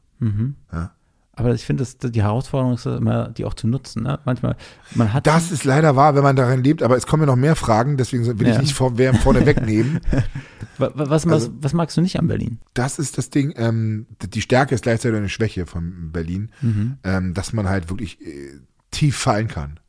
[0.74, 0.92] Ja.
[1.34, 4.04] aber ich finde, die Herausforderung ist immer, die auch zu nutzen.
[4.04, 4.20] Ne?
[4.26, 4.58] Manchmal,
[4.96, 7.38] man hat Das ist leider wahr, wenn man darin lebt, aber es kommen ja noch
[7.38, 8.62] mehr Fragen, deswegen will ich Ja.
[8.62, 10.02] nicht vor, wer- vorne wegnehmen.
[10.78, 12.60] Wa- wa- was, Also- was, was magst du nicht an Berlin?
[12.74, 16.98] Das ist das Ding, ähm, die Stärke ist gleichzeitig eine Schwäche von Berlin, Mhm.
[17.06, 18.60] ähm, dass man halt wirklich äh,
[18.92, 19.80] tief fallen kann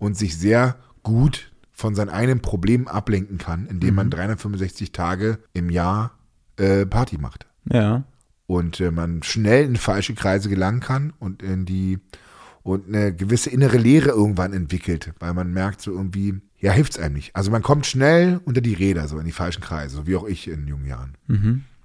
[0.00, 0.74] und sich sehr
[1.04, 3.96] gut von seinen eigenen Problemen ablenken kann, indem Mhm.
[3.96, 6.12] man 365 Tage im Jahr
[6.56, 7.46] äh, Party macht.
[7.70, 8.04] Ja,
[8.46, 11.98] und äh, man schnell in falsche Kreise gelangen kann und in die
[12.62, 17.14] und eine gewisse innere Leere irgendwann entwickelt, weil man merkt so irgendwie, ja, hilft's einem
[17.14, 17.36] nicht.
[17.36, 20.26] Also man kommt schnell unter die Räder, so in die falschen Kreise, so wie auch
[20.26, 21.14] ich in jungen Jahren.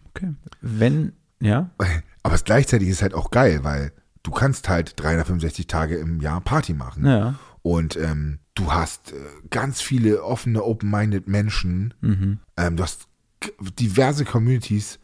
[0.09, 0.33] okay.
[0.61, 1.69] Wenn, ja,
[2.23, 3.91] Aber es gleichzeitig ist halt auch geil, weil
[4.23, 7.05] du kannst halt 365 Tage im Jahr Party machen.
[7.05, 9.15] ja, Und ähm, du hast äh,
[9.49, 11.93] ganz viele offene, open-minded Menschen.
[12.57, 13.07] Ähm, du hast
[13.79, 14.99] diverse Communities.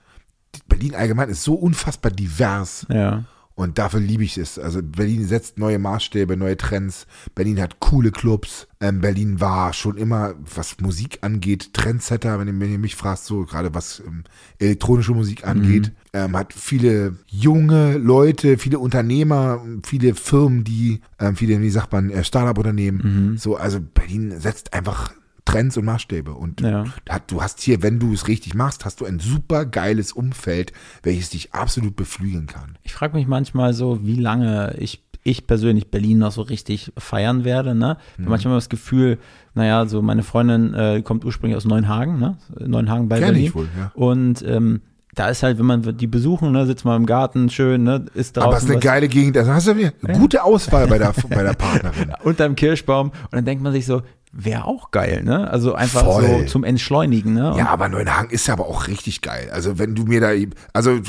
[0.68, 2.86] Berlin allgemein ist so unfassbar divers.
[2.90, 3.26] ja.
[3.58, 4.60] Und dafür liebe ich es.
[4.60, 7.08] Also Berlin setzt neue Maßstäbe, neue Trends.
[7.34, 8.68] Berlin hat coole Clubs.
[8.80, 13.24] Ähm, Berlin war schon immer, was Musik angeht, Trendsetter, wenn ihr, wenn ihr mich fragt,
[13.24, 14.26] so gerade was ähm,
[14.60, 15.92] elektronische Musik angeht.
[16.14, 22.12] Ähm, hat viele junge Leute, viele Unternehmer, viele Firmen, die, ähm, viele, wie sagt man,
[22.12, 23.38] äh, Startup-Unternehmen.
[23.40, 25.16] So, also Berlin setzt einfach
[25.48, 26.34] Trends und Maßstäbe.
[26.34, 26.84] Und Ja.
[27.28, 30.74] du hast hier, wenn du es richtig machst, hast du ein super geiles Umfeld,
[31.04, 32.78] welches dich absolut beflügeln kann.
[32.84, 37.46] Ich frage mich manchmal so, wie lange ich, ich persönlich Berlin noch so richtig feiern
[37.46, 37.76] werde.
[37.76, 37.98] Ne?
[38.18, 38.24] Mhm.
[38.24, 39.20] habe manchmal das Gefühl,
[39.56, 42.38] naja, so meine Freundin äh, kommt ursprünglich aus Neuenhagen, ne?
[42.60, 43.46] Neuenhagen bei Kenn Berlin.
[43.46, 43.92] ich wohl, ja.
[43.96, 44.82] Und ähm,
[45.16, 48.38] da ist halt, wenn man die besuchen, ne, sitzt man im Garten, schön, ne, ist
[48.38, 49.36] draußen Aber es ist eine was geile Gegend.
[49.38, 52.14] Also hast du eine gute Auswahl bei der, bei der Partnerin.
[52.24, 54.04] unterm Kirschbaum und dann denkt man sich so,
[54.34, 55.50] wäre auch geil, ne?
[55.50, 56.26] Also einfach Voll.
[56.26, 57.52] so zum Entschleunigen, ne?
[57.52, 59.50] Und Ja, aber Neuenhagen ist ja aber auch richtig geil.
[59.52, 60.30] Also wenn du mir da,
[60.74, 61.00] also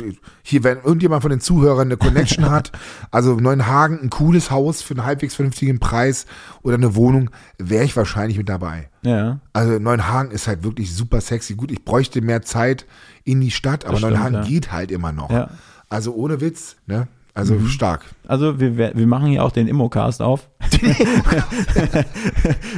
[0.43, 2.73] hier, wenn irgendjemand von den Zuhörern eine Connection hat,
[3.11, 6.27] also Neuenhagen, ein cooles Haus für einen halbwegs vernünftigen Preis
[6.63, 8.89] oder eine Wohnung, wäre ich wahrscheinlich mit dabei.
[9.03, 9.41] ja.
[9.53, 11.55] Also Neuenhagen ist halt wirklich super sexy.
[11.55, 12.87] Gut, ich bräuchte mehr Zeit
[13.25, 14.43] in die Stadt, aber Das stimmt, Neuenhagen ja.
[14.45, 15.31] geht halt immer noch.
[15.31, 15.51] Ja.
[15.89, 17.09] Also ohne Witz, ne?
[17.39, 17.69] Also Mhm.
[17.69, 18.05] stark.
[18.27, 20.49] Also wir, wir machen hier auch den Immocast auf.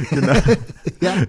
[0.09, 0.33] genau.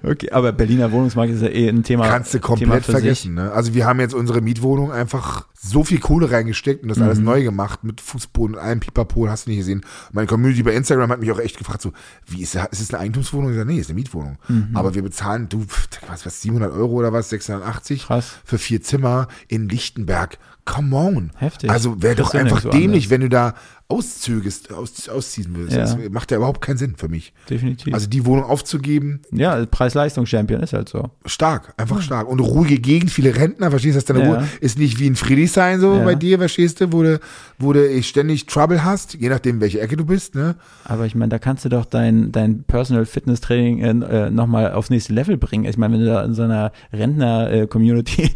[0.04, 2.06] Okay, aber Berliner Wohnungsmarkt ist ja eh ein Thema.
[2.08, 3.34] Kannst du Thema komplett für vergessen.
[3.34, 3.50] Ne?
[3.52, 7.04] Also wir haben jetzt unsere Mietwohnung einfach so viel Kohle reingesteckt und das Mhm.
[7.04, 9.82] alles neu gemacht mit Fußboden und allem Pipapo, hast du nicht gesehen.
[10.12, 11.92] Meine Community bei Instagram hat mich auch echt gefragt, so,
[12.26, 13.50] wie ist, das- ist es eine Eigentumswohnung?
[13.50, 14.38] Ich sag, nee, ist eine Mietwohnung.
[14.48, 14.70] Mhm.
[14.74, 15.64] Aber wir bezahlen, du,
[16.08, 18.34] was, was, 700 Euro oder was, 680 Krass.
[18.44, 20.38] für vier Zimmer in Lichtenberg.
[20.64, 21.30] Come on.
[21.36, 21.70] Heftig.
[21.70, 23.10] Also wäre doch einfach dämlich, anders.
[23.10, 23.54] wenn du da
[23.92, 25.72] auszögest, aus, ausziehen willst.
[25.72, 25.80] Ja.
[25.80, 27.34] Das macht ja überhaupt keinen Sinn für mich.
[27.50, 27.92] Definitiv.
[27.92, 31.10] Also die Wohnung aufzugeben, ja, Preis-Leistungs-Champion ist halt so.
[31.26, 32.26] Stark, einfach stark.
[32.28, 34.34] Und ruhige Gegend, viele Rentner, verstehst du, das deine Ja.
[34.36, 36.04] Ruhe ist nicht wie in Friedrichshain so Ja.
[36.04, 37.20] bei dir, verstehst du, wo du,
[37.58, 40.56] wo du ständig Trouble hast, je nachdem, welche Ecke du bist, ne?
[40.84, 44.90] Aber ich meine, da kannst du doch dein, dein Personal Fitness Training äh, nochmal aufs
[44.90, 45.64] nächste Level bringen.
[45.64, 48.32] Ich meine, wenn du da in so einer Rentner-Community.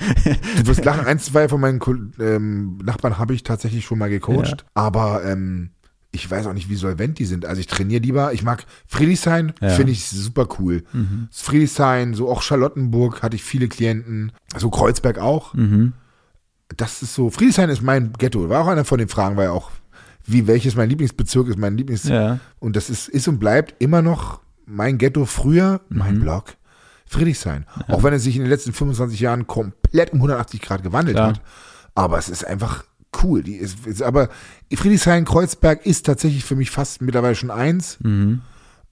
[0.58, 1.80] Du wirst lachen, ein, zwei von meinen
[2.20, 5.45] ähm, Nachbarn habe ich tatsächlich schon mal gecoacht, aber ähm,
[6.12, 7.44] ich weiß auch nicht, wie solvent die sind.
[7.44, 9.68] Also ich trainiere lieber, ich mag Friedrichshain, Ja.
[9.70, 9.74] Mhm.
[9.74, 10.82] finde ich super cool.
[11.30, 15.54] Friedrichshain, so auch Charlottenburg hatte ich viele Klienten, so Kreuzberg auch.
[15.54, 15.92] mhm.
[16.76, 18.48] das ist so, Friedrichshain ist mein Ghetto.
[18.48, 19.70] War auch einer von den Fragen, weil auch,
[20.24, 22.04] wie welches mein Lieblingsbezirk ist, mein Lieblings.
[22.04, 22.40] Ja.
[22.58, 25.98] Und das ist, ist und bleibt immer noch mein Ghetto früher, Mhm.
[25.98, 26.56] mein Blog,
[27.06, 27.66] Friedrichshain.
[27.88, 31.40] Auch wenn es sich in den letzten 25 Jahren komplett um 180 Grad gewandelt hat.
[31.94, 32.84] Aber es ist einfach
[33.22, 33.42] cool.
[33.42, 34.28] Die ist, ist aber
[34.72, 37.98] Friedrichshain-Kreuzberg ist tatsächlich für mich fast mittlerweile schon eins.
[38.02, 38.42] Mhm.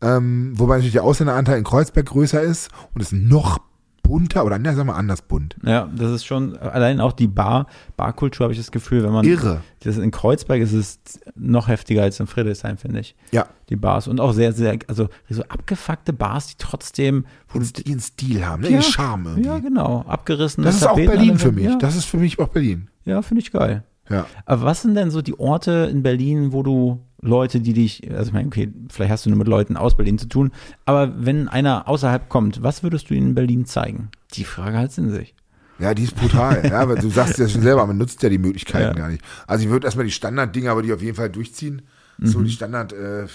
[0.01, 3.59] Ähm, wobei natürlich der Ausländeranteil in Kreuzberg größer ist und es noch
[4.05, 5.57] bunter oder ne, sagen wir anders bunt.
[5.65, 7.67] Ja, das ist schon, allein auch die Bar,
[7.97, 9.25] Barkultur habe ich das Gefühl, wenn man.
[9.25, 9.63] Irre.
[9.83, 11.01] Das in Kreuzberg ist es
[11.35, 13.17] noch heftiger als in Friedrichshain, finde ich.
[13.33, 13.47] Ja.
[13.71, 14.07] Die Bars.
[14.07, 17.25] Und auch sehr, sehr, also so abgefuckte Bars, die trotzdem.
[17.53, 18.69] Und ihren Stil haben, ne?
[18.69, 18.75] Ja.
[18.75, 19.43] ihren Charme.
[19.43, 20.05] Ja, genau.
[20.07, 21.65] Abgerissene Das ist auch Tapeten Berlin an für mich.
[21.65, 22.89] Ja, Das ist für mich auch Berlin.
[23.05, 23.85] ja finde ich geil.
[24.11, 24.27] Ja.
[24.47, 28.29] Aber was sind denn so die Orte in Berlin, wo du Leute, die dich, also
[28.29, 30.53] ich meine, okay, vielleicht hast du nur mit Leuten aus Berlin zu tun,
[30.85, 34.11] aber wenn einer außerhalb kommt, was würdest du ihnen in Berlin zeigen?
[34.35, 35.35] Die Frage hat es in sich.
[35.79, 36.63] Ja, die ist brutal.
[36.69, 39.05] ja, aber du sagst ja schon selber, man nutzt ja die Möglichkeiten Ja.
[39.05, 39.25] gar nicht.
[39.47, 41.83] Also ich würde erstmal die Standarddinger, aber die auf jeden Fall durchziehen.
[42.21, 43.27] So die Standard, äh,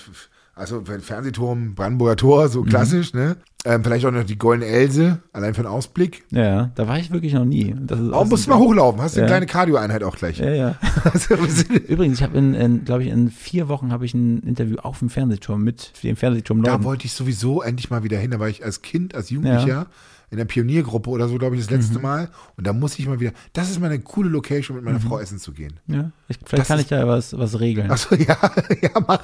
[0.60, 3.38] also Fernsehturm, Brandenburger Tor, so klassisch, ne?
[3.66, 6.24] Ähm, vielleicht auch noch die Goldene Else, allein für den Ausblick.
[6.32, 7.76] Ja, da war ich wirklich noch nie.
[7.78, 9.34] Das ist Auch musst du mal hochlaufen, hast du eine Ja.
[9.34, 10.38] kleine Cardio-Einheit auch gleich.
[10.40, 10.76] Ja, ja.
[11.04, 11.36] Also,
[11.88, 15.00] Übrigens, ich habe in, in glaube ich, in vier Wochen habe ich ein Interview auf
[15.00, 16.84] dem Fernsehturm mit dem Fernsehturm da Norden.
[16.86, 18.32] wollte ich sowieso endlich mal wieder hin.
[18.32, 19.88] Da war ich als Kind, als Jugendlicher
[20.32, 22.02] in der Pioniergruppe oder so, glaube ich, das letzte Mhm.
[22.04, 22.30] Mal.
[22.58, 25.20] Und da muss ich mal wieder, das ist mal eine coole Location, mit meiner Frau
[25.20, 25.80] essen zu gehen.
[25.88, 27.90] ja, ich, vielleicht Das kann ist- ich da was, was regeln.
[27.92, 28.38] Achso, ja,
[28.82, 29.22] ja, mach.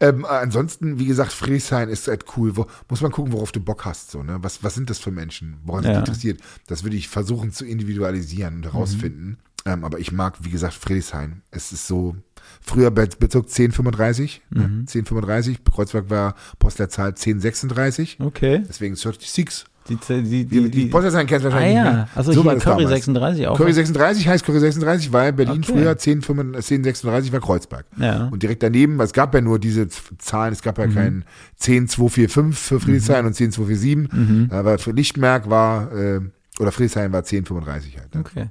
[0.00, 2.56] ähm, ansonsten, wie gesagt, Friedrichshain ist halt cool.
[2.56, 4.10] Wo, muss man gucken, worauf du Bock hast.
[4.10, 4.38] So, ne?
[4.42, 5.58] was, was sind das für Menschen?
[5.64, 5.90] Woran Ja.
[5.90, 6.40] dich interessiert?
[6.66, 9.38] Das würde ich versuchen zu individualisieren und herausfinden.
[9.66, 11.42] Ähm, aber ich mag, wie gesagt, Friedrichshain.
[11.50, 12.16] Es ist so,
[12.60, 14.62] früher Be Bezirk 1035, ne?
[14.62, 18.18] 1035, Kreuzberg war Postleitzahl 1036.
[18.20, 18.62] Okay.
[18.68, 19.64] Deswegen 36.
[19.86, 21.92] Die, die, die, Die, die, die, Postleitzahl kennst du ah wahrscheinlich ja, nicht.
[21.94, 22.08] Ne?
[22.14, 22.88] also So hier Curry damals.
[22.88, 23.56] 36 auch.
[23.58, 25.72] Curry 36 heißt Curry 36, weil Berlin Okay.
[25.72, 27.84] früher 10, 35 1036 war Kreuzberg.
[27.98, 28.28] Ja.
[28.28, 30.84] Und direkt daneben, es gab ja nur diese Zahlen, es gab Mhm.
[30.84, 31.24] ja kein
[31.56, 34.08] 10245 für Friedrichshain und 10247.
[34.12, 34.48] Mhm.
[34.50, 36.20] Aber für Lichtmerk war, äh,
[36.60, 38.14] oder Friedrichshain war 1035 halt.
[38.14, 38.20] Ne?
[38.20, 38.46] Okay.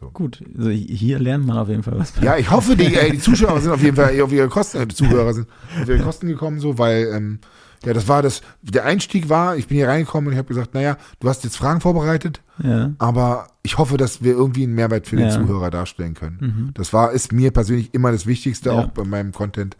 [0.00, 0.10] So.
[0.10, 2.14] Gut, also hier lernt man auf jeden Fall was.
[2.22, 4.86] Ja, ich hoffe, die, äh, die Zuschauer sind auf jeden Fall auf ihre Kosten, äh,
[4.86, 5.46] die Zuhörer sind
[5.82, 7.38] auf ihre Kosten gekommen, so, weil, ähm,
[7.84, 10.72] ja, das war das, der Einstieg war, ich bin hier reingekommen und ich habe gesagt,
[10.74, 12.92] naja, du hast jetzt Fragen vorbereitet, Ja.
[12.98, 15.32] aber ich hoffe, dass wir irgendwie einen Mehrwert für den Ja.
[15.32, 16.72] Zuhörer darstellen können.
[16.74, 18.76] Das war, ist mir persönlich immer das Wichtigste, Ja.
[18.76, 19.76] auch bei meinem Content.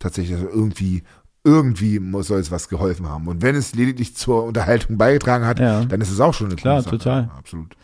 [0.00, 1.02] Tatsächlich, also irgendwie,
[1.44, 3.28] irgendwie muss, soll es was geholfen haben.
[3.28, 6.82] Und wenn es lediglich zur Unterhaltung beigetragen hat, dann ist es auch schon eine Klar,
[6.82, 7.30] total.
[7.36, 7.76] Absolut.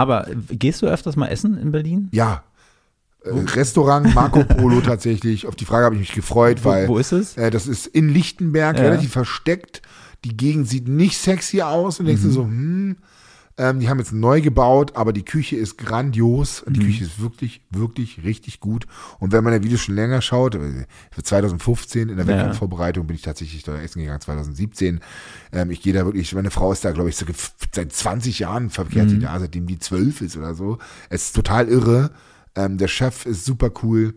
[0.00, 2.08] Aber gehst du öfters mal essen in Berlin?
[2.12, 2.42] Ja.
[3.22, 5.46] Äh, Restaurant Marco Polo tatsächlich.
[5.46, 7.36] Auf die Frage habe ich mich gefreut, Wo, weil wo ist es?
[7.36, 8.84] Äh, das ist in Lichtenberg, Ja.
[8.84, 9.82] relativ versteckt.
[10.24, 12.26] Die Gegend sieht nicht sexy aus und denkst Mhm.
[12.28, 12.96] du so, hm,
[13.60, 16.64] ähm, die haben jetzt neu gebaut, aber die Küche ist grandios.
[16.66, 16.72] Mhm.
[16.72, 18.86] Die Küche ist wirklich, wirklich richtig gut.
[19.18, 22.32] Und wenn man der Videos schon länger schaut, äh, für 2015 in der Ja.
[22.32, 25.00] Wettkampfvorbereitung bin ich tatsächlich da essen gegangen, 2017.
[25.52, 27.26] Ähm, ich gehe da wirklich, meine Frau ist da, glaube ich, so
[27.74, 29.10] seit 20 Jahren verkehrt Mhm.
[29.10, 30.78] die da, seitdem die 12 ist oder so.
[31.10, 32.10] Es ist total irre.
[32.56, 34.14] Ähm, der Chef ist super cool.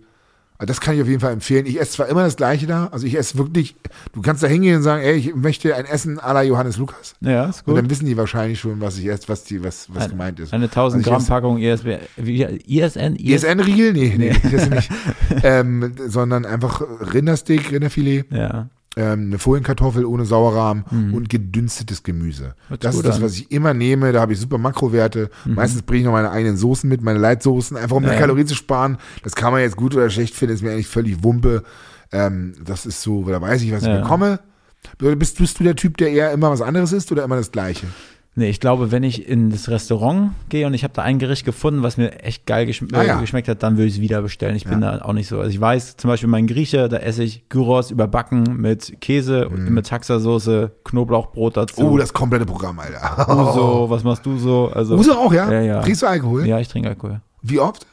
[0.58, 1.66] Also Das kann ich auf jeden Fall empfehlen.
[1.66, 3.76] Ich esse zwar immer das Gleiche da, also ich esse wirklich,
[4.14, 7.16] du kannst da hingehen und sagen, ey, ich möchte ein Essen à la Johannes Lukas.
[7.22, 7.78] Ja, ist Und gut.
[7.78, 10.54] dann wissen die wahrscheinlich schon, was ich esse, was, die, was, was Ein- gemeint ist.
[10.54, 13.94] Eine 1000 Also Gramm Packung wie, ISN, ESN-Riegel?
[13.94, 14.90] Nee, nee, ich esse nicht.
[15.44, 16.82] ähm, sondern einfach
[17.14, 20.84] Rindersteak, Rinderfilet, Ja, ähm, eine Folienkartoffel ohne Sauerrahmen
[21.14, 22.44] und gedünstetes Gemüse.
[22.68, 22.70] Mhm.
[22.70, 23.22] Hört das ist das, an.
[23.22, 23.26] Mhm.
[23.26, 24.12] was ich immer nehme.
[24.12, 25.30] Da habe ich super Makrowerte.
[25.46, 28.14] Meistens bringe ich noch meine eigenen Soßen mit, meine Leitsoßen, einfach um Ja.
[28.16, 28.98] Kalorien zu sparen.
[29.24, 31.64] Das kann man jetzt gut oder schlecht finden, ist mir eigentlich völlig Wumpe.
[32.12, 33.96] Ähm, das ist so, da weiß ich, was Ja.
[33.98, 34.40] ich bekomme.
[35.00, 37.88] Bist, bist du der Typ, der eher immer was anderes isst oder immer das Gleiche?
[38.36, 41.46] Nee, ich glaube, wenn ich in das Restaurant gehe und ich habe da ein Gericht
[41.46, 43.20] gefunden, was mir echt geil geschm Ah, äh, ja.
[43.20, 44.56] geschmeckt hat, dann würde ich es wieder bestellen.
[44.56, 45.38] Ich bin da auch nicht so.
[45.38, 49.70] Also ich weiß, zum Beispiel mein Grieche, da esse ich Gyros überbacken mit Käse und
[49.70, 51.82] mit Taxasoße, Knoblauchbrot dazu.
[51.92, 53.30] Oh, das komplette Programm, Alter.
[53.30, 54.72] Uso, was machst du so?
[54.74, 55.52] Also, Uso auch, ja?
[55.52, 55.82] Ja, ja.
[55.82, 56.48] Trinkst du Alkohol?
[56.48, 57.22] Ja, ich trinke Alkohol.
[57.44, 57.86] Wie oft?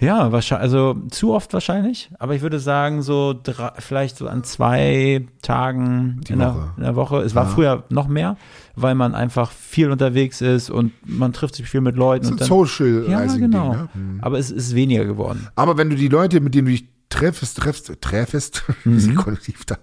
[0.00, 4.44] Ja, wahrscheinlich, also zu oft wahrscheinlich, aber ich würde sagen, so drei, vielleicht so an
[4.44, 6.72] zwei Tagen in, der, Woche.
[6.76, 7.16] in der Woche.
[7.18, 8.36] Es war früher noch mehr,
[8.76, 12.26] weil man einfach viel unterwegs ist und man trifft sich viel mit Leuten.
[12.26, 13.72] So und ein dann, Social ja, genau.
[13.72, 13.88] Ne?
[13.92, 14.18] Hm.
[14.22, 15.48] Aber es ist weniger geworden.
[15.56, 18.96] Aber wenn du die Leute, mit denen du dich treffst, treffst, treffst, Mhm.
[18.96, 19.78] ist konjunktiv da,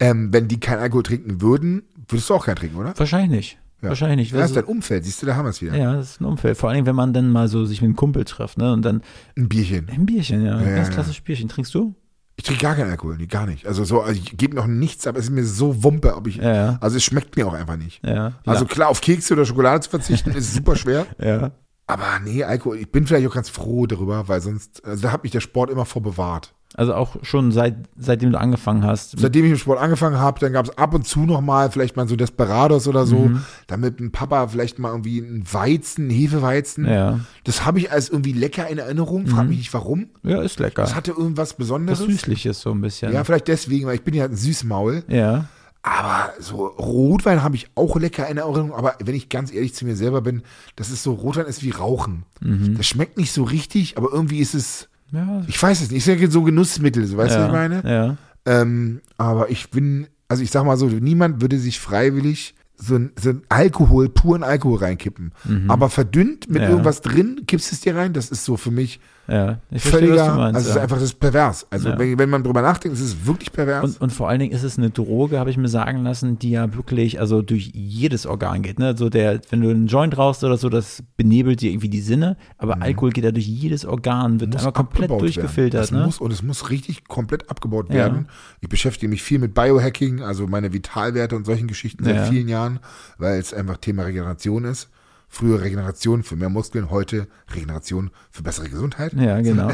[0.00, 2.94] ähm, wenn die keinen Alkohol trinken würden, würdest du auch keinen trinken, oder?
[2.98, 3.58] Wahrscheinlich nicht.
[3.82, 3.90] Ja.
[3.90, 4.34] Wahrscheinlich nicht.
[4.34, 5.76] Das ist dein Umfeld, siehst du, da haben wir es wieder.
[5.76, 6.56] ja, das ist ein Umfeld.
[6.56, 8.72] Vor allem, wenn man dann mal so sich mit einem Kumpel trifft, ne?
[8.72, 9.02] Und dann
[9.36, 9.88] Ein Bierchen.
[9.90, 10.60] ein Bierchen, ja.
[10.60, 10.94] Ja, ganz ja.
[10.94, 11.48] klassisches Bierchen.
[11.48, 11.94] Trinkst du?
[12.38, 13.66] Ich trinke gar keinen Alkohol, nee, gar nicht.
[13.66, 16.36] Also so, also ich gebe noch nichts, aber es ist mir so Wumpe, ob ich.
[16.36, 16.76] Ja.
[16.80, 18.04] Also es schmeckt mir auch einfach nicht.
[18.04, 18.34] Ja.
[18.44, 21.06] Also klar, auf Kekse oder Schokolade zu verzichten, ist super schwer.
[21.18, 21.52] ja.
[21.86, 25.22] Aber nee, Alkohol, ich bin vielleicht auch ganz froh darüber, weil sonst, also da hat
[25.22, 26.52] mich der Sport immer vor bewahrt.
[26.78, 29.18] Also auch schon seit, seitdem du angefangen hast.
[29.18, 31.96] Seitdem ich im Sport angefangen habe, dann gab es ab und zu noch mal vielleicht
[31.96, 33.40] mal so Desperados oder so, Mhm.
[33.66, 36.84] damit ein Papa vielleicht mal irgendwie ein Weizen, Hefeweizen.
[36.86, 37.12] Ja.
[37.12, 37.26] Mhm.
[37.44, 39.26] Das habe ich als irgendwie lecker in Erinnerung.
[39.26, 40.10] Frag mich nicht warum.
[40.22, 40.82] ja, ist lecker.
[40.82, 41.98] Das hatte irgendwas Was Besonderes.
[42.00, 43.10] Süßliches so ein bisschen.
[43.12, 45.02] Ja, vielleicht deswegen, weil ich bin ja ein Süßmaul.
[45.08, 45.46] Ja.
[45.82, 48.74] Aber so Rotwein habe ich auch lecker in Erinnerung.
[48.74, 50.42] Aber wenn ich ganz ehrlich zu mir selber bin,
[50.74, 52.24] das ist so, Rotwein ist wie Rauchen.
[52.40, 52.76] Mhm.
[52.76, 56.20] Das schmeckt nicht so richtig, aber irgendwie ist es, Ja, ich weiß es nicht, ist
[56.20, 57.82] ja so Genussmittel, so, weißt du, ja, was ich meine?
[57.88, 58.16] Ja.
[58.60, 63.12] Ähm, aber ich bin, also ich sag mal so, niemand würde sich freiwillig so ein,
[63.18, 65.32] so ein Alkohol, puren Alkohol reinkippen.
[65.68, 66.62] Aber verdünnt mit Mhm.
[66.64, 66.68] Ja.
[66.70, 69.58] irgendwas drin, kippst es dir rein, das ist so für mich Ja.
[69.70, 70.56] Ich verstehe, völliger, was du meinst.
[70.56, 70.82] also es ist ja.
[70.82, 71.66] einfach, das ist pervers.
[71.70, 71.98] Also Ja.
[71.98, 73.84] wenn, wenn man drüber nachdenkt, ist es wirklich pervers.
[73.84, 76.50] Und, und vor allen Dingen ist es eine Droge, habe ich mir sagen lassen, die
[76.50, 78.78] ja wirklich also durch jedes Organ geht.
[78.78, 78.96] Ne?
[78.96, 82.36] So der, wenn du einen Joint rauchst oder so, das benebelt dir irgendwie die Sinne,
[82.58, 84.52] aber Alkohol geht ja durch jedes Organ, wird Mhm.
[84.54, 85.90] muss einmal komplett durchgefiltert.
[85.92, 86.04] Ne?
[86.04, 87.94] muss, und es muss richtig komplett abgebaut Ja.
[87.96, 88.28] werden.
[88.60, 92.78] Ich beschäftige mich viel mit Biohacking, also meine Vitalwerte und solchen Geschichten seit vielen Jahren,
[93.18, 94.88] weil es einfach Thema Regeneration ist.
[95.28, 99.12] Früher Regeneration für mehr Muskeln, heute Regeneration für bessere Gesundheit.
[99.14, 99.70] Ja, genau.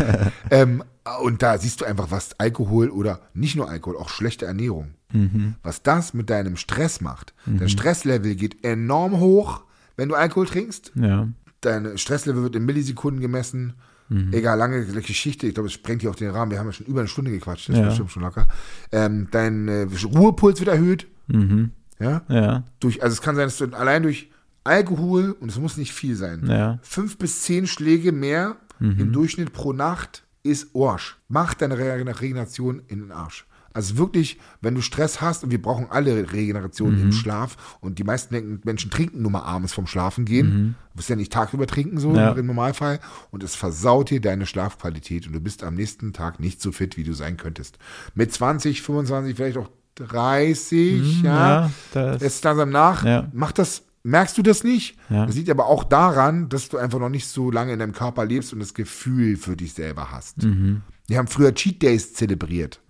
[0.50, 0.82] ähm,
[1.22, 5.54] und da siehst du einfach, was Alkohol oder nicht nur Alkohol, auch schlechte Ernährung, Mhm.
[5.62, 7.34] was das mit deinem Stress macht.
[7.46, 9.62] Dein Stresslevel geht enorm hoch,
[9.96, 11.28] wenn du Alkohol trinkst Ja.
[11.60, 13.74] dein Stresslevel wird in Millisekunden gemessen.
[14.08, 14.32] Mhm.
[14.32, 16.50] Egal, lange Geschichte, ich glaube, es sprengt hier auch den Rahmen.
[16.50, 17.82] Wir haben ja schon über eine Stunde gequatscht, das Ja.
[17.82, 18.48] ist bestimmt schon locker.
[18.90, 21.06] Ähm, dein äh, Ruhepuls wird erhöht.
[21.28, 21.70] Mhm.
[22.00, 22.22] Ja?
[22.28, 22.64] Ja.
[22.80, 24.30] Durch, also es kann sein, dass du allein durch
[24.64, 26.72] Alkohol, und es muss nicht viel sein, Ja.
[26.74, 26.78] Mhm.
[26.82, 31.16] fünf bis zehn Schläge mehr im Durchschnitt pro Nacht ist Arsch.
[31.28, 33.46] Macht deine Re Regeneration in den Arsch.
[33.72, 37.02] Also wirklich, wenn du Stress hast, und wir brauchen alle Regeneration Mhm.
[37.04, 40.74] im Schlaf, und die meisten denken, Menschen trinken nur mal abends vom Schlafen gehen.
[40.92, 42.16] Du musst ja nicht tagsüber trinken, so Mhm.
[42.16, 42.32] Ja.
[42.32, 43.00] im Normalfall.
[43.30, 46.96] Und es versaut dir deine Schlafqualität und du bist am nächsten Tag nicht so fit,
[46.96, 47.78] wie du sein könntest.
[48.14, 51.22] Mit 20, 25, vielleicht auch 30, ja.
[51.22, 53.04] Mhm, Ja, das, Es langsam nach.
[53.04, 53.28] Ja.
[53.32, 54.96] Macht das, merkst du das nicht?
[55.10, 55.26] Ja.
[55.26, 58.24] Das liegt aber auch daran, dass du einfach noch nicht so lange in deinem Körper
[58.24, 60.42] lebst und das Gefühl für dich selber hast.
[60.44, 60.82] Mhm.
[61.08, 62.80] Wir haben früher Cheat Days zelebriert.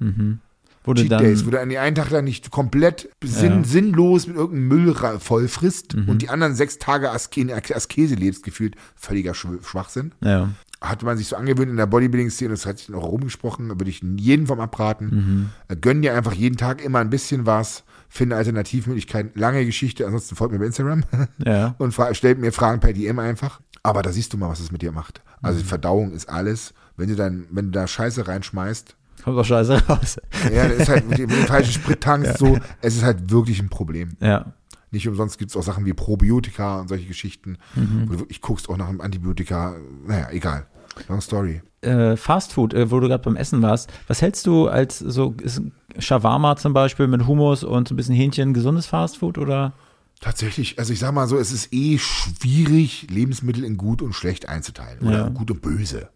[0.87, 3.63] wo du Cheat dann, Days, wo du an die einen Tag dann nicht komplett sinn,
[3.63, 3.65] Ja.
[3.65, 6.09] sinnlos mit irgendeinem Müll ra- voll frisst Mhm.
[6.11, 10.13] und die anderen sechs Tage Aske, in Askese lebst, gefühlt völliger Schw- Schwachsinn.
[10.21, 10.51] ja.
[10.83, 13.89] Hatte man sich so angewöhnt in der Bodybuilding-Szene, das hat sich dann auch rumgesprochen, würde
[13.89, 15.07] ich jeden vom abraten.
[15.07, 15.51] Mhm.
[15.69, 17.85] Äh, Gönn dir einfach jeden Tag immer ein bisschen was,
[18.15, 19.33] finde Alternativmöglichkeiten.
[19.35, 21.03] Lange Geschichte, ansonsten folgt mir bei Instagram
[21.45, 21.75] Ja.
[21.79, 23.61] und stellt mir Fragen per DM einfach.
[23.83, 25.23] Aber da siehst du mal, was es mit dir macht.
[25.43, 25.65] Also Mhm.
[25.65, 26.75] Verdauung ist alles.
[26.97, 30.19] Wenn du dann, wenn du da Scheiße reinschmeißt, Kommt doch scheiße raus.
[30.53, 33.31] ja, das ist halt mit dem, mit dem falschen Sprit tankst, so, es ist halt
[33.31, 34.17] wirklich ein Problem.
[34.21, 34.53] Ja.
[34.91, 38.05] Nicht umsonst gibt es auch Sachen wie Probiotika und solche Geschichten, Mhm.
[38.09, 39.75] wo du wirklich guckst auch nach einem Antibiotika.
[40.07, 40.67] Naja, egal.
[41.09, 41.63] Long story.
[41.83, 45.35] Äh, Fast Food, äh, wo du gerade beim Essen warst, was hältst du als so
[45.43, 45.61] ist
[45.99, 49.73] Shawarma zum Beispiel mit Hummus und so ein bisschen Hähnchen gesundes Fast Food oder?
[50.21, 54.49] Tatsächlich, also ich sag mal so, es ist eh schwierig, Lebensmittel in gut und schlecht
[54.49, 55.01] einzuteilen.
[55.07, 55.29] Oder Ja.
[55.29, 56.09] gut und böse.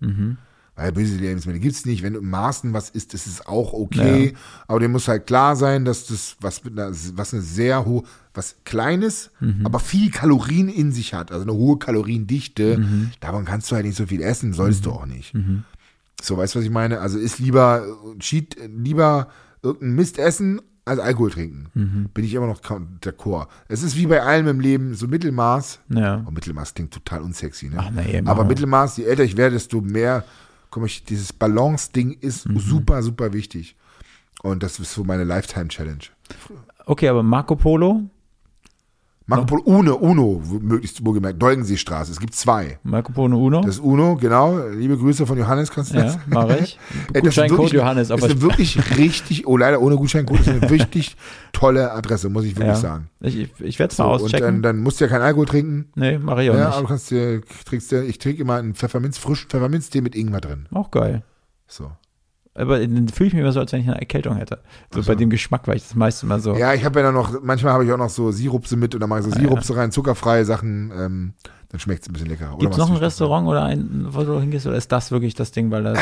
[0.79, 2.05] Weil böse Lebensmittel gibt's nicht.
[2.05, 4.35] Wenn du im Maßen was isst, ist es auch okay.
[4.69, 8.05] Aber dir muss halt klar sein, dass das was mit einer, was eine sehr hohe,
[8.33, 9.33] was Kleines,
[9.65, 11.33] aber viel Kalorien in sich hat.
[11.33, 12.81] Also eine hohe Kaloriendichte.
[13.19, 15.35] Davon kannst du halt nicht so viel essen, sollst du auch nicht.
[16.23, 17.01] So, weißt du, was ich meine?
[17.01, 19.29] Also ist lieber, äh, Cheat, lieber
[19.63, 22.11] irgendein Mist essen, als Alkohol trinken.
[22.15, 23.49] Bin ich immer noch d'accord.
[23.69, 25.81] Es ist wie bei allem im Leben, so Mittelmaß.
[25.91, 26.25] Ja.
[26.27, 27.77] Oh, Mittelmaß klingt total unsexy, ne?
[27.79, 28.45] Ach, nee, Aber.
[28.45, 30.25] Mittelmaß, je älter ich werde, desto mehr,
[30.70, 32.59] komm ich, dieses Balance-Ding ist Mhm.
[32.59, 33.77] super, super wichtig.
[34.43, 36.05] Und das ist so meine Lifetime-Challenge.
[36.86, 38.03] Okay, aber Marco Polo?
[39.29, 42.11] Marco Polo, Uno, Uno, möglichst wohlgemerkt, Dolgenseestraße.
[42.13, 42.79] Es gibt zwei.
[42.83, 43.61] Marco Polo Uno?
[43.61, 44.59] Das ist Uno, genau.
[44.71, 46.19] Liebe Grüße von Johannes, kannst du das?
[46.33, 46.79] ja, ich.
[47.13, 48.09] Das ist Gutscheincode wirklich- Johannes.
[48.09, 51.15] ist Aber eine wirklich richtig, oh leider ohne Gutscheincode, ist eine wirklich
[51.53, 52.75] tolle Adresse, muss ich wirklich ja.
[52.77, 53.11] sagen.
[53.21, 54.47] Ich, ich, ich werde es So, mal und auschecken.
[54.47, 55.91] dann, dann musst du ja keinen Alkohol trinken.
[55.95, 56.89] nee, mache ich auch Ja, aber du nicht.
[56.89, 60.67] kannst dir, trinkst dir, ich trinke immer einen Pfefferminz, frischen Pfefferminztee mit Ingwer drin.
[60.73, 61.23] Auch geil.
[61.67, 61.91] So.
[62.59, 64.59] Aber dann fühle ich mich immer so, als wenn ich eine Erkältung hätte.
[64.93, 66.55] So bei dem Geschmack, weil ich das meiste immer so.
[66.56, 69.01] Ja, ich habe ja dann noch, manchmal habe ich auch noch so Sirupse mit und
[69.01, 71.32] dann mache ich so Sirupse rein, zuckerfreie Sachen, ähm,
[71.70, 72.56] dann schmeckt es ein bisschen leckerer.
[72.59, 75.52] Gibt es noch ein Restaurant oder ein, wo du hingehst, oder ist das wirklich das
[75.52, 75.98] Ding, weil das.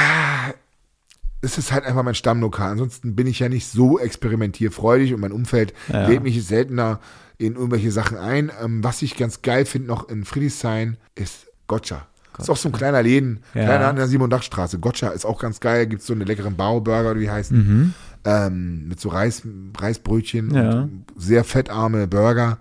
[1.43, 2.73] Es ist halt einfach mein Stammlokal.
[2.73, 6.07] Ansonsten bin ich ja nicht so experimentierfreudig und mein Umfeld Ja.
[6.09, 6.99] lädt mich seltener
[7.39, 8.51] in irgendwelche Sachen ein.
[8.63, 12.07] Ähm, was ich ganz geil finde noch in Friedrichshain ist Gotcha.
[12.39, 13.65] Ist auch so ein kleiner Läden, Ja.
[13.65, 14.79] kleiner an der Simon-Dach-Straße.
[14.79, 15.87] Gotcha ist auch ganz geil.
[15.87, 17.53] Gibt so eine leckeren Bauburger, oder wie heißt
[18.29, 19.43] ähm, mit so Reis,
[19.79, 20.55] Reisbrötchen Mhm.
[20.55, 20.75] Ja.
[20.75, 20.83] Mhm.
[20.83, 22.59] und sehr fettarme Burger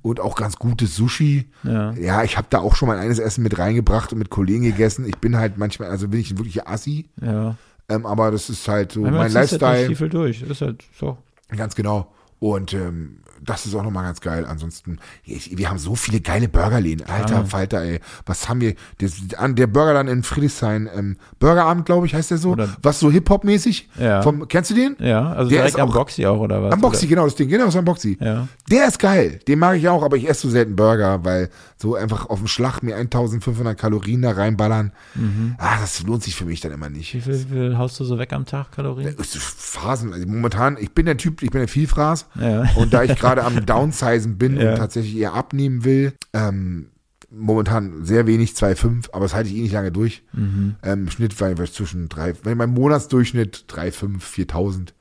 [0.00, 1.50] und auch ganz gutes Sushi.
[1.64, 1.92] Ja.
[1.92, 5.04] Ja, ich habe da auch schon mal eines Essen mit reingebracht und mit Kollegen gegessen.
[5.06, 7.10] Ich bin halt manchmal, also bin ich ein wirklicher Assi.
[7.20, 7.56] Ja.
[7.88, 9.84] Ähm, aber das ist halt so Manchmal mein halt Lifestyle.
[9.84, 10.42] Stiefel durch.
[10.42, 11.18] Ist halt so.
[11.54, 12.10] Ganz genau.
[12.38, 14.46] Und ähm, das ist auch nochmal ganz geil.
[14.46, 17.06] Ansonsten, ich, wir haben so viele geile Burgerläden.
[17.06, 18.00] Alter Falter, ey.
[18.26, 18.74] Was haben wir?
[19.00, 22.50] Der Burger dann in Friedrichshain, ähm, Burgerabend, glaube ich, heißt der so.
[22.52, 23.88] Oder- was so Hip-Hop-mäßig.
[23.98, 24.22] Ja.
[24.22, 24.96] Vom, kennst du den?
[24.98, 26.72] Ja, also Der direkt ist am auch- Boxy auch, oder was?
[26.72, 28.16] Am Boxy, genau, das Ding, genau, das ist am Boxy.
[28.20, 28.46] Ja.
[28.70, 29.40] Der ist geil.
[29.48, 32.46] Den mag ich auch, aber ich esse so selten Burger, weil so einfach auf dem
[32.46, 34.92] Schlag mir 1500 Kalorien da reinballern,
[35.58, 37.12] ah, das lohnt sich für mich dann immer nicht.
[37.14, 39.16] Wie viel, wie viel haust du so weg am Tag, Kalorien?
[39.16, 42.26] Ist Phasen, also momentan, ich bin der Typ, ich bin der Vielfraß.
[42.40, 42.64] Ja.
[42.76, 44.70] Und da ich gerade am Downsizen bin Ja.
[44.72, 46.88] und tatsächlich eher abnehmen will, ähm,
[47.30, 50.22] momentan sehr wenig, 2,5, aber das halte ich eh nicht lange durch.
[50.32, 50.74] Mhm.
[50.82, 54.94] Ähm, Im Schnitt war ich zwischen drei, wenn mein Monatsdurchschnitt 3,5, 4.000.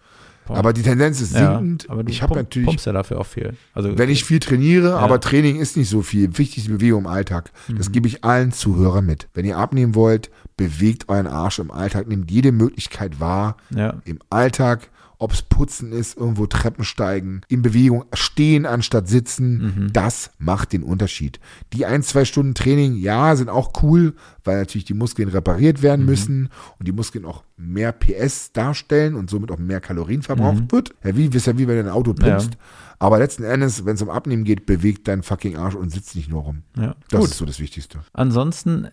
[0.48, 0.58] Boah.
[0.58, 1.88] Aber die Tendenz ist Ja, sinkend.
[1.90, 3.54] aber du ich habe natürlich, pumpst ja dafür auch viel.
[3.74, 6.36] Also, wenn ich viel trainiere, aber Training ist nicht so viel.
[6.38, 7.52] Wichtig ist Bewegung im Alltag.
[7.78, 7.92] Das Mhm.
[7.92, 9.28] gebe ich allen Zuhörern mit.
[9.36, 14.18] Wenn ihr abnehmen wollt, bewegt euren Arsch im Alltag, nehmt jede Möglichkeit wahr, ja, im
[14.32, 14.90] Alltag,
[15.22, 20.82] ob es putzen ist, irgendwo Treppen steigen, in Bewegung stehen anstatt sitzen, das macht den
[20.82, 21.40] Unterschied.
[21.74, 26.06] Die ein, zwei Stunden Training, ja, sind auch cool, weil natürlich die Muskeln repariert werden
[26.06, 26.50] müssen
[26.80, 30.96] und die Muskeln auch mehr PS darstellen und somit auch mehr Kalorien verbraucht wird.
[31.04, 32.58] Ja, wie, wisst ja, wie wenn du ein Auto pumpst.
[32.98, 36.30] Aber letzten Endes, wenn es um Abnehmen geht, bewegt dein fucking Arsch und sitzt nicht
[36.30, 36.64] nur rum.
[36.78, 36.96] ja.
[37.10, 37.30] Das Gut.
[37.30, 38.00] ist so das Wichtigste.
[38.14, 38.88] Ansonsten,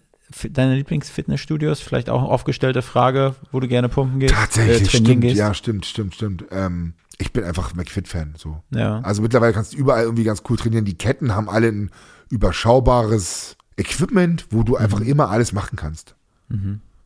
[0.50, 4.34] deine Lieblingsfitnessstudios, vielleicht auch eine aufgestellte Frage, wo du gerne pumpen gehst.
[4.34, 5.36] Tatsächlich, äh, stimmt, gehst.
[5.36, 6.44] ja, stimmt, stimmt, stimmt.
[6.50, 8.62] Ähm, ich bin einfach McFit-Fan, so.
[8.70, 9.00] Ja.
[9.00, 10.84] Also mittlerweile kannst du überall irgendwie ganz cool trainieren.
[10.84, 11.90] Die Ketten haben alle ein
[12.30, 14.78] überschaubares Equipment, wo du Mhm.
[14.82, 16.14] einfach immer alles machen kannst.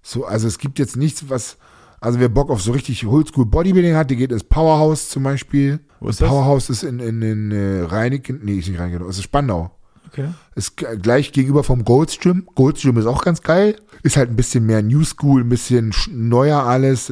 [0.02, 1.58] So, also es gibt jetzt nichts, was,
[2.00, 5.80] also wer Bock auf so richtig Oldschool Bodybuilding hat, der geht ins Powerhouse zum Beispiel.
[6.00, 6.28] Wo ist das?
[6.28, 9.70] Powerhouse ist in, in, in äh, Reinigen, nee, ist nicht Reinigen, es ist Spandau.
[10.12, 10.28] Okay.
[10.54, 12.46] Ist gleich gegenüber vom Goldstream.
[12.54, 13.76] Goldstream ist auch ganz geil.
[14.02, 17.10] Ist halt ein bisschen mehr New School, ein bisschen sch- neuer alles.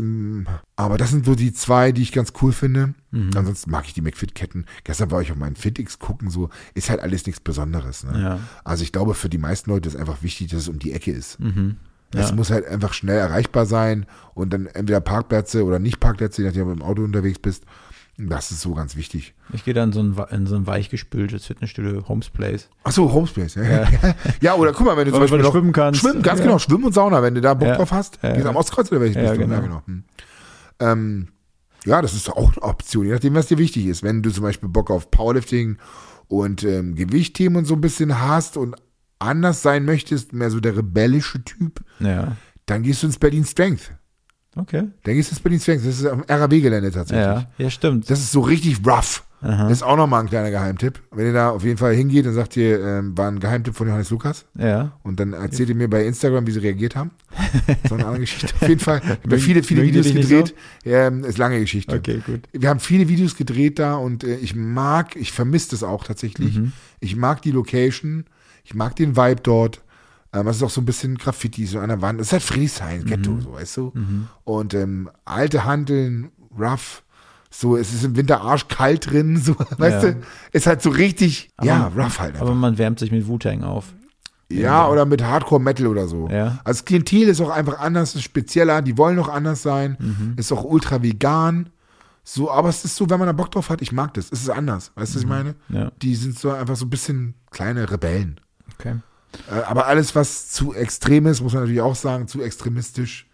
[0.77, 2.95] Aber das sind so die zwei, die ich ganz cool finde.
[3.11, 3.31] Mhm.
[3.35, 4.67] Ansonsten mag ich die McFit-Ketten.
[4.85, 8.05] Gestern war ich auf meinen FitX gucken, so ist halt alles nichts Besonderes.
[8.05, 8.21] Ne?
[8.21, 8.39] Ja.
[8.65, 11.11] Also ich glaube, für die meisten Leute ist einfach wichtig, dass es um die Ecke
[11.13, 11.41] ist.
[11.41, 11.77] Mhm.
[12.13, 12.35] Es Ja.
[12.35, 14.05] muss halt einfach schnell erreichbar sein
[14.35, 17.65] und dann entweder Parkplätze oder nicht Parkplätze, je nachdem, ob du im Auto unterwegs bist.
[18.29, 19.35] Das ist so ganz wichtig.
[19.53, 22.69] Ich gehe dann in so ein, in so ein weichgespültes Fitnessstudio, Homes Place.
[22.85, 23.55] Ach so, Homespace.
[23.57, 23.89] Ja.
[24.41, 24.55] Ja.
[24.57, 26.01] oder guck mal, wenn du zum du Beispiel noch schwimmen kannst.
[26.01, 26.47] Schwimmen, ganz Ja.
[26.47, 28.19] genau, Schwimmen und Sauna, wenn du da Bock drauf hast.
[28.23, 28.45] Ja, ja.
[28.47, 29.39] am Ostkreuz oder welches Ja, bist du?
[29.41, 29.55] genau.
[29.55, 29.83] Ja, genau.
[29.87, 30.05] Hm.
[30.81, 31.29] Ähm,
[31.85, 34.03] ja, das ist auch eine Option, je nachdem, was dir wichtig ist.
[34.03, 35.79] Wenn du zum Beispiel Bock auf Powerlifting
[36.29, 38.77] und ähm, Gewichtthemen und so ein bisschen hast und
[39.19, 42.37] anders sein möchtest, mehr so der rebellische Typ, Ja.
[42.67, 43.93] dann gehst du ins Berlin Strength.
[44.57, 44.89] Okay.
[45.05, 45.87] Dann gehst du ins Berlin Strength.
[45.87, 47.25] Das ist am RAW-Gelände tatsächlich.
[47.27, 48.11] Ja, ja, stimmt.
[48.11, 49.25] Das ist so richtig rough.
[49.43, 49.63] Aha.
[49.69, 51.01] Das ist auch nochmal ein kleiner Geheimtipp.
[51.13, 53.87] Wenn ihr da auf jeden Fall hingeht, dann sagt ihr, ähm, war ein Geheimtipp von
[53.87, 54.45] Johannes Lukas.
[54.59, 54.93] ja.
[55.03, 57.13] Und dann erzählt ihr mir bei Instagram, wie sie reagiert haben.
[57.89, 58.49] So eine andere Geschichte.
[58.61, 59.01] Auf jeden Fall.
[59.03, 60.55] Ich habe Mögen- viele, viele Videos gedreht.
[60.85, 61.97] Ähm, ist lange Geschichte.
[61.97, 62.41] Okay, gut.
[62.53, 66.59] Wir haben viele Videos gedreht da und äh, ich mag, ich vermisse das auch tatsächlich.
[66.59, 66.73] Mhm.
[67.01, 68.25] Ich mag die Location.
[68.65, 69.81] Ich mag den Vibe dort.
[70.33, 72.21] Ähm, es ist auch so ein bisschen Graffiti so an der Wand.
[72.21, 73.41] Es ist halt Friedrichshain, Ghetto, Mhm.
[73.43, 73.93] so, weißt du?
[74.45, 77.03] Und ähm, alte Handeln, rough.
[77.53, 80.11] So, es ist im Winter arschkalt drin, so, weißt Ja.
[80.13, 80.23] du?
[80.53, 82.37] Ist halt so richtig, ja, Aber- rough halt.
[82.37, 82.61] Aber Einfach.
[82.61, 83.93] man wärmt sich mit Wu-Tang auf.
[84.53, 86.29] Ja, oder mit Hardcore-Metal oder so.
[86.29, 86.59] Ja.
[86.65, 90.35] Also das Klientel ist auch einfach anders, ist spezieller, die wollen auch anders sein, Mhm.
[90.37, 91.71] ist auch ultra vegan.
[92.25, 94.27] So, aber es ist so, wenn man da Bock drauf hat, ich mag das.
[94.31, 94.91] Es ist anders.
[94.95, 95.55] Weißt du, was ich meine?
[95.69, 95.77] Mhm.
[95.77, 95.93] Ja.
[96.03, 98.41] Die sind so einfach so ein bisschen kleine Rebellen.
[98.79, 98.97] Okay.
[99.51, 103.27] Äh, aber alles, was zu extrem ist, muss man natürlich auch sagen, zu extremistisch,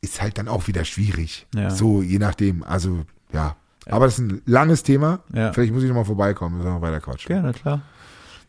[0.00, 1.46] ist halt dann auch wieder schwierig.
[1.54, 1.60] Mhm.
[1.60, 1.70] Ja.
[1.70, 2.62] So, je nachdem.
[2.62, 3.56] Also, ja.
[3.86, 5.20] Aber das ist ein langes Thema.
[5.34, 5.52] Ja.
[5.52, 7.28] Vielleicht muss ich nochmal vorbeikommen, müssen wir noch weiter quatschen.
[7.28, 7.82] Gerne, klar.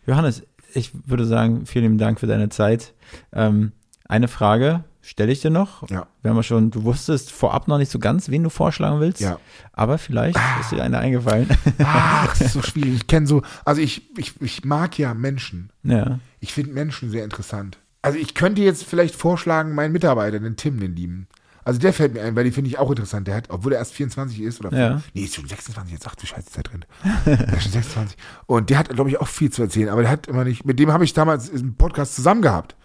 [0.06, 2.94] Johannes, ich würde sagen, vielen lieben Dank für deine Zeit.
[3.32, 3.72] Ähm,
[4.08, 5.88] eine Frage stelle ich dir noch.
[5.90, 6.08] Ja.
[6.22, 9.20] Wir haben ja schon, du wusstest vorab noch nicht so ganz, wen du vorschlagen willst.
[9.22, 9.38] Ja.
[9.74, 11.48] Aber vielleicht ist dir eine eingefallen.
[11.84, 12.94] Ach, das ist so schwierig.
[12.96, 15.70] Ich kenne so, also ich, ich, ich mag ja Menschen.
[15.84, 16.20] ja.
[16.40, 17.78] Ich finde Menschen sehr interessant.
[18.02, 21.28] Also ich könnte jetzt vielleicht vorschlagen, meinen Mitarbeiter, den Tim, den lieben.
[21.66, 23.26] Also der fällt mir ein, weil den finde ich auch interessant.
[23.28, 25.02] Der hat, obwohl er erst 24 ist oder Ja.
[25.14, 26.06] nee, ist schon 26 jetzt.
[26.06, 26.84] Ach du Scheiße, Zeit drin.
[27.26, 28.18] der ist schon 26.
[28.48, 29.88] Und der hat, glaube ich, auch viel zu erzählen.
[29.88, 30.66] Aber der hat immer nicht.
[30.66, 32.76] Mit dem habe ich damals im Podcast zusammen gehabt.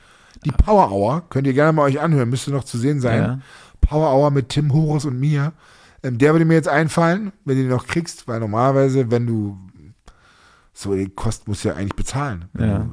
[0.44, 2.28] Die Power Hour könnt ihr gerne mal euch anhören.
[2.28, 3.22] Müsste noch zu sehen sein.
[3.22, 3.38] Ja.
[3.80, 5.52] Power Hour mit Tim Horus und mir.
[6.02, 9.58] Ähm, der würde mir jetzt einfallen, wenn du den noch kriegst, weil normalerweise, wenn du
[10.72, 12.44] so die Kosten musst du ja eigentlich bezahlen.
[12.52, 12.78] Wenn Ja.
[12.78, 12.90] du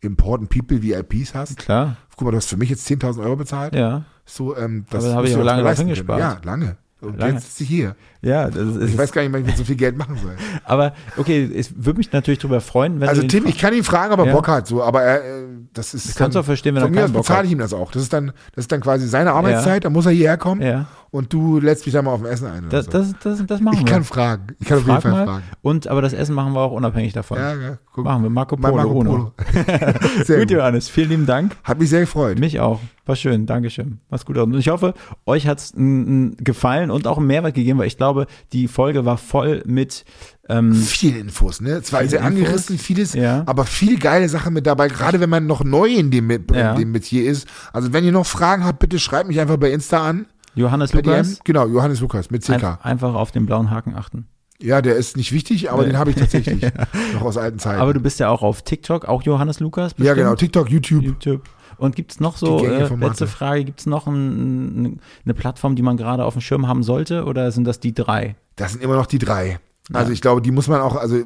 [0.00, 1.56] Important People VIPs hast.
[1.56, 1.96] Klar.
[2.16, 3.74] Guck mal, du hast für mich jetzt 10.000 Euro bezahlt.
[3.74, 4.04] Ja.
[4.24, 6.20] So, ähm, Aber da habe ich auch lange drauf hingespart.
[6.20, 6.76] Ja, lange.
[7.00, 7.34] Und Lange.
[7.34, 7.94] jetzt ist sie hier.
[8.22, 10.34] Ja, das ist, Ich weiß gar nicht, was ich mit so viel Geld machen soll.
[10.64, 13.84] aber okay, es würde mich natürlich darüber freuen, wenn Also du Tim, ich kann ihn
[13.84, 14.32] fragen, ob er Ja.
[14.32, 15.44] Bock hat, so, aber er, äh,
[15.74, 16.16] das ist.
[16.16, 17.46] kannst dann- auch verstehen, wenn Von er mir aus keinen Bock bezahle hat.
[17.46, 17.92] ich ihm das auch.
[17.92, 19.80] Das ist dann, das ist dann quasi seine Arbeitszeit, Ja.
[19.80, 20.86] dann muss er hierher kommen Ja.
[21.10, 22.66] Und du lädst mich dann mal auf dem Essen ein.
[22.68, 22.90] Das, so.
[22.92, 23.92] das, das, das machen ich wir.
[23.92, 24.46] kann fragen.
[24.60, 25.24] Ich kann auf Frag jeden Fall mal.
[25.26, 25.44] fragen.
[25.62, 27.38] Und aber das Essen machen wir auch unabhängig davon.
[27.38, 28.04] Ja, ja, guck.
[28.04, 28.76] Machen wir Marco Polo.
[28.76, 28.92] Marco.
[28.94, 29.32] Polo.
[30.24, 30.50] Sehr Gut, gut.
[30.50, 31.56] Johannes, vielen lieben Dank.
[31.64, 32.38] Hat mich sehr gefreut.
[32.38, 32.80] Mich auch.
[33.06, 34.00] War schön, Dankeschön.
[34.10, 34.36] Mach's gut.
[34.36, 34.92] Und ich hoffe,
[35.24, 39.16] euch hat's es gefallen und auch einen Mehrwert gegeben, weil ich glaube, die Folge war
[39.16, 40.04] voll mit
[40.50, 41.82] ähm, Viele Infos, ne?
[41.82, 43.42] Zwar sehr angerissen, vieles, Ja.
[43.46, 46.72] aber viele geile Sachen mit dabei, gerade wenn man noch neu in dem, Mit- Ja.
[46.72, 47.46] in dem Metier ist.
[47.72, 50.26] Also wenn ihr noch Fragen habt, bitte schreibt mich einfach bei Insta an.
[50.58, 50.92] Johannes.
[50.92, 51.40] Lukas.
[51.44, 52.50] Genau, Johannes Lukas mit CK.
[52.50, 54.26] Einf einfach auf den blauen Haken achten.
[54.60, 55.90] Ja, der ist nicht wichtig, aber Nee.
[55.90, 56.60] den habe ich tatsächlich
[57.14, 57.80] noch aus alten Zeiten.
[57.80, 59.92] Aber du bist ja auch auf TikTok, auch Johannes Lukas.
[59.92, 60.16] ja, bestimmt?
[60.16, 61.02] genau, TikTok, YouTube.
[61.04, 61.48] YouTube.
[61.76, 65.76] Und gibt es noch so, äh, letzte Frage, gibt es noch ein, ein, eine Plattform,
[65.76, 68.34] die man gerade auf dem Schirm haben sollte oder sind das die drei?
[68.56, 69.60] Das sind immer noch die drei.
[69.92, 71.22] Also ich glaube, die muss man auch, also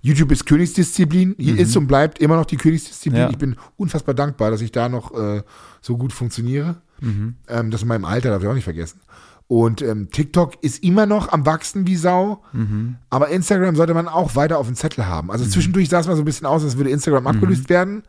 [0.00, 3.22] YouTube ist Königsdisziplin, hier ist und bleibt immer noch die Königsdisziplin.
[3.22, 3.26] Mhm.
[3.26, 3.30] Ja.
[3.30, 5.42] Ich bin unfassbar dankbar, dass ich da noch äh,
[5.82, 6.80] so gut funktioniere.
[7.00, 7.34] Mhm.
[7.48, 9.00] Ähm, das in meinem Alter darf ich auch nicht vergessen.
[9.48, 12.96] Und ähm, TikTok ist immer noch am Wachsen wie Sau, Mhm.
[13.10, 15.30] aber Instagram sollte man auch weiter auf dem Zettel haben.
[15.32, 17.28] Also zwischendurch sah es mal so ein bisschen aus, als würde Instagram Mhm.
[17.28, 18.04] abgelöst werden,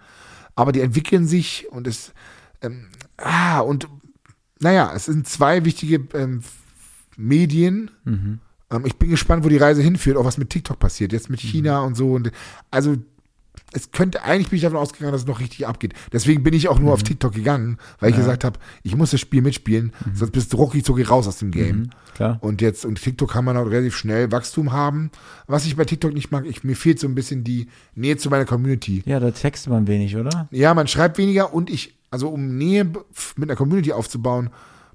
[0.56, 2.14] aber die entwickeln sich und es,
[2.62, 2.86] ähm,
[3.18, 3.88] ah, und
[4.60, 6.42] naja, es sind zwei wichtige ähm,
[7.18, 7.90] Medien.
[8.06, 8.40] Mhm.
[8.72, 11.40] Ähm, ich bin gespannt, wo die Reise hinführt, auch was mit TikTok passiert, jetzt mit
[11.40, 12.14] China und so.
[12.14, 12.32] Und
[12.70, 12.96] also
[13.74, 15.94] es könnte, eigentlich bin ich davon ausgegangen, dass es noch richtig abgeht.
[16.12, 16.94] Deswegen bin ich auch nur Mhm.
[16.94, 20.58] auf TikTok gegangen, weil ich gesagt habe, ich muss das Spiel mitspielen, sonst bist du
[20.58, 21.78] ruckig zuckig raus aus dem Game.
[21.78, 22.38] Mhm, klar.
[22.42, 25.10] Und jetzt, und TikTok kann man auch relativ schnell Wachstum haben.
[25.48, 28.30] Was ich bei TikTok nicht mag, ich, mir fehlt so ein bisschen die Nähe zu
[28.30, 29.04] meiner Community.
[29.06, 30.50] Ja, da textet man wenig, oder?
[30.52, 32.84] Ja, man schreibt weniger und ich, also um Nähe
[33.38, 34.50] mit einer Community aufzubauen,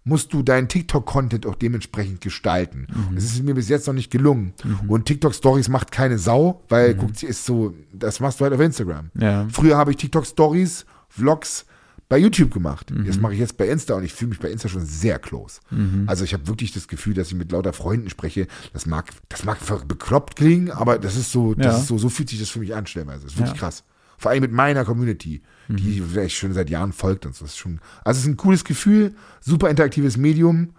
[0.08, 2.86] musst du deinen TikTok-Content auch dementsprechend gestalten.
[2.88, 3.16] Mhm.
[3.16, 4.54] Das ist mir bis jetzt noch nicht gelungen.
[4.88, 6.98] Und TikTok-Stories macht keine Sau, weil Mhm.
[6.98, 9.10] guckt sie ist so, das machst du halt auf Instagram.
[9.18, 9.46] Ja.
[9.50, 11.66] Früher habe ich TikTok-Stories, Vlogs
[12.08, 12.92] bei YouTube gemacht.
[12.92, 13.04] Mhm.
[13.04, 15.58] Das mache ich jetzt bei Insta und ich fühle mich bei Insta schon sehr close.
[16.06, 18.46] Also ich habe wirklich das Gefühl, dass ich mit lauter Freunden spreche.
[18.72, 19.58] Das mag, das mag
[19.88, 21.78] bekloppt klingen, aber das ist so, das Ja.
[21.80, 23.24] ist so, so fühlt sich das für mich an, stellenweise.
[23.24, 23.58] Das ist wirklich Ja.
[23.66, 23.82] krass.
[24.18, 27.44] Vor allem mit meiner Community, die vielleicht schon seit Jahren folgt und so.
[27.44, 30.70] Das ist schon, also es ist ein cooles Gefühl, super interaktives Medium,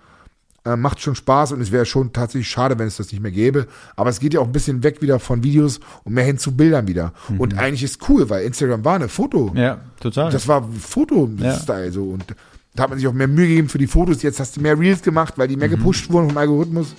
[0.66, 3.32] äh, macht schon Spaß und es wäre schon tatsächlich schade, wenn es das nicht mehr
[3.32, 3.68] gäbe.
[3.96, 6.56] Aber es geht ja auch ein bisschen weg wieder von Videos und mehr hin zu
[6.56, 7.14] Bildern wieder.
[7.38, 9.52] Und eigentlich ist cool, weil Instagram war eine Foto.
[9.56, 10.32] Ja, total.
[10.32, 12.06] Das war Foto-Style so.
[12.10, 12.26] Und
[12.76, 14.22] da hat man sich auch mehr Mühe gegeben für die Fotos.
[14.22, 16.94] Jetzt hast du mehr Reels gemacht, weil die mehr gepusht wurden vom Algorithmus.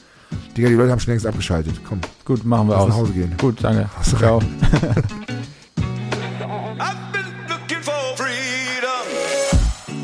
[0.56, 1.80] Digga, die Leute haben schon längst abgeschaltet.
[1.86, 2.00] Komm.
[2.24, 2.88] Gut, machen wir Lass aus.
[2.88, 3.34] nach Hause gehen.
[3.38, 3.88] Gut, danke.
[3.96, 4.42] Hast du Ciao.